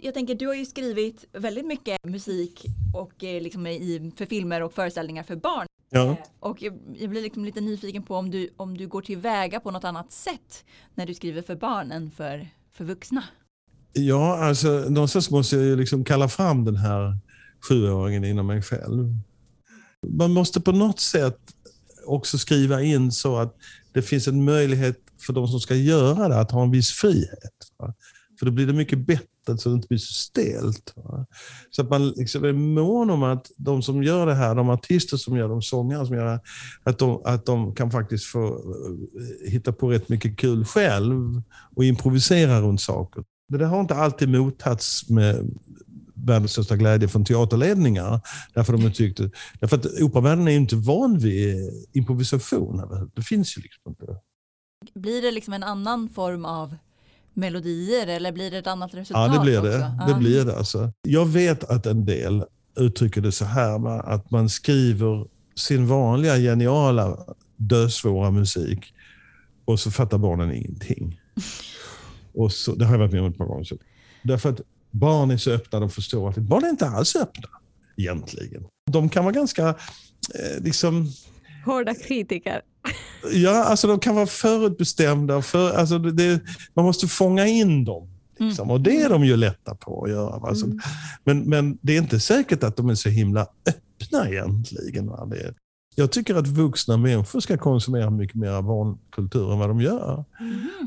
Jag 0.00 0.14
tänker, 0.14 0.34
du 0.34 0.46
har 0.46 0.54
ju 0.54 0.66
skrivit 0.66 1.24
väldigt 1.32 1.66
mycket 1.66 2.04
musik 2.04 2.64
och 2.94 3.24
eh, 3.24 3.42
liksom 3.42 3.66
i, 3.66 4.12
för 4.16 4.26
filmer 4.26 4.62
och 4.62 4.72
föreställningar 4.72 5.22
för 5.22 5.36
barn. 5.36 5.66
Ja. 5.90 6.16
Och 6.40 6.62
jag, 6.62 6.78
jag 6.94 7.10
blir 7.10 7.22
liksom 7.22 7.44
lite 7.44 7.60
nyfiken 7.60 8.02
på 8.02 8.16
om 8.16 8.30
du, 8.30 8.50
om 8.56 8.76
du 8.76 8.86
går 8.88 9.02
tillväga 9.02 9.60
på 9.60 9.70
något 9.70 9.84
annat 9.84 10.12
sätt 10.12 10.64
när 10.94 11.06
du 11.06 11.14
skriver 11.14 11.42
för 11.42 11.56
barn 11.56 11.92
än 11.92 12.10
för, 12.10 12.48
för 12.72 12.84
vuxna. 12.84 13.24
Ja, 13.92 14.44
alltså 14.44 14.68
någonstans 14.68 15.30
måste 15.30 15.56
jag 15.56 15.64
ju 15.64 15.76
liksom 15.76 16.04
kalla 16.04 16.28
fram 16.28 16.64
den 16.64 16.76
här 16.76 17.18
sjuåringen 17.68 18.24
inom 18.24 18.46
mig 18.46 18.62
själv. 18.62 19.16
Man 20.08 20.32
måste 20.32 20.60
på 20.60 20.72
något 20.72 21.00
sätt 21.00 21.53
också 22.06 22.38
skriva 22.38 22.82
in 22.82 23.12
så 23.12 23.36
att 23.36 23.56
det 23.92 24.02
finns 24.02 24.28
en 24.28 24.44
möjlighet 24.44 24.96
för 25.26 25.32
de 25.32 25.48
som 25.48 25.60
ska 25.60 25.74
göra 25.74 26.28
det 26.28 26.40
att 26.40 26.50
ha 26.50 26.62
en 26.62 26.70
viss 26.70 26.90
frihet. 26.90 27.52
Va? 27.78 27.94
För 28.38 28.46
då 28.46 28.52
blir 28.52 28.66
det 28.66 28.72
mycket 28.72 28.98
bättre 28.98 29.58
så 29.58 29.68
det 29.68 29.74
inte 29.74 29.88
blir 29.88 29.98
så 29.98 30.14
stelt. 30.14 30.92
Va? 30.96 31.26
Så 31.70 31.82
att 31.82 31.90
man 31.90 32.08
liksom 32.08 32.44
är 32.44 32.52
mån 32.52 33.10
om 33.10 33.22
att 33.22 33.50
de 33.56 33.82
som 33.82 34.02
gör 34.02 34.26
det 34.26 34.34
här, 34.34 34.54
de 34.54 34.70
artister 34.70 35.16
som 35.16 35.36
gör 35.36 35.48
det, 35.48 35.54
de 35.54 35.62
sångare 35.62 36.06
som 36.06 36.16
gör 36.16 36.24
det 36.24 36.30
här, 36.30 36.40
att 36.82 36.98
de, 36.98 37.22
att 37.24 37.46
de 37.46 37.74
kan 37.74 37.90
faktiskt 37.90 38.24
få 38.24 38.46
eh, 38.46 39.50
hitta 39.50 39.72
på 39.72 39.90
rätt 39.90 40.08
mycket 40.08 40.38
kul 40.38 40.64
själv 40.64 41.42
och 41.76 41.84
improvisera 41.84 42.60
runt 42.60 42.80
saker. 42.80 43.24
Det 43.48 43.58
där 43.58 43.66
har 43.66 43.80
inte 43.80 43.94
alltid 43.94 44.28
mottagits 44.28 45.08
med 45.08 45.50
världens 46.26 46.52
största 46.52 46.76
glädje 46.76 47.08
från 47.08 47.24
teaterledningar. 47.24 48.20
Därför 48.54 48.72
de 48.72 48.92
tyckte, 48.92 49.30
därför 49.60 49.76
att 49.76 49.86
operavärlden 49.86 50.48
är 50.48 50.52
ju 50.52 50.58
inte 50.58 50.76
van 50.76 51.18
vid 51.18 51.56
improvisation. 51.92 53.10
Det 53.14 53.22
finns 53.22 53.58
ju 53.58 53.62
liksom 53.62 53.82
inte. 53.88 54.20
Blir 54.94 55.22
det 55.22 55.30
liksom 55.30 55.54
en 55.54 55.62
annan 55.62 56.08
form 56.08 56.44
av 56.44 56.76
melodier 57.34 58.06
eller 58.06 58.32
blir 58.32 58.50
det 58.50 58.58
ett 58.58 58.66
annat 58.66 58.94
resultat? 58.94 59.32
Ja, 59.32 59.38
det 59.38 59.44
blir 59.44 59.58
också? 59.58 59.70
det. 59.70 59.96
Ja. 60.00 60.06
det, 60.06 60.14
blir 60.14 60.44
det 60.44 60.56
alltså. 60.56 60.92
Jag 61.02 61.26
vet 61.26 61.64
att 61.64 61.86
en 61.86 62.04
del 62.04 62.44
uttrycker 62.76 63.20
det 63.20 63.32
så 63.32 63.44
här, 63.44 64.00
att 64.08 64.30
man 64.30 64.48
skriver 64.48 65.26
sin 65.54 65.86
vanliga 65.86 66.36
geniala 66.36 67.18
dödsvåra 67.56 68.30
musik 68.30 68.94
och 69.64 69.80
så 69.80 69.90
fattar 69.90 70.18
barnen 70.18 70.52
ingenting. 70.52 71.20
Och 72.34 72.52
så, 72.52 72.74
det 72.74 72.84
har 72.84 72.94
jag 72.94 72.98
varit 72.98 73.12
med 73.12 73.20
om 73.20 73.30
ett 73.30 73.38
par 73.38 73.46
gånger. 73.46 73.66
Därför 74.22 74.50
att 74.50 74.60
barn 74.94 75.30
är 75.30 75.36
så 75.36 75.50
öppna, 75.50 75.80
de 75.80 75.90
förstår 75.90 76.28
att 76.28 76.36
barn 76.36 76.64
är 76.64 76.68
inte 76.68 76.86
alls 76.86 77.16
öppna 77.16 77.48
egentligen. 77.96 78.64
De 78.90 79.08
kan 79.08 79.24
vara 79.24 79.34
ganska 79.34 79.68
eh, 79.68 80.62
liksom, 80.62 81.12
Hårda 81.64 81.94
kritiker. 81.94 82.60
Ja, 83.32 83.64
alltså 83.64 83.86
de 83.86 83.98
kan 83.98 84.14
vara 84.14 84.26
förutbestämda. 84.26 85.42
För, 85.42 85.72
alltså 85.72 85.98
det, 85.98 86.40
man 86.74 86.84
måste 86.84 87.08
fånga 87.08 87.46
in 87.46 87.84
dem. 87.84 88.08
Liksom, 88.38 88.70
och 88.70 88.80
det 88.80 89.02
är 89.02 89.08
de 89.08 89.24
ju 89.24 89.36
lätta 89.36 89.74
på 89.74 90.04
att 90.04 90.10
göra. 90.10 90.48
Alltså, 90.48 90.66
men, 91.24 91.38
men 91.48 91.78
det 91.82 91.96
är 91.96 91.98
inte 92.02 92.20
säkert 92.20 92.62
att 92.62 92.76
de 92.76 92.88
är 92.88 92.94
så 92.94 93.08
himla 93.08 93.46
öppna 93.66 94.28
egentligen. 94.28 95.06
Va? 95.06 95.26
Det 95.26 95.54
jag 95.96 96.12
tycker 96.12 96.34
att 96.34 96.46
vuxna 96.46 96.96
människor 96.96 97.40
ska 97.40 97.58
konsumera 97.58 98.10
mycket 98.10 98.36
mer 98.36 98.62
barnkultur 98.62 99.52
än 99.52 99.58
vad 99.58 99.68
de 99.68 99.80
gör. 99.80 100.24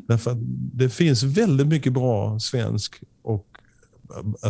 Därför 0.07 0.31
att 0.31 0.37
det 0.73 0.89
finns 0.89 1.23
väldigt 1.23 1.67
mycket 1.67 1.93
bra 1.93 2.39
svensk 2.39 3.03
och 3.21 3.47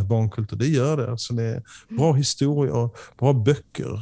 barnkultur. 0.09 0.57
Det 0.57 0.67
gör 0.67 0.97
det. 0.97 1.11
Alltså 1.11 1.33
det 1.33 1.43
är 1.43 1.63
bra 1.97 2.13
historier, 2.13 2.89
bra 3.19 3.33
böcker. 3.33 3.99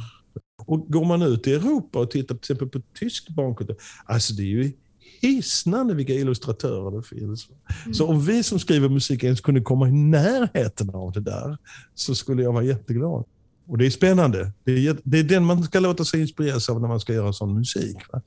Och 0.66 0.86
går 0.88 1.04
man 1.04 1.22
ut 1.22 1.46
i 1.46 1.54
Europa 1.54 1.98
och 1.98 2.10
tittar 2.10 2.34
till 2.34 2.52
exempel 2.52 2.68
på 2.68 2.80
tysk 2.98 3.28
barnkultur, 3.28 3.76
alltså 4.04 4.34
det 4.34 4.42
är 4.42 4.46
ju 4.46 4.72
hisnande 5.20 5.94
vilka 5.94 6.12
illustratörer 6.12 6.96
det 6.96 7.02
finns. 7.02 7.48
Så 7.92 8.06
om 8.06 8.20
vi 8.20 8.42
som 8.42 8.58
skriver 8.58 8.88
musik 8.88 9.24
ens 9.24 9.40
kunde 9.40 9.60
komma 9.60 9.88
i 9.88 9.92
närheten 9.92 10.90
av 10.90 11.12
det 11.12 11.20
där, 11.20 11.58
så 11.94 12.14
skulle 12.14 12.42
jag 12.42 12.52
vara 12.52 12.64
jätteglad. 12.64 13.24
Och 13.68 13.78
det 13.78 13.86
är 13.86 13.90
spännande. 13.90 14.52
Det 14.64 14.72
är, 14.72 14.76
jät- 14.76 15.00
det 15.04 15.18
är 15.18 15.24
den 15.24 15.44
man 15.44 15.62
ska 15.62 15.80
låta 15.80 16.04
sig 16.04 16.20
inspireras 16.20 16.68
av 16.68 16.80
när 16.80 16.88
man 16.88 17.00
ska 17.00 17.12
göra 17.12 17.32
sån 17.32 17.54
musik. 17.54 17.96
Va? 18.12 18.22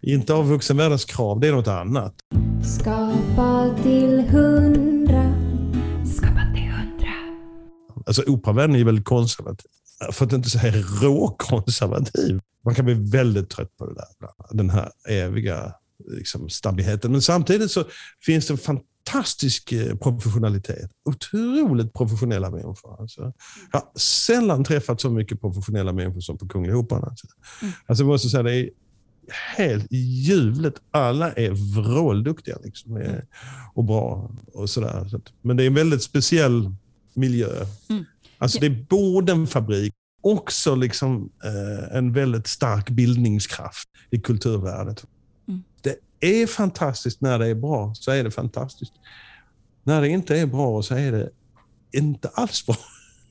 Inte 0.00 0.34
av 0.34 0.48
vuxenvärldens 0.48 1.04
krav, 1.04 1.40
det 1.40 1.48
är 1.48 1.52
något 1.52 1.68
annat. 1.68 2.14
Skapa 2.62 3.74
till 3.82 4.20
hundra. 4.20 4.89
Alltså 8.10 8.22
operavärlden 8.26 8.74
är 8.74 8.78
ju 8.78 8.84
väldigt 8.84 9.04
konservativ. 9.04 9.70
För 10.12 10.26
att 10.26 10.32
inte 10.32 10.50
säga 10.50 10.72
råkonservativ. 11.02 12.40
Man 12.64 12.74
kan 12.74 12.84
bli 12.84 12.94
väldigt 12.94 13.50
trött 13.50 13.76
på 13.76 13.86
det 13.86 13.94
där. 13.94 14.06
Den 14.50 14.70
här 14.70 14.90
eviga 15.08 15.74
liksom, 16.08 16.48
stabiliteten. 16.48 17.12
Men 17.12 17.22
samtidigt 17.22 17.70
så 17.70 17.84
finns 18.20 18.46
det 18.46 18.54
en 18.54 18.58
fantastisk 18.58 19.72
eh, 19.72 19.96
professionalitet. 19.96 20.90
Otroligt 21.04 21.92
professionella 21.92 22.50
människor. 22.50 23.00
Alltså. 23.00 23.32
Jag 23.72 23.80
har 23.80 23.98
sällan 23.98 24.64
träffat 24.64 25.00
så 25.00 25.10
mycket 25.10 25.40
professionella 25.40 25.92
människor 25.92 26.20
som 26.20 26.38
på 26.38 26.48
Kungliga 26.48 26.76
Operan. 26.76 27.04
Alltså. 27.04 27.26
Alltså, 27.86 28.04
jag 28.04 28.08
måste 28.08 28.28
säga, 28.28 28.42
det 28.42 28.56
är 28.56 28.70
helt 29.56 29.86
ljuvligt. 29.92 30.76
Alla 30.90 31.32
är 31.32 31.50
vrålduktiga 31.50 32.58
liksom, 32.64 32.96
eh, 32.96 33.18
och 33.74 33.84
bra. 33.84 34.30
Och 34.52 34.70
sådär. 34.70 35.20
Men 35.42 35.56
det 35.56 35.62
är 35.62 35.66
en 35.66 35.74
väldigt 35.74 36.02
speciell 36.02 36.74
miljö. 37.14 37.66
Mm. 37.88 38.04
Alltså 38.38 38.58
det 38.60 38.66
är 38.66 38.86
både 38.88 39.32
en 39.32 39.46
fabrik, 39.46 39.94
också 40.22 40.74
liksom, 40.74 41.30
eh, 41.44 41.96
en 41.96 42.12
väldigt 42.12 42.46
stark 42.46 42.90
bildningskraft 42.90 43.88
i 44.10 44.20
kulturvärdet. 44.20 45.04
Mm. 45.48 45.62
Det 45.82 46.42
är 46.42 46.46
fantastiskt 46.46 47.20
när 47.20 47.38
det 47.38 47.46
är 47.46 47.54
bra, 47.54 47.94
så 47.94 48.10
är 48.10 48.24
det 48.24 48.30
fantastiskt. 48.30 48.92
När 49.84 50.00
det 50.00 50.08
inte 50.08 50.38
är 50.38 50.46
bra 50.46 50.82
så 50.82 50.94
är 50.94 51.12
det 51.12 51.30
inte 51.92 52.28
alls 52.28 52.66
bra. 52.66 52.76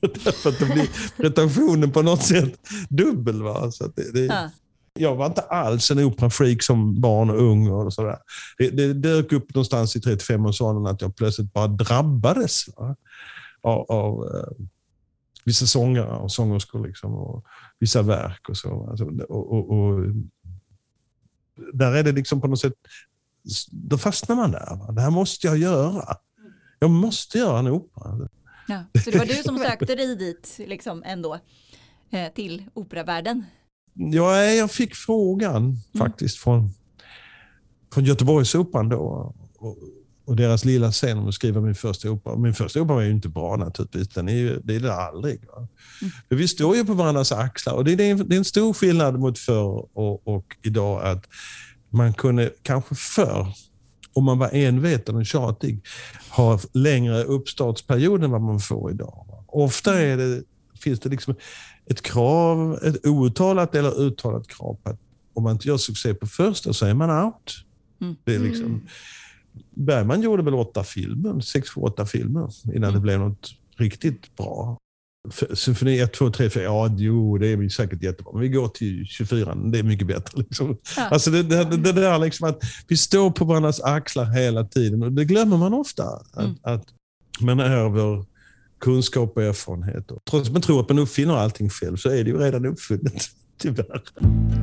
Därför 0.00 0.48
att 0.48 0.58
det 0.58 0.64
blir 0.64 0.88
pretensionen 1.16 1.90
på 1.92 2.02
något 2.02 2.22
sätt 2.22 2.54
dubbel. 2.88 3.42
Va? 3.42 3.70
Så 3.70 3.86
det, 3.96 4.12
det, 4.12 4.24
Ja. 4.24 4.50
jag 4.94 5.16
var 5.16 5.26
inte 5.26 5.40
alls 5.40 5.90
en 5.90 6.04
operafreak 6.04 6.62
som 6.62 7.00
barn 7.00 7.30
och 7.30 7.42
ung. 7.42 7.68
Och 7.68 7.92
sådär. 7.92 8.18
Det, 8.58 8.70
det 8.70 8.94
dök 8.94 9.32
upp 9.32 9.54
någonstans 9.54 9.96
i 9.96 9.98
35-årsåldern 9.98 10.86
att 10.86 11.00
jag 11.00 11.16
plötsligt 11.16 11.52
bara 11.52 11.66
drabbades 11.66 12.68
va? 12.76 12.96
Av, 13.62 13.90
av 13.90 14.24
eh, 14.34 14.66
vissa 15.44 15.66
sångare 15.66 16.16
och 16.16 16.32
sångerskor 16.32 16.86
liksom, 16.86 17.14
och 17.14 17.44
vissa 17.78 18.02
verk. 18.02 18.48
och 18.48 18.56
så. 18.56 18.86
Alltså, 18.90 19.04
och, 19.04 19.52
och, 19.52 19.70
och, 19.70 20.06
där 21.72 21.92
är 21.92 22.02
det 22.02 22.12
liksom 22.12 22.40
på 22.40 22.48
något 22.48 22.60
sätt, 22.60 22.74
då 23.70 23.98
fastnar 23.98 24.36
man 24.36 24.50
där. 24.50 24.76
Va? 24.76 24.92
Det 24.92 25.00
här 25.00 25.10
måste 25.10 25.46
jag 25.46 25.58
göra. 25.58 26.16
Jag 26.78 26.90
måste 26.90 27.38
göra 27.38 27.58
en 27.58 27.68
opera. 27.68 28.28
Ja. 28.68 28.84
Så 29.04 29.10
det 29.10 29.18
var 29.18 29.26
du 29.26 29.34
som 29.34 29.58
sökte 29.68 29.94
dig 29.94 30.16
dit 30.16 30.54
liksom 30.58 31.02
ändå 31.06 31.38
eh, 32.10 32.32
till 32.32 32.64
operavärlden? 32.74 33.44
Ja, 33.94 34.44
jag 34.44 34.70
fick 34.70 34.94
frågan 34.94 35.76
faktiskt 35.98 36.38
från, 36.38 36.70
från 37.94 38.04
Göteborgsoperan 38.04 38.88
då. 38.88 39.34
Och, 39.58 39.78
och 40.30 40.36
deras 40.36 40.64
lilla 40.64 40.92
scen 40.92 41.18
om 41.18 41.28
att 41.28 41.34
skriva 41.34 41.60
min 41.60 41.74
första 41.74 42.10
opera. 42.10 42.36
Min 42.36 42.54
första 42.54 42.80
opera 42.80 42.94
var 42.94 43.02
ju 43.02 43.10
inte 43.10 43.28
bra 43.28 43.56
naturligtvis. 43.56 44.08
Den 44.08 44.28
är 44.28 44.32
ju, 44.34 44.60
det 44.64 44.74
är 44.76 44.80
det 44.80 44.94
aldrig. 44.94 45.40
Va? 45.46 45.68
Men 46.28 46.38
vi 46.38 46.48
står 46.48 46.76
ju 46.76 46.84
på 46.84 46.94
varandras 46.94 47.32
axlar 47.32 47.72
och 47.74 47.84
det 47.84 47.92
är, 47.92 47.96
det 47.96 48.04
är 48.04 48.10
en- 48.10 48.28
det 48.28 48.34
är 48.34 48.38
en 48.38 48.44
stor 48.44 48.72
skillnad 48.72 49.18
mot 49.18 49.38
förr 49.38 49.88
och, 49.98 50.28
och 50.28 50.56
idag 50.62 51.02
att 51.04 51.24
man 51.90 52.14
kunde 52.14 52.50
kanske 52.62 52.94
förr, 52.94 53.46
om 54.12 54.24
man 54.24 54.38
var 54.38 54.50
enveten 54.52 55.16
och 55.16 55.26
tjatig, 55.26 55.80
ha 56.30 56.60
längre 56.72 57.24
uppstartsperiod 57.24 58.24
än 58.24 58.30
vad 58.30 58.40
man 58.42 58.60
får 58.60 58.90
idag. 58.90 59.26
va. 59.28 59.44
Ofta 59.48 60.00
är 60.00 60.16
det, 60.16 60.42
finns 60.80 61.00
det 61.00 61.08
liksom 61.08 61.34
ett 61.86 62.02
krav, 62.02 62.78
ett 62.84 63.06
outtalat 63.06 63.74
eller 63.74 64.00
uttalat 64.00 64.48
krav 64.48 64.74
på 64.82 64.90
att 64.90 65.00
om 65.34 65.42
man 65.42 65.52
inte 65.52 65.68
gör 65.68 65.76
succé 65.76 66.14
på 66.14 66.26
första 66.26 66.72
så 66.72 66.86
är 66.86 66.94
man 66.94 67.24
out. 67.24 67.52
Mm. 68.00 68.16
Det 68.24 68.34
är 68.34 68.38
liksom, 68.38 68.80
Bergman 69.74 70.22
gjorde 70.22 70.42
väl 70.42 70.54
åtta 70.54 70.84
filmer, 70.84 71.40
sex, 71.40 71.68
åtta 71.76 72.06
filmer 72.06 72.50
innan 72.64 72.82
Mm. 72.90 72.94
det 72.94 73.00
blev 73.00 73.20
något 73.20 73.50
riktigt 73.76 74.36
bra. 74.36 74.76
Symfoni 75.54 75.98
1, 76.00 76.12
2, 76.12 76.30
3, 76.30 76.50
4, 76.50 76.62
ja 76.62 76.94
jo 76.98 77.38
det 77.38 77.48
är 77.48 77.68
säkert 77.68 78.02
jättebra. 78.02 78.32
Men 78.32 78.42
vi 78.42 78.48
går 78.48 78.68
till 78.68 79.04
24, 79.06 79.54
det 79.54 79.78
är 79.78 79.82
mycket 79.82 80.06
bättre. 80.06 80.38
Liksom. 80.42 80.76
Ja. 80.96 81.02
Alltså 81.08 81.30
det, 81.30 81.42
det, 81.42 81.64
det 81.64 81.92
där 81.92 82.18
liksom 82.18 82.48
att 82.48 82.62
vi 82.88 82.96
står 82.96 83.30
på 83.30 83.44
varandras 83.44 83.80
axlar 83.80 84.24
hela 84.24 84.64
tiden 84.64 85.02
och 85.02 85.12
det 85.12 85.24
glömmer 85.24 85.56
man 85.56 85.74
ofta. 85.74 86.04
Att, 86.04 86.38
Mm. 86.44 86.56
att 86.62 86.84
man 87.40 87.60
över 87.60 88.24
kunskap 88.80 89.32
och 89.36 89.42
erfarenhet. 89.42 90.10
Och 90.10 90.24
trots 90.30 90.46
att 90.48 90.52
man 90.52 90.62
tror 90.62 90.80
att 90.80 90.88
man 90.88 90.98
uppfinner 90.98 91.36
allting 91.36 91.70
själv 91.70 91.96
så 91.96 92.08
är 92.10 92.24
det 92.24 92.30
ju 92.30 92.38
redan 92.38 92.66
uppfunnet. 92.66 93.22
Tyvärr. 93.58 94.02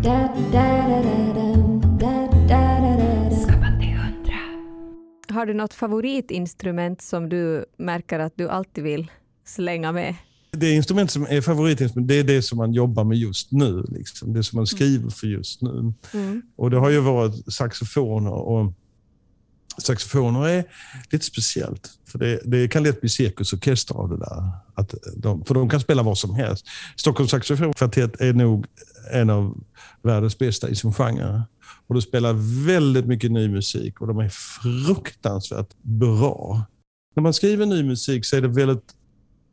Da. 0.04 0.36
Da, 0.52 1.04
da, 1.34 1.87
Har 5.38 5.46
du 5.46 5.54
något 5.54 5.74
favoritinstrument 5.74 7.02
som 7.02 7.30
du 7.30 7.66
märker 7.78 8.20
att 8.20 8.34
du 8.36 8.50
alltid 8.50 8.84
vill 8.84 9.12
slänga 9.46 9.92
med? 9.92 10.16
Det 10.52 10.72
instrument 10.72 11.12
som 11.12 11.24
är 11.30 11.42
favoritinstrument, 11.42 12.08
det 12.08 12.20
är 12.20 12.24
det 12.24 12.42
som 12.42 12.58
man 12.58 12.74
jobbar 12.74 13.04
med 13.04 13.18
just 13.18 13.52
nu. 13.52 13.86
Liksom. 13.90 14.34
Det 14.34 14.44
som 14.44 14.58
man 14.58 14.68
skriver 14.68 15.10
för 15.10 15.28
just 15.28 15.62
nu. 15.62 15.94
Mm. 16.14 16.42
Och 16.56 16.70
det 16.70 16.78
har 16.78 16.90
ju 16.90 17.00
varit 17.00 17.54
saxofoner. 17.54 18.32
Och 18.32 18.74
saxofoner 19.82 20.48
är 20.48 20.66
lite 21.10 21.26
speciellt. 21.26 21.90
För 22.08 22.20
det, 22.20 22.42
det 22.46 22.68
kan 22.68 22.84
lätt 22.84 23.02
bli 23.02 23.10
cirkusorkester 23.10 23.96
av 23.96 24.10
det 24.10 24.18
där. 24.18 24.52
Att 24.74 24.96
de, 25.16 25.46
för 25.46 25.54
de 25.54 25.70
kan 25.70 25.80
spela 25.80 26.04
vad 26.04 26.18
som 26.18 26.36
helst. 26.36 26.66
Stockholms 26.96 27.32
saxofonkvartett 27.32 28.22
är 28.22 28.34
nog 28.34 28.66
en 29.12 29.30
av 29.30 29.58
världens 30.02 30.38
bästa 30.38 30.70
i 30.70 30.76
sin 30.76 30.94
genre. 30.94 31.42
Och 31.88 31.96
de 31.96 32.02
spelar 32.02 32.34
väldigt 32.66 33.06
mycket 33.06 33.32
ny 33.32 33.50
musik 33.50 34.02
och 34.02 34.08
de 34.08 34.20
är 34.20 34.30
fruktansvärt 34.30 35.70
bra. 35.82 36.66
När 37.16 37.24
man 37.24 37.34
skriver 37.34 37.66
ny 37.66 37.84
musik 37.84 38.26
så 38.26 38.36
är 38.36 38.42
det 38.42 38.48
väldigt 38.48 38.94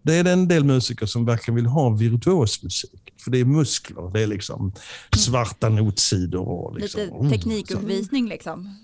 det 0.05 0.15
är 0.15 0.25
en 0.25 0.49
del 0.49 0.65
musiker 0.65 1.07
som 1.07 1.25
verkligen 1.25 1.57
vill 1.57 1.67
ha 1.67 1.91
virtuos 1.91 2.63
musik. 2.63 3.13
För 3.25 3.31
det 3.31 3.39
är 3.39 3.45
muskler, 3.45 4.11
det 4.13 4.23
är 4.23 4.27
liksom 4.27 4.73
svarta 5.17 5.69
notsidor. 5.69 6.49
Och 6.49 6.79
liksom, 6.79 7.01
Lite 7.01 7.37
teknikuppvisning 7.37 8.29
liksom? 8.29 8.77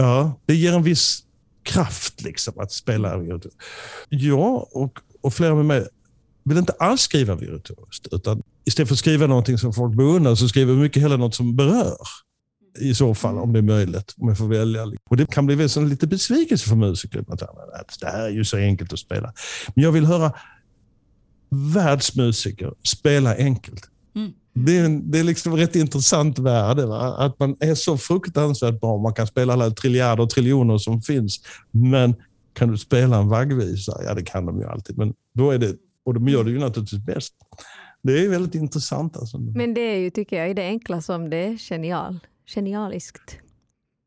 Ja, 0.00 0.40
det 0.46 0.54
ger 0.54 0.72
en 0.72 0.82
viss 0.82 1.24
kraft 1.62 2.22
liksom 2.22 2.58
att 2.58 2.72
spela 2.72 3.18
virtuos. 3.18 3.54
Jag 4.08 4.76
och, 4.76 4.98
och 5.20 5.34
flera 5.34 5.54
med 5.54 5.64
mig 5.64 5.88
vill 6.44 6.58
inte 6.58 6.72
alls 6.72 7.00
skriva 7.00 7.34
virtuost. 7.34 8.08
Utan 8.12 8.42
istället 8.64 8.88
för 8.88 8.94
att 8.94 8.98
skriva 8.98 9.26
någonting 9.26 9.58
som 9.58 9.72
folk 9.72 9.96
beundrar 9.96 10.34
så 10.34 10.48
skriver 10.48 10.74
vi 10.74 10.80
mycket 10.80 11.02
hellre 11.02 11.16
något 11.16 11.34
som 11.34 11.56
berör. 11.56 11.96
I 12.78 12.94
så 12.94 13.14
fall, 13.14 13.38
om 13.38 13.52
det 13.52 13.58
är 13.58 13.62
möjligt. 13.62 14.14
Om 14.16 14.28
jag 14.28 14.38
får 14.38 14.48
välja. 14.48 14.92
Och 15.10 15.16
det 15.16 15.30
kan 15.30 15.46
bli 15.46 15.68
som 15.68 15.86
lite 15.86 16.06
besvikelse 16.06 16.68
för 16.68 16.76
musiker. 16.76 17.24
Att 17.28 18.00
det 18.00 18.06
här 18.06 18.22
är 18.22 18.30
ju 18.30 18.44
så 18.44 18.56
enkelt 18.56 18.92
att 18.92 18.98
spela. 18.98 19.32
Men 19.74 19.84
jag 19.84 19.92
vill 19.92 20.06
höra 20.06 20.32
världsmusiker 21.50 22.72
spelar 22.82 23.36
enkelt. 23.36 23.89
Det 24.52 24.76
är, 24.76 25.00
det 25.02 25.18
är 25.18 25.24
liksom 25.24 25.56
rätt 25.56 25.76
intressant 25.76 26.38
värde. 26.38 26.86
Va? 26.86 27.16
Att 27.16 27.38
man 27.38 27.56
är 27.60 27.74
så 27.74 27.98
fruktansvärt 27.98 28.80
bra. 28.80 28.98
Man 28.98 29.14
kan 29.14 29.26
spela 29.26 29.52
alla 29.52 29.70
triljarder 29.70 30.22
och 30.22 30.30
triljoner 30.30 30.78
som 30.78 31.02
finns. 31.02 31.40
Men 31.70 32.14
kan 32.52 32.70
du 32.70 32.78
spela 32.78 33.16
en 33.16 33.28
vaggvisa? 33.28 34.00
Ja, 34.04 34.14
det 34.14 34.22
kan 34.22 34.46
de 34.46 34.58
ju 34.58 34.66
alltid. 34.66 34.98
Men 34.98 35.14
då 35.34 35.50
är 35.50 35.58
det, 35.58 35.76
och 36.04 36.14
de 36.14 36.28
gör 36.28 36.44
det 36.44 36.50
ju 36.50 36.58
naturligtvis 36.58 37.00
bäst. 37.00 37.34
Det 38.02 38.24
är 38.24 38.28
väldigt 38.28 38.54
intressant. 38.54 39.16
Alltså. 39.16 39.38
Men 39.38 39.74
det 39.74 39.80
är 39.80 39.96
ju, 39.96 40.10
tycker 40.10 40.38
jag, 40.38 40.50
i 40.50 40.54
det 40.54 40.66
enkla 40.66 41.02
som 41.02 41.30
det 41.30 41.36
är 41.36 41.56
genial. 41.56 42.18
genialiskt. 42.54 43.36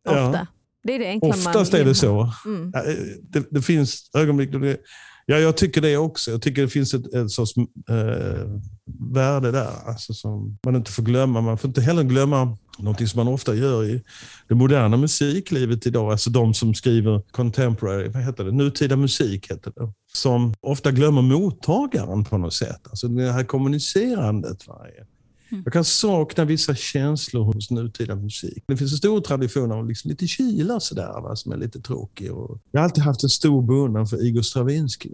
Ja. 0.06 0.28
Ofta. 0.28 0.48
Det 0.84 0.94
är 0.94 1.00
det 1.00 1.08
enkla 1.08 1.30
man 1.30 1.38
Oftast 1.38 1.74
är 1.74 1.86
det 1.86 1.96
så. 1.96 2.32
Mm. 2.46 2.72
Ja, 2.74 2.84
eh, 2.84 2.96
Det, 3.22 3.48
det 3.52 3.62
finns 3.62 4.10
ögonblick 4.18 4.52
då 4.52 4.60
det... 4.60 4.78
Ja, 5.26 5.38
jag 5.38 5.58
tycker 5.58 5.82
det 5.82 5.98
också. 5.98 6.32
Jag 6.32 6.42
tycker 6.42 6.62
det 6.62 6.68
finns 6.68 6.94
ett, 6.94 7.14
ett 7.14 7.32
sorts 7.32 7.58
eh, 7.90 8.48
värde 9.14 9.52
där 9.52 9.72
alltså, 9.86 10.14
som 10.14 10.58
man 10.66 10.76
inte 10.76 10.92
får 10.92 11.04
glömma. 11.04 11.42
Man 11.42 11.58
får 11.58 11.68
inte 11.68 11.82
heller 11.82 12.04
glömma 12.04 12.58
någonting 12.80 13.08
som 13.08 13.26
man 13.26 13.34
ofta 13.34 13.56
gör 13.56 13.86
i 13.86 14.04
det 14.48 14.56
moderna 14.56 14.98
musiklivet 14.98 15.88
idag. 15.88 16.12
Alltså 16.12 16.30
de 16.30 16.54
som 16.54 16.74
skriver 16.74 17.22
contemporary, 17.32 18.08
vad 18.08 18.24
heter 18.24 18.44
det? 18.44 18.52
Nutida 18.52 18.96
musik 18.96 19.52
heter 19.52 19.74
det. 19.76 19.94
Som 20.14 20.54
ofta 20.62 20.92
glömmer 20.92 21.22
mottagaren 21.22 22.24
på 22.24 22.38
något 22.38 22.54
sätt. 22.54 22.82
Alltså 22.90 23.08
det 23.08 23.32
här 23.32 23.44
kommunicerandet. 23.44 24.68
Varje. 24.68 25.06
Jag 25.64 25.74
kan 25.74 25.86
sakna 25.86 26.46
vissa 26.46 26.76
känslor 26.76 27.44
hos 27.44 27.72
nutida 27.72 28.16
musik. 28.16 28.64
Det 28.68 28.78
finns 28.78 28.92
en 28.92 28.98
stor 28.98 29.22
tradition 29.22 29.72
av 29.72 29.88
liksom 29.88 30.10
lite 30.10 30.28
kyla 30.28 30.80
sådär, 30.80 31.22
va, 31.22 31.36
som 31.36 31.52
är 31.52 31.58
lite 31.58 31.82
tråkig. 31.82 32.32
Och 32.32 32.60
jag 32.72 32.80
har 32.80 32.86
alltid 32.86 33.04
haft 33.04 33.24
en 33.24 33.30
stor 33.30 33.62
beundran 33.62 34.08
för 34.08 34.26
Igor 34.26 34.42
Stravinsky. 34.42 35.10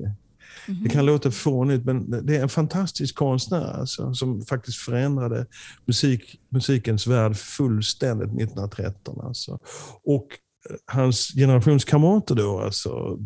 Det 0.84 0.90
kan 0.90 1.06
låta 1.06 1.32
fånigt, 1.32 1.86
men 1.86 2.26
det 2.26 2.38
är 2.38 2.42
en 2.42 2.50
fantastisk 2.50 3.16
konstnär 3.16 3.80
alltså, 3.80 4.14
som 4.14 4.42
faktiskt 4.46 4.78
förändrade 4.78 5.46
musik, 5.86 6.40
musikens 6.50 7.08
värld 7.08 7.36
fullständigt 7.36 8.28
1913. 8.28 9.22
Alltså. 9.22 9.60
Och 10.04 10.28
eh, 10.70 10.76
hans 10.86 11.28
generationskamrater 11.36 12.36
då, 12.36 12.60
alltså 12.60 13.20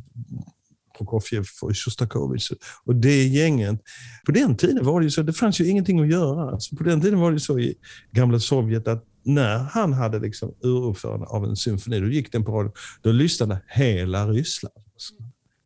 Prokofjev 0.98 1.46
och 1.62 1.78
Sjostakovitj 1.78 2.54
och 2.86 2.96
det 2.96 3.24
gänget. 3.24 3.82
På 4.26 4.32
den 4.32 4.58
tiden 4.58 4.86
var 4.86 5.00
det 5.00 5.04
ju 5.04 5.12
så, 5.12 5.22
det 5.22 5.34
fanns 5.34 5.62
ju 5.62 5.68
ingenting 5.68 6.00
att 6.00 6.10
göra. 6.10 6.52
Alltså 6.52 6.76
på 6.76 6.84
den 6.84 7.02
tiden 7.02 7.20
var 7.20 7.32
det 7.32 7.39
så 7.39 7.60
i 7.60 7.76
gamla 8.12 8.39
Sovjet 8.39 8.88
att 8.88 9.06
när 9.26 9.58
han 9.58 9.94
hade 9.94 10.20
liksom 10.20 10.56
uruppförande 10.64 11.26
av 11.26 11.46
en 11.46 11.56
symfoni, 11.56 12.00
då 12.00 12.08
gick 12.08 12.32
den 12.32 12.46
på 12.46 12.52
radio, 12.52 12.72
då 13.02 13.12
lyssnade 13.12 13.62
hela 13.68 14.28
Ryssland 14.28 14.76
alltså, 14.94 15.14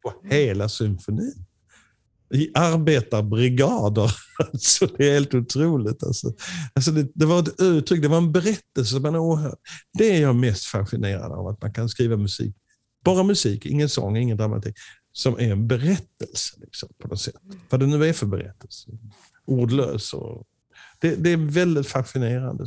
på 0.03 0.13
hela 0.36 0.69
symfonin. 0.69 1.45
I 2.34 2.51
arbetarbrigader. 2.53 4.11
Alltså, 4.53 4.88
det 4.97 5.09
är 5.09 5.13
helt 5.13 5.34
otroligt. 5.34 6.03
Alltså. 6.03 6.34
Alltså 6.73 6.91
det, 6.91 7.07
det 7.15 7.25
var 7.25 7.39
ett 7.39 7.61
uttryck, 7.61 8.01
det 8.01 8.07
var 8.07 8.17
en 8.17 8.32
berättelse 8.32 8.91
som 8.91 9.01
man 9.01 9.15
åhör. 9.15 9.55
Det 9.97 10.15
är 10.15 10.21
jag 10.21 10.36
mest 10.36 10.65
fascinerad 10.65 11.32
av, 11.32 11.47
att 11.47 11.61
man 11.61 11.73
kan 11.73 11.89
skriva 11.89 12.17
musik. 12.17 12.55
Bara 13.05 13.23
musik, 13.23 13.65
ingen 13.65 13.89
sång, 13.89 14.17
ingen 14.17 14.38
dramatik. 14.38 14.75
Som 15.18 15.34
är 15.34 15.51
en 15.51 15.68
berättelse 15.68 16.59
liksom, 16.59 16.89
på 16.97 17.07
något 17.07 17.20
sätt. 17.20 17.36
Vad 17.70 17.80
det 17.80 17.88
nu 17.88 18.05
är 18.05 18.13
för 18.13 18.26
berättelse. 18.26 18.91
Ordlös. 19.45 20.13
Och, 20.13 20.47
det, 20.99 21.15
det 21.15 21.30
är 21.30 21.38
väldigt 21.38 21.88
fascinerande. 21.88 22.65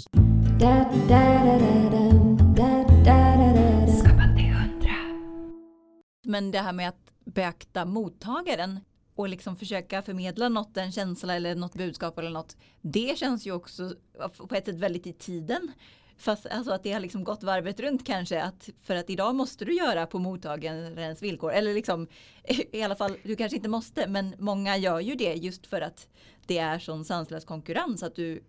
Men 6.24 6.50
det 6.50 6.58
här 6.58 6.72
med 6.72 6.88
att 6.88 7.10
beakta 7.24 7.84
mottagaren 7.84 8.80
och 9.14 9.28
liksom 9.28 9.56
försöka 9.56 10.02
förmedla 10.02 10.48
något, 10.48 10.76
en 10.76 10.92
känsla 10.92 11.34
eller 11.34 11.54
något 11.54 11.74
budskap 11.74 12.18
eller 12.18 12.30
något. 12.30 12.56
Det 12.80 13.18
känns 13.18 13.46
ju 13.46 13.52
också 13.52 13.94
på 14.48 14.54
ett 14.54 14.66
sätt 14.66 14.78
väldigt 14.78 15.06
i 15.06 15.12
tiden. 15.12 15.72
Fast 16.20 16.46
alltså 16.46 16.72
att 16.72 16.82
det 16.82 16.92
har 16.92 17.00
liksom 17.00 17.24
gått 17.24 17.42
varvet 17.42 17.80
runt 17.80 18.06
kanske. 18.06 18.42
Att 18.42 18.68
för 18.82 18.96
att 18.96 19.10
idag 19.10 19.34
måste 19.34 19.64
du 19.64 19.74
göra 19.74 20.06
på 20.06 20.18
mottagarens 20.18 21.22
villkor. 21.22 21.52
Eller 21.52 21.74
liksom 21.74 22.06
i 22.72 22.82
alla 22.82 22.96
fall, 22.96 23.16
du 23.22 23.36
kanske 23.36 23.56
inte 23.56 23.68
måste. 23.68 24.06
Men 24.08 24.34
många 24.38 24.76
gör 24.76 25.00
ju 25.00 25.14
det 25.14 25.34
just 25.34 25.66
för 25.66 25.80
att 25.80 26.08
det 26.46 26.58
är 26.58 26.78
sån 26.78 27.04
sanslös 27.04 27.44
konkurrens. 27.44 28.02
Att 28.02 28.16
du 28.16 28.42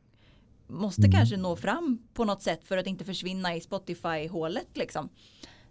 måste 0.67 1.01
Mm. 1.01 1.11
kanske 1.11 1.37
nå 1.37 1.55
fram 1.55 2.07
på 2.13 2.25
något 2.25 2.41
sätt 2.41 2.63
för 2.63 2.77
att 2.77 2.87
inte 2.87 3.05
försvinna 3.05 3.55
i 3.55 3.61
Spotify-hålet 3.61 4.67
liksom. 4.73 5.09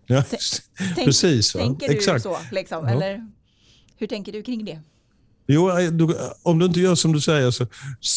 Ja, 0.07 0.22
precis. 1.05 1.55
Va? 1.55 1.61
Tänker 1.61 1.88
du 1.88 1.94
Exakt. 1.94 2.22
så 2.22 2.36
liksom? 2.53 2.84
Ja. 2.88 2.90
Eller 2.94 3.26
hur 3.96 4.07
tänker 4.07 4.32
du 4.32 4.42
kring 4.42 4.64
det? 4.64 4.80
Jo, 5.47 5.78
eh, 5.78 5.91
du, 5.91 6.16
om 6.43 6.59
du 6.59 6.66
inte 6.66 6.80
gör 6.80 6.95
som 6.95 7.12
du 7.12 7.20
säger 7.20 7.51
så, 7.51 7.66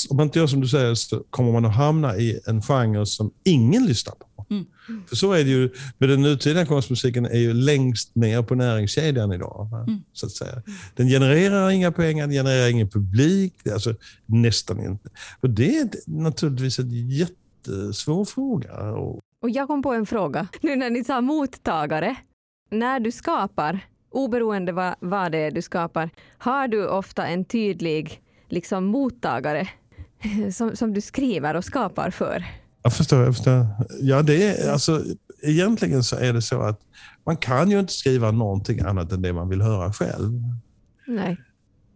om 0.09 0.17
man 0.17 0.27
inte 0.27 0.39
gör 0.39 0.47
som 0.47 0.61
du 0.61 0.67
säger 0.67 0.95
så 0.95 1.23
kommer 1.29 1.51
man 1.51 1.65
att 1.65 1.75
hamna 1.75 2.17
i 2.17 2.39
en 2.45 2.61
genre 2.61 3.05
som 3.05 3.31
ingen 3.43 3.85
lyssnar 3.85 4.13
på. 4.15 4.45
Mm. 4.49 4.65
För 5.07 5.15
så 5.15 5.31
är 5.31 5.43
det 5.43 5.49
ju, 5.49 5.69
med 5.97 6.09
den 6.09 6.21
nutida 6.21 6.65
konstmusiken 6.65 7.25
är 7.25 7.39
ju 7.39 7.53
längst 7.53 8.15
ner 8.15 8.41
på 8.41 8.55
näringskedjan 8.55 9.33
idag. 9.33 9.69
Mm. 9.87 10.03
Så 10.13 10.25
att 10.25 10.31
säga. 10.31 10.61
Den 10.95 11.07
genererar 11.07 11.69
inga 11.69 11.91
pengar, 11.91 12.27
den 12.27 12.33
genererar 12.33 12.69
ingen 12.69 12.89
publik, 12.89 13.67
alltså 13.73 13.95
nästan 14.25 14.79
inte. 14.79 15.09
Och 15.41 15.49
det 15.49 15.77
är 15.77 15.89
naturligtvis 16.05 16.79
en 16.79 17.09
jättesvår 17.09 18.25
fråga. 18.25 18.91
Och, 18.91 19.19
Och 19.41 19.49
jag 19.49 19.67
kom 19.67 19.83
på 19.83 19.93
en 19.93 20.05
fråga. 20.05 20.47
Nu 20.61 20.75
när 20.75 20.89
ni 20.89 21.03
sa 21.03 21.21
mottagare. 21.21 22.15
När 22.71 22.99
du 22.99 23.11
skapar, 23.11 23.79
oberoende 24.13 24.71
vad, 24.71 24.95
vad 24.99 25.31
det 25.31 25.37
är 25.37 25.51
du 25.51 25.61
skapar, 25.61 26.09
har 26.37 26.67
du 26.67 26.87
ofta 26.87 27.27
en 27.27 27.45
tydlig 27.45 28.21
liksom, 28.49 28.85
mottagare 28.85 29.69
som, 30.53 30.75
som 30.75 30.93
du 30.93 31.01
skriver 31.01 31.55
och 31.55 31.65
skapar 31.65 32.09
för? 32.09 32.45
jag 32.83 32.93
förstår, 32.93 33.23
jag 33.23 33.35
förstår. 33.35 33.67
Ja, 34.01 34.21
det 34.21 34.47
är, 34.47 34.71
alltså, 34.71 35.03
egentligen 35.41 36.03
så 36.03 36.15
är 36.15 36.33
det 36.33 36.41
så 36.41 36.61
att 36.61 36.79
man 37.25 37.37
kan 37.37 37.71
ju 37.71 37.79
inte 37.79 37.93
skriva 37.93 38.31
någonting 38.31 38.79
annat 38.79 39.11
än 39.11 39.21
det 39.21 39.33
man 39.33 39.49
vill 39.49 39.61
höra 39.61 39.93
själv. 39.93 40.41
Nej. 41.07 41.37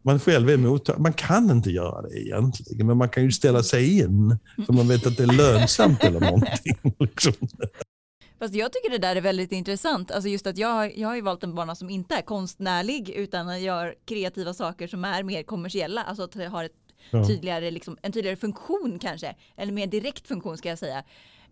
man 0.02 0.20
själv 0.20 0.50
är 0.50 0.58
mottagare. 0.58 1.02
Man 1.02 1.14
kan 1.14 1.52
inte 1.52 1.70
göra 1.70 2.02
det 2.02 2.20
egentligen, 2.20 2.88
men 2.88 2.98
man 2.98 3.10
kan 3.10 3.24
ju 3.24 3.32
ställa 3.32 3.64
sig 3.64 4.00
in 4.00 4.38
för 4.66 4.74
man 4.74 4.88
vet 4.88 5.08
att 5.08 5.18
det 5.18 5.24
är 5.24 5.34
lönsamt 5.34 6.04
eller 6.04 6.20
någonting. 6.20 6.78
Liksom. 7.00 7.34
Fast 8.40 8.54
jag 8.56 8.74
tycker 8.74 8.90
det 8.90 8.98
där 8.98 9.16
är 9.16 9.22
väldigt 9.22 9.52
intressant. 9.52 10.12
Alltså 10.12 10.30
just 10.30 10.48
att 10.48 10.58
jag, 10.58 10.98
jag 10.98 11.08
har 11.08 11.16
ju 11.16 11.22
valt 11.22 11.44
en 11.44 11.56
bana 11.56 11.76
som 11.76 11.90
inte 11.90 12.16
är 12.16 12.22
konstnärlig 12.22 13.10
utan 13.10 13.62
gör 13.62 13.96
kreativa 14.06 14.54
saker 14.54 14.88
som 14.88 15.06
är 15.06 15.24
mer 15.24 15.44
kommersiella. 15.44 16.04
Alltså 16.04 16.24
att 16.24 16.32
det 16.32 16.48
har 16.48 16.64
ett 16.64 16.72
Ja. 17.12 17.28
tydligare, 17.28 17.72
liksom, 17.72 17.98
en 18.02 18.12
tydligare 18.12 18.36
funktion 18.36 19.00
kanske. 19.02 19.36
Eller 19.58 19.72
mer 19.74 19.88
direkt 19.88 20.28
funktion 20.28 20.58
ska 20.58 20.70
jag 20.70 20.80
säga. 20.80 21.04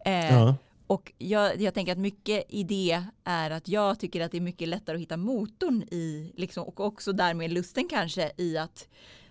Eh, 0.05 0.33
Ja. 0.33 0.55
Och 0.87 1.11
jag, 1.17 1.61
jag 1.61 1.73
tänker 1.73 1.91
att 1.91 1.97
mycket 1.97 2.45
i 2.49 2.63
det 2.63 3.03
är 3.23 3.51
att 3.51 3.67
jag 3.67 3.99
tycker 3.99 4.21
att 4.21 4.31
det 4.31 4.37
är 4.37 4.41
mycket 4.41 4.67
lättare 4.67 4.95
att 4.95 5.01
hitta 5.01 5.17
motorn 5.17 5.83
i, 5.91 6.31
liksom, 6.37 6.63
och 6.63 6.79
också 6.79 7.11
därmed 7.13 7.51
lusten 7.53 7.87
kanske 7.87 8.31
i 8.37 8.57
att 8.57 8.87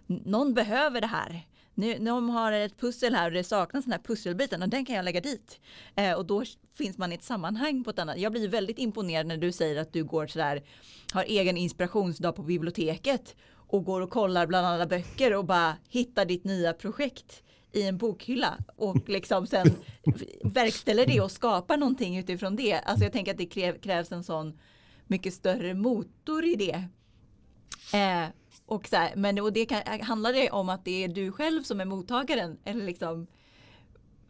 någon 0.07 0.55
behöver 0.55 1.01
det 1.01 1.07
här. 1.07 1.47
Nu, 1.75 1.99
de 1.99 2.31
har 2.31 2.53
ett 2.53 2.81
pussel 2.81 3.15
här 3.15 3.27
och 3.27 3.33
det 3.33 3.45
saknas 3.45 3.85
den 3.85 3.93
här 3.93 4.01
pusselbiten 4.01 4.63
och 4.63 4.69
den 4.69 4.85
kan 4.85 4.97
jag 4.97 5.05
lägga 5.05 5.21
dit. 5.21 5.61
Eh, 5.95 6.13
och 6.13 6.27
då 6.27 6.45
finns 6.75 6.99
man 6.99 7.13
i 7.13 7.15
ett 7.15 7.23
sammanhang 7.23 7.85
på 7.85 7.91
ett 7.91 7.99
annat. 7.99 8.19
Jag 8.19 8.33
blir 8.33 8.49
väldigt 8.49 8.79
imponerad 8.79 9.27
när 9.27 9.37
du 9.37 9.53
säger 9.53 9.81
att 9.81 9.93
du 9.93 10.05
går 10.05 10.27
sådär, 10.27 10.63
har 11.13 11.25
egen 11.25 11.57
inspirationsdag 11.57 12.33
på 12.33 12.43
biblioteket 12.43 13.37
och 13.47 13.85
går 13.85 14.01
och 14.01 14.11
kollar 14.11 14.47
bland 14.47 14.67
alla 14.67 14.87
böcker 14.87 15.35
och 15.35 15.45
bara 15.45 15.77
hittar 15.89 16.25
ditt 16.25 16.45
nya 16.45 16.73
projekt 16.73 17.43
i 17.73 17.83
en 17.83 17.99
bokhylla 17.99 18.59
och 18.77 19.09
liksom 19.09 19.47
sen 19.47 19.67
verkställer 20.45 21.07
det 21.07 21.21
och 21.21 21.31
skapar 21.31 21.77
någonting 21.77 22.19
utifrån 22.19 22.57
det. 22.57 22.75
Alltså 22.75 23.05
jag 23.05 23.13
tänker 23.13 23.33
att 23.33 23.39
det 23.39 23.77
krävs 23.83 24.13
en 24.13 24.25
sån 24.25 24.59
mycket 25.07 25.35
större 25.35 25.75
motor 25.75 26.45
i 26.45 26.55
det. 26.55 26.85
Eh, 27.99 28.29
och 28.67 28.87
så 28.89 28.97
här, 28.97 29.13
men 29.17 29.39
och 29.39 29.53
det 29.53 29.67
kan, 29.67 29.81
handlar 30.03 30.33
det 30.33 30.51
om 30.51 30.69
att 30.69 30.85
det 30.85 31.05
är 31.05 31.09
du 31.09 31.33
själv 31.33 31.63
som 31.63 31.81
är 31.81 31.85
mottagaren 31.85 32.57
eller 32.65 32.85
liksom 32.85 33.27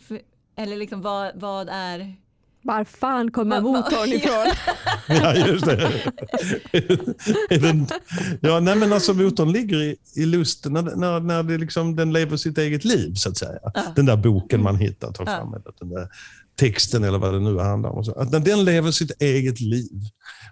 för, 0.09 0.20
eller 0.57 0.76
liksom 0.76 1.03
vad, 1.03 1.32
vad 1.35 1.68
är 1.72 2.14
Var 2.62 2.85
fan 2.85 3.30
kommer 3.30 3.61
motorn 3.61 4.09
ifrån? 4.12 4.47
Ja, 5.09 5.35
just 5.35 5.66
det. 5.66 5.91
Ja, 8.41 8.61
nej, 8.61 8.76
men 8.76 8.93
alltså 8.93 9.14
motorn 9.14 9.53
ligger 9.53 9.76
i, 9.82 9.97
i 10.16 10.26
lusten 10.26 10.72
när, 10.72 10.82
när, 10.82 11.20
när 11.20 11.43
det 11.43 11.59
liksom, 11.59 11.97
den 11.97 12.12
lever 12.12 12.37
sitt 12.37 12.59
eget 12.59 12.85
liv, 12.85 13.14
så 13.14 13.28
att 13.28 13.37
säga. 13.37 13.59
Ja. 13.74 13.82
Den 13.97 14.07
där 14.07 14.16
boken 14.16 14.62
man 14.62 14.76
hittar, 14.76 15.12
tar 15.12 15.24
Ja. 15.26 15.37
fram, 15.37 15.55
eller 15.55 15.72
den 15.80 15.89
där 15.89 16.09
texten 16.57 17.05
eller 17.05 17.19
vad 17.19 17.35
det 17.35 17.41
nu 17.41 17.59
handlar 17.59 17.91
om. 17.91 17.99
och 17.99 18.07
Så. 18.07 18.13
Att 18.13 18.33
när 18.33 18.41
den 18.41 18.65
lever 18.65 18.91
sitt 18.91 19.23
eget 19.23 19.61
liv, 19.61 20.01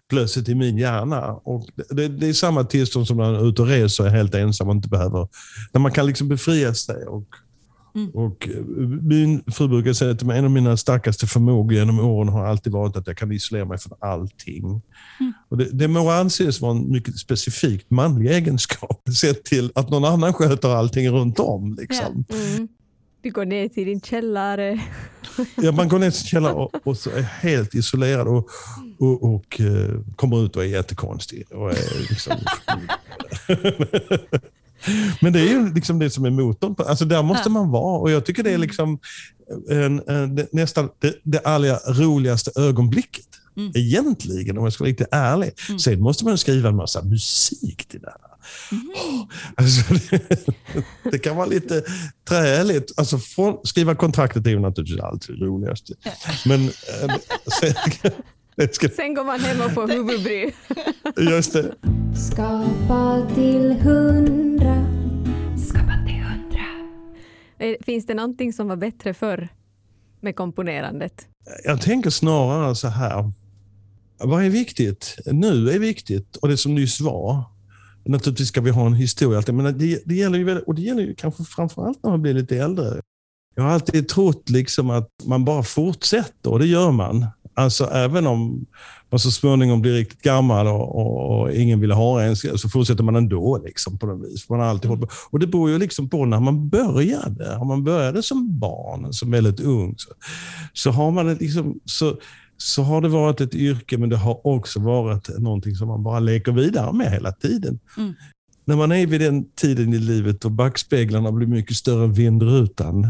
plötsligt 0.09 0.49
i 0.49 0.55
min 0.55 0.79
hjärna. 0.79 1.33
Och 1.33 1.67
det, 1.91 2.09
det 2.09 2.29
är 2.29 2.33
samma 2.33 2.65
tillstånd 2.65 3.07
som 3.07 3.17
när 3.17 3.25
man 3.25 3.35
är 3.35 3.49
ute 3.49 3.63
och 3.63 3.69
reser 3.69 4.05
är 4.05 4.11
helt 4.11 4.35
ensam 4.35 4.69
och 4.69 4.75
inte 4.75 4.89
behöver... 4.89 5.29
När 5.73 5.81
man 5.81 5.93
kan 5.93 6.07
liksom 6.07 6.29
befria 6.29 6.75
sig 6.75 7.07
och, 7.07 7.27
Mm. 7.95 8.11
Och 8.11 8.49
eh, 8.49 8.65
min 9.03 9.43
fru 9.47 9.69
brukar 9.69 9.93
säga 9.93 10.17
mig, 10.23 10.39
en 10.39 10.45
av 10.45 10.51
mina 10.51 10.77
starkaste 10.77 11.27
förmågor 11.27 11.73
genom 11.73 12.01
åren 12.01 12.29
har 12.29 12.47
alltid 12.47 12.73
varit 12.73 12.97
att 12.97 13.07
jag 13.07 13.17
kan 13.17 13.33
isolera 13.33 13.65
mig 13.65 13.79
från 13.79 13.99
allting. 14.01 14.65
Mm. 15.21 15.33
Och 15.49 15.57
det, 15.57 15.69
det 15.73 15.89
må 15.89 16.11
anses 16.11 16.61
vara 16.61 16.73
en 16.73 16.91
mycket 16.91 17.19
specifikt 17.19 17.91
manlig 17.91 18.31
egenskap, 18.31 19.03
sett 19.21 19.45
till 19.45 19.73
att 19.75 19.91
någon 19.91 20.05
annan 20.05 20.33
sköter 20.33 20.69
allting 20.69 21.11
runt 21.11 21.39
om. 21.39 21.77
Liksom. 21.81 22.25
Mm. 22.31 22.69
Du 23.23 23.31
går 23.31 23.45
ner 23.45 23.69
till 23.69 23.87
din 23.87 24.01
källare. 24.01 24.81
Ja, 25.57 25.73
man 25.73 25.89
går 25.89 25.99
ner 25.99 26.11
till 26.11 26.27
källaren 26.27 26.57
och, 26.57 26.87
och 26.87 26.97
så 26.97 27.11
är 27.11 27.23
helt 27.23 27.75
isolerad 27.75 28.29
och, 28.29 28.49
och, 28.99 29.35
och 29.35 29.61
eh, 29.61 30.01
kommer 30.17 30.45
ut 30.45 30.57
och 30.57 30.65
är 30.65 30.69
jättekonstig. 30.69 31.53
Och 31.53 31.71
är 31.71 32.09
liksom... 32.11 32.33
Men 35.21 35.33
det 35.33 35.41
är 35.41 35.49
ju 35.49 35.75
liksom 35.75 35.99
det 35.99 36.11
som 36.11 36.25
är 36.25 36.31
motorn. 36.31 36.75
På, 36.75 36.83
alltså 36.83 37.05
där 37.05 37.23
måste 37.23 37.51
man 37.51 37.71
vara 37.71 37.99
och 37.99 38.11
jag 38.11 38.25
tycker 38.25 38.43
det 38.43 38.51
är 38.51 38.59
liksom 38.59 38.99
en, 39.71 40.09
en, 40.09 40.47
nästan 40.53 40.89
det, 40.99 41.15
det 41.23 41.39
allra 41.39 41.77
roligaste 41.77 42.51
ögonblicket. 42.57 43.27
Mm. 43.57 43.73
Egentligen, 43.75 44.59
om 44.59 44.65
jag 44.65 44.73
ska 44.73 44.85
vara 44.85 44.91
riktigt 44.91 45.09
ärlig. 45.11 45.53
Mm. 45.69 45.79
Sen 45.79 46.01
måste 46.01 46.25
man 46.25 46.39
skriva 46.39 46.69
en 46.69 46.77
massa 46.77 47.03
musik 47.03 47.85
till 47.89 48.01
det 48.01 48.11
här. 48.11 48.32
Mhm. 48.73 49.27
Alltså, 49.55 49.95
det, 49.95 50.47
det 51.11 51.19
kan 51.19 51.37
vara 51.37 51.47
lite 51.47 51.83
träligt. 52.29 52.93
Alltså, 52.97 53.19
från, 53.19 53.59
skriva 53.65 53.95
kontraktet 53.95 54.47
är 54.47 54.51
ju 54.51 54.59
naturligtvis 54.61 55.01
alltid 55.01 55.39
det 55.39 55.45
roligaste. 55.47 55.95
Men 56.47 56.65
eh, 56.65 56.71
sen, 57.61 57.75
det 58.57 58.75
ska, 58.75 58.89
Sen 58.89 59.15
går 59.15 59.25
man 59.25 59.41
hem 59.41 59.61
och 59.61 59.73
får 59.73 59.89
huvudbry. 59.89 60.51
just 61.31 61.53
det. 61.53 61.75
Skapa 62.31 63.27
till 63.35 63.73
hundra. 63.73 64.87
Skapa 65.69 65.93
till 66.07 66.15
hundra. 66.15 66.65
Eh, 67.59 67.75
Finns 67.85 68.07
det 68.07 68.15
någonting 68.15 68.53
som 68.53 68.69
var 68.69 68.77
bättre 68.77 69.15
förr 69.15 69.49
med 70.21 70.37
komponerandet? 70.37 71.27
Jag 71.65 71.81
tänker 71.81 72.11
snarare 72.11 72.75
så 72.75 72.89
här. 72.89 73.33
Vad 74.19 74.45
är 74.45 74.51
viktigt? 74.51 75.17
Nu 75.27 75.71
är 75.71 75.79
viktigt 75.79 76.37
och 76.37 76.49
det 76.49 76.57
som 76.57 76.75
nyss 76.75 77.01
var. 77.01 77.45
Naturligtvis 78.05 78.49
ska 78.49 78.61
vi 78.61 78.71
ha 78.71 78.87
en 78.87 78.95
historia, 78.95 79.43
men 79.53 79.79
det, 79.79 80.03
det 80.05 80.15
gäller 80.15 80.39
ju, 80.39 80.59
och 80.59 80.75
det 80.75 80.83
gäller 80.83 81.03
ju 81.03 81.15
kanske 81.15 81.45
framförallt 81.45 82.03
när 82.03 82.11
man 82.11 82.23
blir 82.23 82.35
lite 82.35 82.57
äldre. 82.57 83.01
Jag 83.55 83.63
har 83.63 83.71
alltid 83.71 84.09
trott 84.09 84.51
liksom 84.51 84.91
att 84.91 85.09
man 85.25 85.45
bara 85.45 85.63
fortsätter 85.63 86.51
och 86.51 86.59
det 86.59 86.67
gör 86.67 86.91
man. 86.91 87.27
Alltså 87.55 87.85
även 87.85 88.27
om 88.27 88.67
man 89.11 89.19
så 89.19 89.31
småningom 89.31 89.83
blir 89.83 89.93
riktigt 89.93 90.23
gammal 90.23 90.67
och, 90.67 90.97
och, 90.97 91.41
och 91.41 91.53
ingen 91.53 91.81
vill 91.81 91.93
ha 91.93 92.23
en 92.23 92.37
så 92.37 92.69
fortsätter 92.69 93.05
man 93.05 93.17
ändå. 93.17 93.63
Liksom, 93.65 93.99
på 93.99 94.07
något 94.07 94.31
vis. 94.31 94.49
Man 94.49 94.61
har 94.61 94.67
alltid 94.67 94.89
hållit 94.89 95.09
på. 95.09 95.15
Och 95.31 95.39
det 95.39 95.47
beror 95.47 95.71
ju 95.71 95.79
liksom 95.79 96.09
på 96.09 96.25
när 96.25 96.41
man 96.41 96.69
började. 96.69 97.57
Om 97.57 97.69
man 97.69 97.85
började 97.85 98.23
som 98.23 98.59
barn, 98.59 99.13
som 99.13 99.31
väldigt 99.31 99.61
ung, 99.61 99.95
så, 99.97 100.11
så 100.73 100.91
har 100.91 101.11
man 101.11 101.35
liksom, 101.35 101.81
så, 101.85 102.17
så 102.57 102.83
har 102.83 103.01
det 103.01 103.09
varit 103.09 103.41
ett 103.41 103.55
yrke, 103.55 103.99
men 103.99 104.09
det 104.09 104.17
har 104.17 104.47
också 104.47 104.81
varit 104.81 105.39
någonting 105.39 105.75
som 105.75 105.89
man 105.89 106.03
bara 106.03 106.21
leker 106.21 106.53
vidare 106.53 106.93
med 106.93 107.11
hela 107.11 107.33
tiden. 107.33 107.81
Mm. 107.97 108.15
När 108.65 108.77
man 108.77 108.93
är 108.93 109.07
vid 109.07 109.21
den 109.21 109.45
tiden 109.55 109.95
i 109.95 109.99
livet 109.99 110.41
då 110.41 110.49
backspeglarna 110.49 111.33
blir 111.33 111.47
mycket 111.47 111.77
större 111.77 112.05
än 112.05 112.13
vindrutan. 112.13 113.09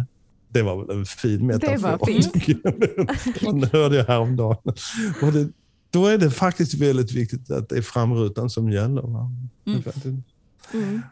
Det 0.49 0.62
var 0.62 0.84
väl 0.84 0.99
en 0.99 1.05
fin 1.05 1.47
metafor. 1.47 1.76
Det 1.76 1.82
var 1.82 2.07
fint. 2.07 2.32
Den 3.40 3.64
hörde 3.72 3.97
jag 3.97 4.05
häromdagen. 4.05 4.74
Och 5.22 5.32
det, 5.32 5.49
då 5.90 6.07
är 6.07 6.18
det 6.18 6.30
faktiskt 6.30 6.74
väldigt 6.74 7.12
viktigt 7.12 7.51
att 7.51 7.68
det 7.68 7.76
är 7.76 7.82
framrutan 7.82 8.51
som 8.51 8.70
gäller. 8.70 9.03
Mm. 9.66 9.82
Mm. 10.74 11.03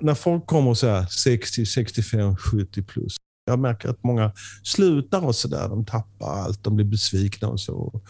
när 0.00 0.14
folk 0.14 0.46
kommer 0.46 0.74
så 0.74 0.86
här 0.86 1.06
60, 1.06 1.66
65, 1.66 2.36
70 2.36 2.82
plus. 2.82 3.16
Jag 3.44 3.58
märker 3.58 3.88
att 3.88 4.04
många 4.04 4.32
slutar 4.62 5.26
och 5.26 5.34
sådär. 5.34 5.68
De 5.68 5.84
tappar 5.84 6.26
allt, 6.26 6.64
de 6.64 6.76
blir 6.76 6.86
besvikna 6.86 7.48
och 7.48 7.60
så. 7.60 8.00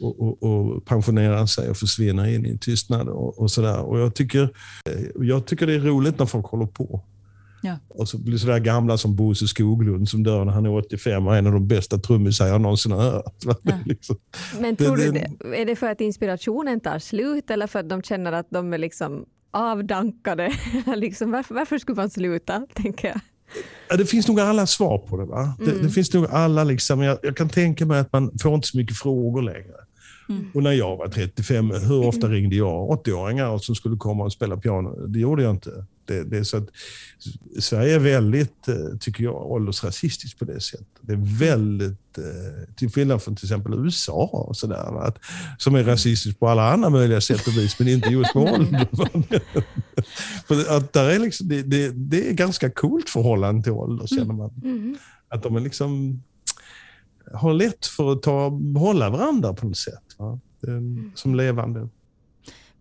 Och, 0.00 0.20
och, 0.20 0.42
och 0.42 0.84
pensionerar 0.84 1.46
sig 1.46 1.70
och 1.70 1.76
försvinner 1.76 2.26
in 2.34 2.46
i 2.46 2.50
en 2.50 2.58
tystnad 2.58 3.08
och, 3.08 3.38
och 3.38 3.50
sådär. 3.50 3.80
Och 3.80 4.00
jag 4.00 4.14
tycker, 4.14 4.42
eh, 4.90 5.00
jag 5.26 5.46
tycker 5.46 5.66
det 5.66 5.74
är 5.74 5.78
roligt 5.80 6.18
när 6.18 6.26
folk 6.26 6.46
håller 6.46 6.66
på. 6.66 7.04
Ja. 7.62 7.76
Och 7.88 8.08
så 8.08 8.18
blir 8.18 8.38
sådär 8.38 8.58
gamla 8.58 8.98
som 8.98 9.16
Bosse 9.16 9.48
Skoglund 9.48 10.08
som 10.08 10.22
dör 10.22 10.44
när 10.44 10.52
han 10.52 10.66
är 10.66 10.70
85 10.76 11.26
och 11.26 11.34
är 11.34 11.38
en 11.38 11.46
av 11.46 11.52
de 11.52 11.68
bästa 11.68 11.98
trummisar 11.98 12.46
jag 12.46 12.60
någonsin 12.60 12.92
har 12.92 13.00
hört. 13.02 13.34
Ja. 13.62 13.78
liksom. 13.84 14.16
Men 14.60 14.74
Det- 14.74 14.84
tror 14.84 14.96
du 14.96 15.10
det- 15.12 15.30
det, 15.40 15.60
är 15.62 15.66
det 15.66 15.76
för 15.76 15.86
att 15.90 16.00
inspirationen 16.00 16.80
tar 16.80 16.98
slut 16.98 17.50
eller 17.50 17.66
för 17.66 17.78
att 17.78 17.88
de 17.88 18.02
känner 18.02 18.32
att 18.32 18.46
de 18.50 18.72
är 18.72 18.78
liksom 18.78 19.24
avdankade? 19.50 20.52
liksom, 20.96 21.30
varför, 21.30 21.54
varför 21.54 21.78
skulle 21.78 21.96
man 21.96 22.10
sluta, 22.10 22.66
tänker 22.74 23.08
jag. 23.08 23.20
Det 23.98 24.06
finns 24.06 24.28
nog 24.28 24.40
alla 24.40 24.66
svar 24.66 24.98
på 24.98 25.16
det. 25.16 25.24
Va? 25.24 25.54
Det, 25.58 25.70
Mm. 25.70 25.82
det 25.82 25.90
finns 25.90 26.14
nog 26.14 26.26
alla. 26.30 26.64
Liksom, 26.64 27.02
jag, 27.02 27.18
jag 27.22 27.36
kan 27.36 27.48
tänka 27.48 27.86
mig 27.86 27.98
att 28.00 28.12
man 28.12 28.38
får 28.42 28.54
inte 28.54 28.68
så 28.68 28.76
mycket 28.76 28.96
frågor 28.96 29.42
längre. 29.42 29.74
Mm. 30.28 30.46
Och 30.54 30.62
när 30.62 30.72
jag 30.72 30.96
var 30.96 31.08
35, 31.08 31.70
hur 31.70 32.06
ofta 32.06 32.28
ringde 32.28 32.56
jag 32.56 32.90
80-åringar 32.90 33.58
som 33.58 33.74
skulle 33.74 33.96
komma 33.96 34.24
och 34.24 34.32
spela 34.32 34.56
piano? 34.56 35.06
Det 35.06 35.18
gjorde 35.18 35.42
jag 35.42 35.50
inte. 35.50 35.84
Det, 36.10 36.24
det 36.24 36.38
är 36.38 36.42
så 36.44 36.56
att, 36.56 36.68
Sverige 37.58 37.94
är 37.94 37.98
väldigt, 37.98 38.68
eh, 38.68 38.98
tycker 39.00 39.24
jag, 39.24 39.50
åldersrasistiskt 39.50 40.38
på 40.38 40.44
det 40.44 40.60
sättet. 40.60 40.86
Det 41.00 41.12
är 41.12 41.38
väldigt, 41.38 42.18
eh, 42.18 42.74
till 42.76 42.90
skillnad 42.92 43.22
från 43.22 43.36
till 43.36 43.44
exempel 43.46 43.74
USA 43.74 44.30
och 44.32 44.56
sådär, 44.56 45.02
att, 45.06 45.18
som 45.58 45.74
är 45.74 45.84
rasistiskt 45.84 46.40
på 46.40 46.48
alla 46.48 46.72
andra 46.72 46.90
möjliga 46.90 47.20
sätt 47.20 47.46
och 47.46 47.56
vis, 47.56 47.78
men 47.78 47.88
inte 47.88 48.08
just 48.08 48.34
med 48.34 48.44
ålder. 48.54 48.88
För 50.48 50.76
att 50.76 50.92
där 50.92 51.04
är 51.10 51.18
liksom, 51.18 51.48
det, 51.48 51.62
det, 51.62 51.90
det 51.90 52.28
är 52.28 52.32
ganska 52.32 52.70
coolt 52.70 53.08
förhållande 53.10 53.62
till 53.62 53.72
ålder, 53.72 54.06
känner 54.06 54.34
man. 54.34 54.50
Mm. 54.64 54.96
Att 55.28 55.42
de 55.42 55.56
är 55.56 55.60
liksom, 55.60 56.22
har 57.32 57.54
lätt 57.54 57.86
för 57.86 58.12
att 58.12 58.22
ta, 58.22 58.50
behålla 58.50 59.10
varandra 59.10 59.52
på 59.54 59.66
något 59.66 59.76
sätt. 59.76 60.04
Va? 60.18 60.38
Det- 60.60 61.10
Som 61.14 61.34
levande. 61.34 61.88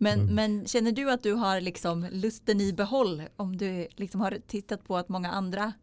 Men, 0.01 0.19
Mm. 0.19 0.35
men 0.35 0.65
känner 0.67 0.91
du 0.91 1.11
att 1.11 1.23
du 1.23 1.33
har 1.33 1.61
liksom 1.61 2.07
lusten 2.11 2.61
i 2.61 2.73
behåll 2.73 3.23
om 3.35 3.57
du 3.57 3.87
liksom 3.95 4.21
har 4.21 4.37
tittat 4.47 4.83
på 4.87 4.97
att 4.97 5.09
många 5.09 5.31
andra 5.31 5.73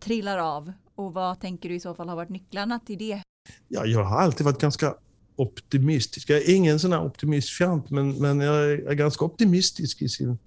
trillar 0.00 0.38
av? 0.38 0.72
Och 0.94 1.14
vad 1.14 1.40
tänker 1.40 1.68
du 1.68 1.74
i 1.74 1.80
så 1.80 1.94
fall 1.94 2.08
har 2.08 2.16
varit 2.16 2.28
nycklarna 2.28 2.78
till 2.86 2.98
det? 2.98 3.22
Ja, 3.68 3.84
jag 3.86 4.04
har 4.04 4.20
alltid 4.20 4.44
varit 4.44 4.60
ganska 4.60 4.94
optimistisk. 5.36 6.30
Jag 6.30 6.38
är 6.38 6.54
ingen 6.54 6.78
sån 6.80 6.92
här 6.92 7.04
optimistfjant, 7.04 7.90
men, 7.90 8.12
men 8.12 8.40
jag 8.40 8.72
är, 8.72 8.94
ganska 8.94 9.24
optimistisk 9.24 10.02
i, 10.02 10.08
sin, 10.08 10.38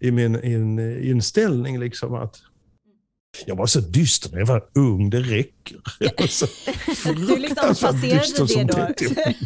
i 0.00 0.10
min 0.10 0.44
in, 0.44 0.78
inställning. 1.04 1.78
Liksom 1.78 2.14
att 2.14 2.42
jag 3.46 3.56
var 3.56 3.66
så 3.66 3.80
dyster 3.80 4.30
när 4.32 4.38
jag 4.38 4.46
var 4.46 4.64
ung, 4.74 5.10
det 5.10 5.20
räcker. 5.20 5.76
Jag 6.00 6.12
var 6.18 6.26
så 6.26 6.46
Du 7.26 7.36
liksom 7.38 7.68
passerade 7.68 8.46
det 8.46 8.64
då. 8.64 8.72
30-åring. 8.78 9.36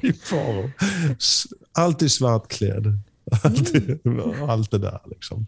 Fy 0.00 0.12
faro. 0.12 0.70
S- 1.18 1.44
Alltid 1.78 2.12
svartklädd. 2.12 2.98
Alltid, 3.44 3.98
Allt 4.48 4.70
det 4.70 4.78
där 4.78 5.00
liksom. 5.10 5.46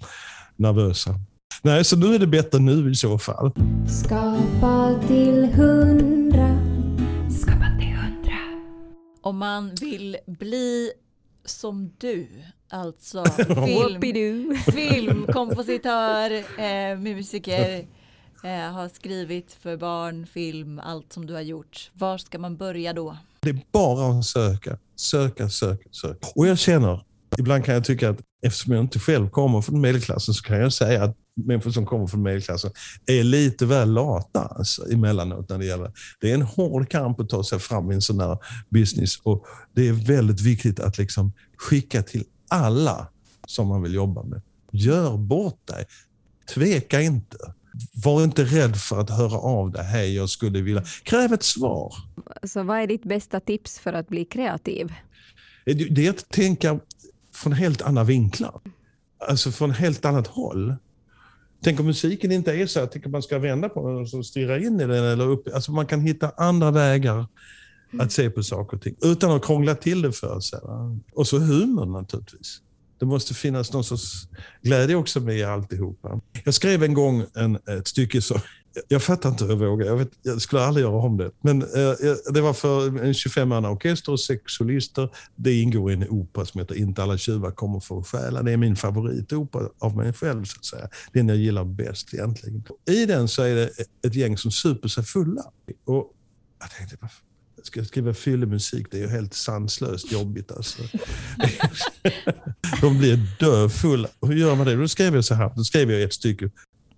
Nervösa. 0.57 1.15
Nej, 1.63 1.85
så 1.85 1.97
nu 1.97 2.15
är 2.15 2.19
det 2.19 2.27
bättre 2.27 2.59
nu 2.59 2.91
i 2.91 2.95
så 2.95 3.19
fall. 3.19 3.51
Skapa 4.05 5.01
till 5.09 5.45
hundra. 5.45 6.59
Skapa 7.41 7.67
till 7.79 7.89
hundra. 7.93 8.39
Om 9.23 9.37
man 9.39 9.75
vill 9.81 10.17
bli 10.27 10.91
som 11.49 11.93
du, 11.99 12.29
alltså 12.69 13.25
film, 13.67 14.57
filmkompositör, 14.73 16.31
eh, 16.61 16.99
musiker, 16.99 17.87
eh, 18.45 18.73
har 18.73 18.89
skrivit 18.89 19.53
för 19.53 19.77
barn, 19.77 20.27
film, 20.27 20.79
allt 20.79 21.13
som 21.13 21.27
du 21.27 21.35
har 21.35 21.41
gjort. 21.41 21.91
Var 21.93 22.19
ska 22.19 22.39
man 22.39 22.57
börja 22.57 22.93
då? 22.93 23.17
Det 23.41 23.51
är 23.51 23.61
bara 23.73 24.19
att 24.19 24.25
söka, 24.25 24.79
söka, 24.97 25.49
söka, 25.49 25.89
söka. 25.91 26.27
Och 26.35 26.47
jag 26.47 26.59
känner, 26.59 27.05
ibland 27.39 27.65
kan 27.65 27.75
jag 27.75 27.85
tycka 27.85 28.11
att 28.11 28.21
eftersom 28.43 28.73
jag 28.73 28.85
inte 28.85 28.99
själv 28.99 29.31
kommer 29.31 29.61
från 29.61 29.81
medelklassen 29.81 30.35
så 30.35 30.45
kan 30.45 30.59
jag 30.61 30.73
säga 30.73 31.05
att 31.05 31.17
människor 31.37 31.71
som 31.71 31.87
kommer 31.87 32.07
från 32.07 32.23
medelklassen 32.23 32.71
är 33.07 33.25
lite 33.25 33.67
väl 33.67 33.93
lata 33.93 34.41
alltså, 34.41 34.93
emellanåt 34.93 35.49
när 35.49 35.59
det 35.59 35.65
gäller. 35.65 35.93
Det 36.21 36.31
är 36.31 36.35
en 36.35 36.43
hård 36.43 36.89
kamp 36.89 37.21
att 37.21 37.29
ta 37.29 37.45
sig 37.45 37.59
fram 37.59 37.91
i 37.91 37.95
en 37.95 38.03
sån 38.03 38.21
här 38.21 38.39
business 38.69 39.21
och 39.23 39.47
det 39.75 39.89
är 39.89 39.93
väldigt 39.93 40.41
viktigt 40.41 40.81
att 40.81 40.99
liksom 40.99 41.33
skicka 41.57 42.03
till 42.03 42.25
alla 42.49 43.09
som 43.47 43.69
man 43.69 43.83
vill 43.83 43.95
jobba 43.95 44.23
med. 44.23 44.43
Gör 44.73 45.17
bort 45.17 45.67
dig. 45.67 45.87
Tveka 46.55 47.01
inte. 47.01 47.37
Var 48.05 48.25
inte 48.25 48.45
rädd 48.45 48.77
för 48.77 49.01
att 49.01 49.11
höra 49.11 49.39
av 49.39 49.71
dig. 49.71 49.85
Hej, 49.85 50.15
jag 50.15 50.31
skulle 50.31 50.61
vilja. 50.61 50.85
Kräv 51.03 51.33
ett 51.33 51.43
svar. 51.43 51.95
Så 52.45 52.63
vad 52.63 52.79
är 52.79 52.87
ditt 52.87 53.05
bästa 53.05 53.41
tips 53.41 53.79
för 53.79 53.93
att 53.93 54.09
bli 54.09 54.25
kreativ? 54.25 54.93
Det 55.65 56.07
är 56.07 56.11
att 56.11 56.29
tänka 56.29 56.81
från 57.35 57.53
helt 57.53 57.83
andra 57.83 58.05
vinklar. 58.05 58.61
Alltså 59.29 59.53
från 59.53 59.71
helt 59.71 60.05
annat 60.05 60.27
håll. 60.27 60.75
Tänk 61.63 61.81
om 61.81 61.87
musiken 61.87 62.33
inte 62.33 62.53
är 62.53 62.67
så. 62.67 62.79
Jag 62.79 62.93
tycker 62.93 63.09
man 63.09 63.23
ska 63.23 63.39
vända 63.39 63.69
på 63.69 63.89
den 63.89 63.99
och 63.99 64.09
så 64.09 64.23
stirra 64.23 64.59
in 64.59 64.81
i 64.81 64.87
den. 64.87 65.05
Eller 65.05 65.29
upp. 65.29 65.49
Alltså 65.55 65.73
man 65.73 65.87
kan 65.87 66.01
hitta 66.01 66.31
andra 66.37 66.71
vägar 66.71 67.27
att 67.99 68.13
se 68.13 68.31
på 68.31 68.43
saker 68.43 68.77
och 68.77 68.83
ting 68.83 68.97
utan 69.03 69.31
att 69.31 69.45
krångla 69.45 69.75
till 69.75 70.03
det 70.03 70.13
för 70.13 70.41
sig. 70.41 70.61
Va? 70.63 70.99
Och 71.13 71.27
så 71.27 71.39
humor 71.39 71.87
naturligtvis. 71.87 72.61
Det 72.99 73.07
måste 73.07 73.35
finnas 73.35 73.73
någon 73.73 73.85
sorts 73.85 74.29
glädje 74.63 74.97
också 74.97 75.21
med 75.21 75.49
alltihopa. 75.49 76.21
Jag 76.45 76.55
skrev 76.55 76.83
en 76.83 76.95
gång 76.95 77.25
en, 77.35 77.57
ett 77.57 77.89
stycke 77.89 78.23
som 78.23 78.41
jag 78.89 79.03
fattar 79.03 79.29
inte 79.29 79.45
hur 79.45 79.51
jag 79.51 79.71
vågar. 79.71 79.87
Jag, 79.87 79.97
vet, 79.97 80.11
jag 80.23 80.43
skulle 80.43 80.63
aldrig 80.63 80.85
göra 80.87 80.97
om 80.97 81.17
det. 81.17 81.31
Men 81.41 81.63
eh, 81.63 81.81
eh 81.81 82.17
det 82.33 82.41
var 82.41 82.53
för 82.53 82.87
en 82.87 83.13
25-manna 83.13 83.71
orkester 83.71 84.13
och 84.13 84.21
sex 84.21 84.43
solister. 84.47 85.09
Det 85.37 85.61
ingår 85.61 85.91
i 85.91 85.95
en 85.95 86.09
opera 86.09 86.47
som 86.47 86.61
heter 86.61 86.75
Inte 86.75 87.03
alla 87.03 87.19
tjuvar 87.19 87.51
kommer 87.51 87.81
för 87.81 87.99
att 87.99 88.07
stjäla. 88.07 88.43
Det 88.43 88.53
är 88.53 88.57
min 88.57 88.77
favoritopera 88.77 89.69
av 89.79 89.97
mig 89.97 90.13
själv, 90.13 90.45
så 90.45 90.59
att 90.59 90.65
säga. 90.65 90.89
Den 91.13 91.29
jag 91.29 91.37
gillar 91.37 91.65
bäst 91.65 92.15
egentligen. 92.15 92.65
I 92.91 93.07
den 93.07 93.29
så 93.29 93.43
är 93.43 93.55
det 93.55 93.71
ett 94.07 94.15
gäng 94.15 94.39
som 94.39 94.51
super 94.51 94.89
sig 94.89 95.05
fulla. 95.05 95.43
Och 95.85 96.13
jag 96.61 96.71
tänkte, 96.71 97.09
ska 97.63 97.81
jag 97.81 97.87
skriva 97.87 98.15
fyllemusik? 98.15 98.87
Det 98.91 98.97
är 98.97 99.01
ju 99.01 99.09
helt 99.09 99.35
sanslöst 99.35 100.13
jobbigt 100.13 100.53
alltså. 100.53 100.83
De 102.81 102.99
blir 102.99 103.21
döfulla. 103.41 104.09
Hur 104.23 104.37
gör 104.37 104.55
man 104.55 104.67
det? 104.67 104.77
Då 104.77 104.89
skrev 104.89 105.15
jag 105.15 105.25
så 105.25 105.35
här. 105.35 105.53
Då 105.57 105.65
skrev 105.65 105.91
jag 105.91 106.03
ett 106.03 106.13
stycke 106.13 106.51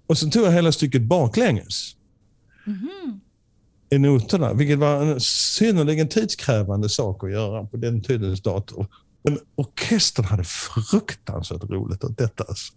och 0.09 0.19
sen 0.19 0.31
tog 0.31 0.47
jag 0.47 0.53
hela 0.53 0.73
stycket 0.73 1.03
baklänges. 1.03 1.95
Mhm. 2.65 3.21
I 3.91 3.99
noterna, 3.99 4.53
vilket 4.53 4.79
var 4.79 5.03
en 5.03 5.21
synnerligen 5.21 6.09
tidskrävande 6.09 6.89
sak 6.89 7.25
att 7.25 7.31
göra 7.31 7.65
på 7.65 7.77
den 7.77 8.03
tidens 8.03 8.43
dator. 8.43 8.87
Men 9.25 9.39
orkestern 9.55 10.25
hade 10.25 10.45
fruktansvärt 10.45 11.65
roligt 11.65 12.05
åt 12.05 12.19
detta. 12.19 12.45
Alltså. 12.49 12.73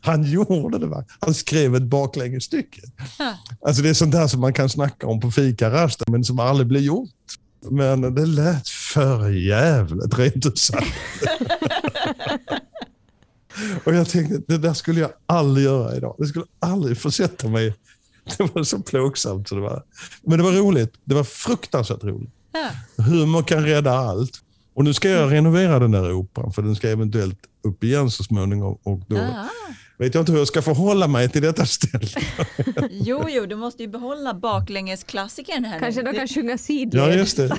Han 0.00 0.22
gjorde 0.22 0.78
det. 0.78 0.86
Va? 0.86 1.04
Han 1.20 1.34
skrev 1.34 1.74
ett 1.74 1.82
baklängesstycke. 1.82 2.80
Ja. 3.18 3.38
Alltså 3.66 3.82
det 3.82 3.88
är 3.88 3.94
sånt 3.94 4.12
där 4.12 4.26
som 4.26 4.40
man 4.40 4.52
kan 4.52 4.68
snacka 4.68 5.06
om 5.06 5.20
på 5.20 5.30
fikarasten 5.30 6.06
men 6.12 6.24
som 6.24 6.38
aldrig 6.38 6.66
blir 6.66 6.80
gjort. 6.80 7.10
Men 7.70 8.14
det 8.14 8.26
lät 8.26 8.68
för 8.68 9.30
jävligt 9.30 10.18
rent 10.18 10.46
ut 10.46 10.58
sagt. 10.58 10.86
Och 13.84 13.94
jag 13.94 14.08
tänkte, 14.08 14.40
det 14.48 14.58
där 14.58 14.74
skulle 14.74 15.00
jag 15.00 15.10
aldrig 15.26 15.64
göra 15.66 15.96
idag. 15.96 16.14
Det 16.18 16.26
skulle 16.26 16.44
aldrig 16.58 16.98
försätta 16.98 17.48
mig. 17.48 17.74
Det 18.38 18.54
var 18.54 18.62
så 18.62 18.78
plågsamt. 18.78 19.48
Så 19.48 19.54
det 19.54 19.60
var. 19.60 19.82
Men 20.22 20.38
det 20.38 20.44
var 20.44 20.52
roligt. 20.52 20.94
Det 21.04 21.14
var 21.14 21.24
fruktansvärt 21.24 22.04
roligt. 22.04 22.30
Ja. 22.52 23.02
Humor 23.04 23.42
kan 23.42 23.64
rädda 23.64 23.92
allt. 23.92 24.40
Och 24.74 24.84
nu 24.84 24.94
ska 24.94 25.08
jag 25.08 25.32
renovera 25.32 25.78
den 25.78 25.90
där 25.90 26.12
operan, 26.12 26.52
för 26.52 26.62
den 26.62 26.76
ska 26.76 26.88
eventuellt 26.88 27.38
upp 27.64 27.84
igen 27.84 28.10
så 28.10 28.24
småningom. 28.24 28.78
Och 28.82 29.00
då 29.08 29.16
Ah. 29.16 29.48
Vet 29.98 30.14
jag 30.14 30.22
inte 30.22 30.32
hur 30.32 30.38
jag 30.38 30.48
ska 30.48 30.62
förhålla 30.62 31.08
mig 31.08 31.28
till 31.28 31.42
detta 31.42 31.66
ställe. 31.66 32.06
Jo, 32.90 33.24
jo, 33.28 33.46
du 33.46 33.56
måste 33.56 33.82
ju 33.82 33.88
behålla 33.88 34.34
baklängesklassikern 34.34 35.64
här 35.64 35.78
Kanske 35.80 36.02
nu. 36.02 36.12
de 36.12 36.18
kan 36.18 36.28
sjunga 36.28 36.52
Ja, 36.52 36.58
sidled. 36.58 37.18
just 37.18 37.36
det. 37.36 37.56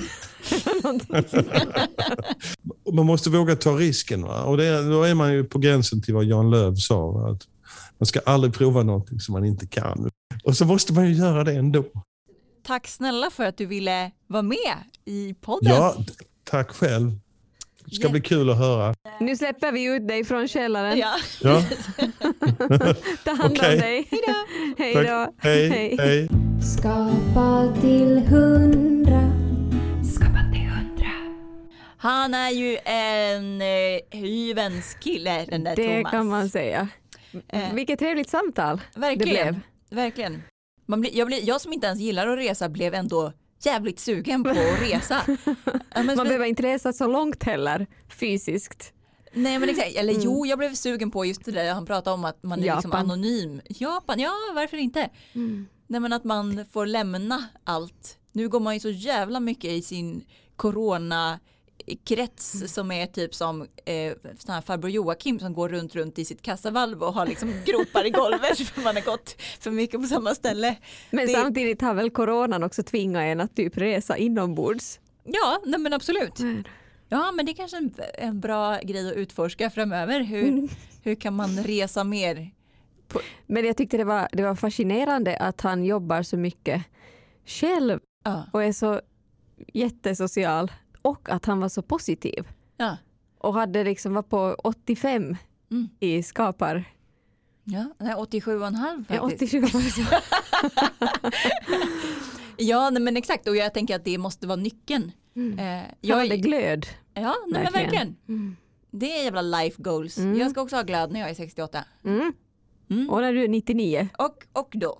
man 2.92 3.06
måste 3.06 3.30
våga 3.30 3.56
ta 3.56 3.70
risken. 3.72 4.22
Va? 4.22 4.42
Och 4.42 4.56
det, 4.56 4.88
då 4.90 5.02
är 5.02 5.14
man 5.14 5.32
ju 5.32 5.44
på 5.44 5.58
gränsen 5.58 6.02
till 6.02 6.14
vad 6.14 6.24
Jan 6.24 6.50
Löv 6.50 6.74
sa. 6.74 7.10
Va? 7.10 7.30
Att 7.30 7.42
man 7.98 8.06
ska 8.06 8.20
aldrig 8.26 8.54
prova 8.54 8.82
någonting 8.82 9.20
som 9.20 9.32
man 9.32 9.44
inte 9.44 9.66
kan. 9.66 10.10
Och 10.44 10.56
så 10.56 10.64
måste 10.64 10.92
man 10.92 11.06
ju 11.08 11.14
göra 11.14 11.44
det 11.44 11.52
ändå. 11.52 11.84
Tack 12.62 12.86
snälla 12.88 13.30
för 13.30 13.44
att 13.44 13.56
du 13.58 13.66
ville 13.66 14.10
vara 14.26 14.42
med 14.42 14.76
i 15.04 15.34
podden. 15.34 15.72
Ja, 15.74 15.96
tack 16.44 16.70
själv. 16.70 17.12
Det 17.86 17.94
ska 17.96 18.08
bli 18.08 18.20
kul 18.20 18.50
att 18.50 18.58
höra. 18.58 18.94
Nu 19.20 19.36
släpper 19.36 19.72
vi 19.72 19.84
ut 19.84 20.08
dig 20.08 20.24
från 20.24 20.48
källaren. 20.48 20.98
Ja. 20.98 21.14
Ja, 21.42 21.62
Ta 23.24 23.30
hand 23.30 23.56
Okej. 23.58 23.74
om 23.74 23.80
dig. 23.80 24.08
Hej 24.78 24.94
då. 24.94 25.32
Hej, 25.38 25.96
hej. 25.98 26.28
Skapa 26.78 27.74
till 27.80 28.18
hundra. 28.18 29.30
Skapa 30.14 30.38
till 30.52 30.60
hundra. 30.60 31.10
Han 31.98 32.34
är 32.34 32.50
ju 32.50 32.78
en 32.84 33.60
eh, 33.62 34.20
hyvens 34.20 34.94
kille 35.00 35.44
den 35.44 35.64
där 35.64 35.76
Det 35.76 35.96
Thomas. 35.96 36.10
kan 36.10 36.26
man 36.28 36.48
säga. 36.48 36.88
Eh. 37.48 37.72
Vilket 37.74 37.98
trevligt 37.98 38.28
samtal 38.28 38.80
Verkligen. 38.94 39.46
det 39.46 39.52
blev. 39.52 39.60
Verkligen. 40.04 40.42
Man 40.86 41.00
blir, 41.00 41.16
jag, 41.18 41.26
blir, 41.26 41.40
jag 41.48 41.60
som 41.60 41.72
inte 41.72 41.86
ens 41.86 42.00
gillar 42.00 42.26
att 42.28 42.38
resa 42.38 42.68
blev 42.68 42.94
ändå 42.94 43.32
jävligt 43.66 44.00
sugen 44.00 44.44
på 44.44 44.50
att 44.50 44.80
resa. 44.82 45.22
Ja, 45.94 46.02
Man 46.02 46.16
behöver 46.16 46.44
inte 46.46 46.62
resa 46.62 46.92
så 46.92 47.06
långt 47.06 47.42
heller 47.42 47.86
fysiskt. 48.08 48.92
Nej 49.32 49.58
men 49.58 49.68
exakt, 49.68 49.96
eller 49.96 50.12
Mm. 50.12 50.24
jo 50.24 50.46
jag 50.46 50.58
blev 50.58 50.74
sugen 50.74 51.10
på 51.10 51.24
just 51.24 51.44
det 51.44 51.50
där 51.52 51.72
han 51.74 51.86
pratade 51.86 52.14
om 52.14 52.24
att 52.24 52.42
man 52.42 52.58
är 52.58 52.62
liksom 52.62 52.90
Japan. 52.90 53.00
anonym. 53.10 53.60
Japan, 53.68 54.20
ja 54.20 54.32
varför 54.54 54.76
inte? 54.76 55.10
Nej 55.86 56.00
men 56.00 56.12
att 56.12 56.24
man 56.24 56.64
får 56.72 56.86
lämna 56.86 57.44
allt. 57.64 58.18
Nu 58.32 58.48
går 58.48 58.60
man 58.60 58.74
ju 58.74 58.80
så 58.80 58.90
jävla 58.90 59.40
mycket 59.40 59.70
i 59.70 59.82
sin 59.82 60.24
corona 60.56 61.38
krets 62.04 62.54
Mm. 62.54 62.68
som 62.68 62.90
är 62.90 63.06
typ 63.06 63.34
som 63.34 63.62
eh, 63.84 64.12
sån 64.38 64.54
här 64.54 64.60
farbror 64.60 64.90
Joakim 64.90 65.38
som 65.38 65.52
går 65.54 65.68
runt 65.68 65.94
runt 65.94 66.18
i 66.18 66.24
sitt 66.24 66.42
kassavalv 66.42 67.02
och 67.02 67.12
har 67.14 67.26
liksom 67.26 67.52
gropar 67.66 68.04
i 68.06 68.10
golvet 68.10 68.58
för 68.58 68.80
man 68.82 68.96
har 68.96 69.02
gått 69.02 69.42
för 69.60 69.70
mycket 69.70 70.00
på 70.00 70.06
samma 70.06 70.34
ställe. 70.34 70.76
Men 71.10 71.26
Det- 71.26 71.32
samtidigt 71.32 71.80
har 71.82 71.94
väl 71.94 72.10
coronan 72.10 72.62
också 72.62 72.82
tvingat 72.82 73.20
en 73.20 73.40
att 73.40 73.56
typ 73.56 73.76
resa 73.76 74.16
inombords. 74.16 75.00
Ja, 75.24 75.60
nej 75.66 75.80
men 75.80 75.92
absolut. 75.92 76.38
Ja, 77.08 77.32
men 77.32 77.46
det 77.46 77.52
är 77.52 77.56
kanske 77.56 77.76
en, 77.76 77.94
en 78.18 78.40
bra 78.40 78.78
grej 78.78 79.08
att 79.10 79.16
utforska 79.16 79.70
framöver. 79.70 80.20
Hur, 80.20 80.48
Mm. 80.48 80.68
hur 81.02 81.14
kan 81.14 81.34
man 81.34 81.62
resa 81.62 82.04
mer? 82.04 82.50
Men 83.46 83.64
jag 83.64 83.76
tyckte 83.76 83.96
det 83.96 84.04
var, 84.04 84.28
det 84.32 84.42
var 84.42 84.54
fascinerande 84.54 85.36
att 85.38 85.60
han 85.60 85.84
jobbar 85.84 86.22
så 86.22 86.36
mycket 86.36 86.82
själv 87.46 88.00
Ja, 88.24 88.44
och 88.52 88.64
är 88.64 88.72
så 88.72 89.00
jättesocial 89.74 90.72
och 91.06 91.28
att 91.30 91.44
han 91.46 91.60
var 91.60 91.68
så 91.68 91.82
positiv 91.82 92.48
ja, 92.76 92.96
och 93.38 93.54
hade 93.54 93.84
liksom 93.84 94.14
var 94.14 94.22
på 94.22 94.56
85 94.64 95.36
Mm. 95.70 95.88
i 96.00 96.22
skapar. 96.22 96.84
ja 97.64 97.84
nej, 97.98 98.14
87,5 98.14 99.04
Ja, 99.08 99.14
faktiskt. 99.28 99.54
87 99.54 99.60
var 99.60 99.82
det 99.82 99.90
så. 99.90 100.02
Ja, 102.56 102.90
nej, 102.90 103.02
men 103.02 103.16
exakt. 103.16 103.48
Och 103.48 103.56
jag 103.56 103.74
tänker 103.74 103.96
att 103.96 104.04
det 104.04 104.18
måste 104.18 104.46
vara 104.46 104.56
nyckeln. 104.56 105.12
Mm. 105.36 105.58
Eh, 105.58 105.84
jag, 106.00 106.16
hade 106.16 106.36
glöd. 106.36 106.86
ja, 107.14 107.20
nej, 107.22 107.34
men 107.52 107.72
verkligen. 107.72 107.82
verkligen. 107.82 108.16
Mm. 108.28 108.56
Det 108.90 109.18
är 109.18 109.24
jävla 109.24 109.42
life 109.42 109.82
goals. 109.82 110.18
Mm. 110.18 110.38
Jag 110.38 110.50
ska 110.50 110.62
också 110.62 110.76
ha 110.76 110.82
glöd 110.82 111.12
när 111.12 111.20
jag 111.20 111.30
är 111.30 111.34
68. 111.34 111.84
Mm. 112.04 112.32
Mm. 112.90 113.10
Och 113.10 113.20
när 113.20 113.32
du 113.32 113.44
är 113.44 113.48
99. 113.48 114.08
Och, 114.18 114.46
och 114.52 114.68
då. 114.72 114.98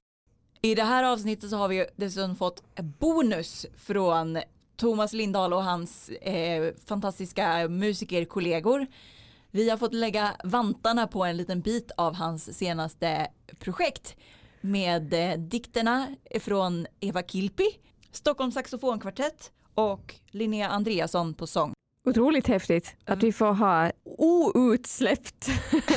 I 0.62 0.74
det 0.74 0.82
här 0.84 1.04
avsnittet 1.04 1.50
så 1.50 1.56
har 1.56 1.68
vi 1.68 1.86
dessutom 1.96 2.36
fått 2.36 2.62
bonus 2.98 3.66
från 3.76 4.38
Thomas 4.76 5.12
Lindahl 5.12 5.52
och 5.52 5.64
hans 5.64 6.08
eh, 6.08 6.74
fantastiska 6.86 7.68
musikerkollegor. 7.68 8.86
Vi 9.50 9.70
har 9.70 9.76
fått 9.76 9.94
lägga 9.94 10.36
vantarna 10.44 11.06
på 11.06 11.24
en 11.24 11.36
liten 11.36 11.60
bit 11.60 11.90
av 11.96 12.14
hans 12.14 12.58
senaste 12.58 13.26
projekt 13.58 14.16
med 14.60 15.14
eh, 15.14 15.38
dikterna 15.38 16.06
från 16.40 16.86
Eva 17.00 17.22
Kilpi, 17.22 17.66
Stockholms 18.12 18.54
saxofonkvartett 18.54 19.50
och 19.74 20.14
Linnea 20.30 20.68
Andreasson 20.68 21.34
på 21.34 21.46
sång. 21.46 21.72
Otroligt 22.08 22.46
häftigt 22.46 22.94
att 23.04 23.22
vi 23.22 23.32
får 23.32 23.52
ha 23.52 23.90
outsläppt 24.18 25.48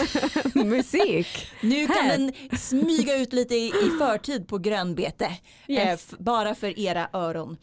musik. 0.56 1.28
Nu 1.62 1.88
kan 1.88 1.96
Här. 1.96 2.18
den 2.18 2.34
smyga 2.60 3.16
ut 3.22 3.34
lite 3.34 3.56
i, 3.56 3.68
i 3.68 3.90
förtid 4.00 4.48
på 4.48 4.58
grönbete. 4.58 5.26
Eh, 5.26 5.74
Yes. 5.76 6.08
f- 6.12 6.16
bara 6.20 6.56
för 6.56 6.80
era 6.80 7.10
öron. 7.14 7.58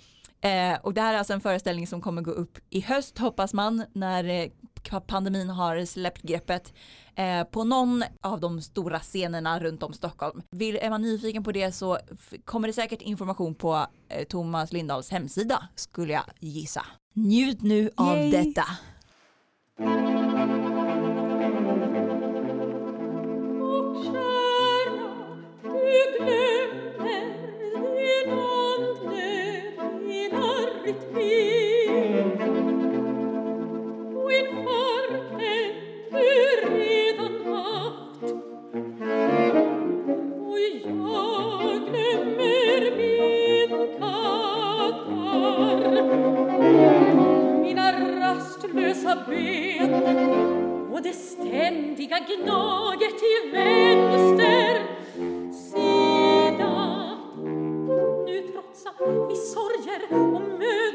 Eh, 0.47 0.79
och 0.83 0.95
det 0.95 1.01
här 1.01 1.15
är 1.15 1.19
alltså 1.19 1.33
en 1.33 1.41
föreställning 1.41 1.87
som 1.87 2.01
kommer 2.01 2.23
gå 2.23 2.31
upp 2.31 2.59
i 2.71 2.81
höst 2.81 3.19
hoppas 3.19 3.55
man 3.55 3.85
när 3.93 4.25
eh, 4.25 5.01
pandemin 5.07 5.51
har 5.51 5.85
släppt 5.85 6.23
greppet 6.23 6.75
eh, 7.15 7.45
på 7.45 7.65
någon 7.65 8.05
av 8.21 8.41
de 8.41 8.63
stora 8.63 8.99
scenerna 8.99 9.61
runt 9.61 9.83
om 9.83 9.93
Stockholm. 9.93 10.43
Vill, 10.51 10.77
är 10.77 10.91
man 10.91 11.03
nyfiken 11.03 11.45
på 11.45 11.53
det 11.53 11.73
så 11.73 11.99
kommer 12.45 12.69
det 12.69 12.75
säkert 12.75 13.03
information 13.03 13.55
på 13.55 13.87
Thomas 14.29 14.73
Lindahls 14.73 15.11
hemsida 15.11 15.69
skulle 15.75 16.13
jag 16.13 16.25
gissa. 16.41 16.87
Njut 17.15 17.63
nu 17.63 17.91
av 17.97 18.17
Yay. 18.17 18.31
detta. 18.31 18.65
Och 23.63 24.05
kära, 24.05 25.27
jag 49.17 50.93
och 50.93 51.03
det 51.03 51.13
ständiga 51.13 52.19
gnaget 52.19 53.23
i 53.23 53.51
vänster 53.53 54.83
sida. 55.53 56.73
Nu 58.27 58.49
trotsar 58.53 59.29
vi 59.29 59.37
sorger 59.37 60.03
och 60.35 60.43
möten 60.59 60.86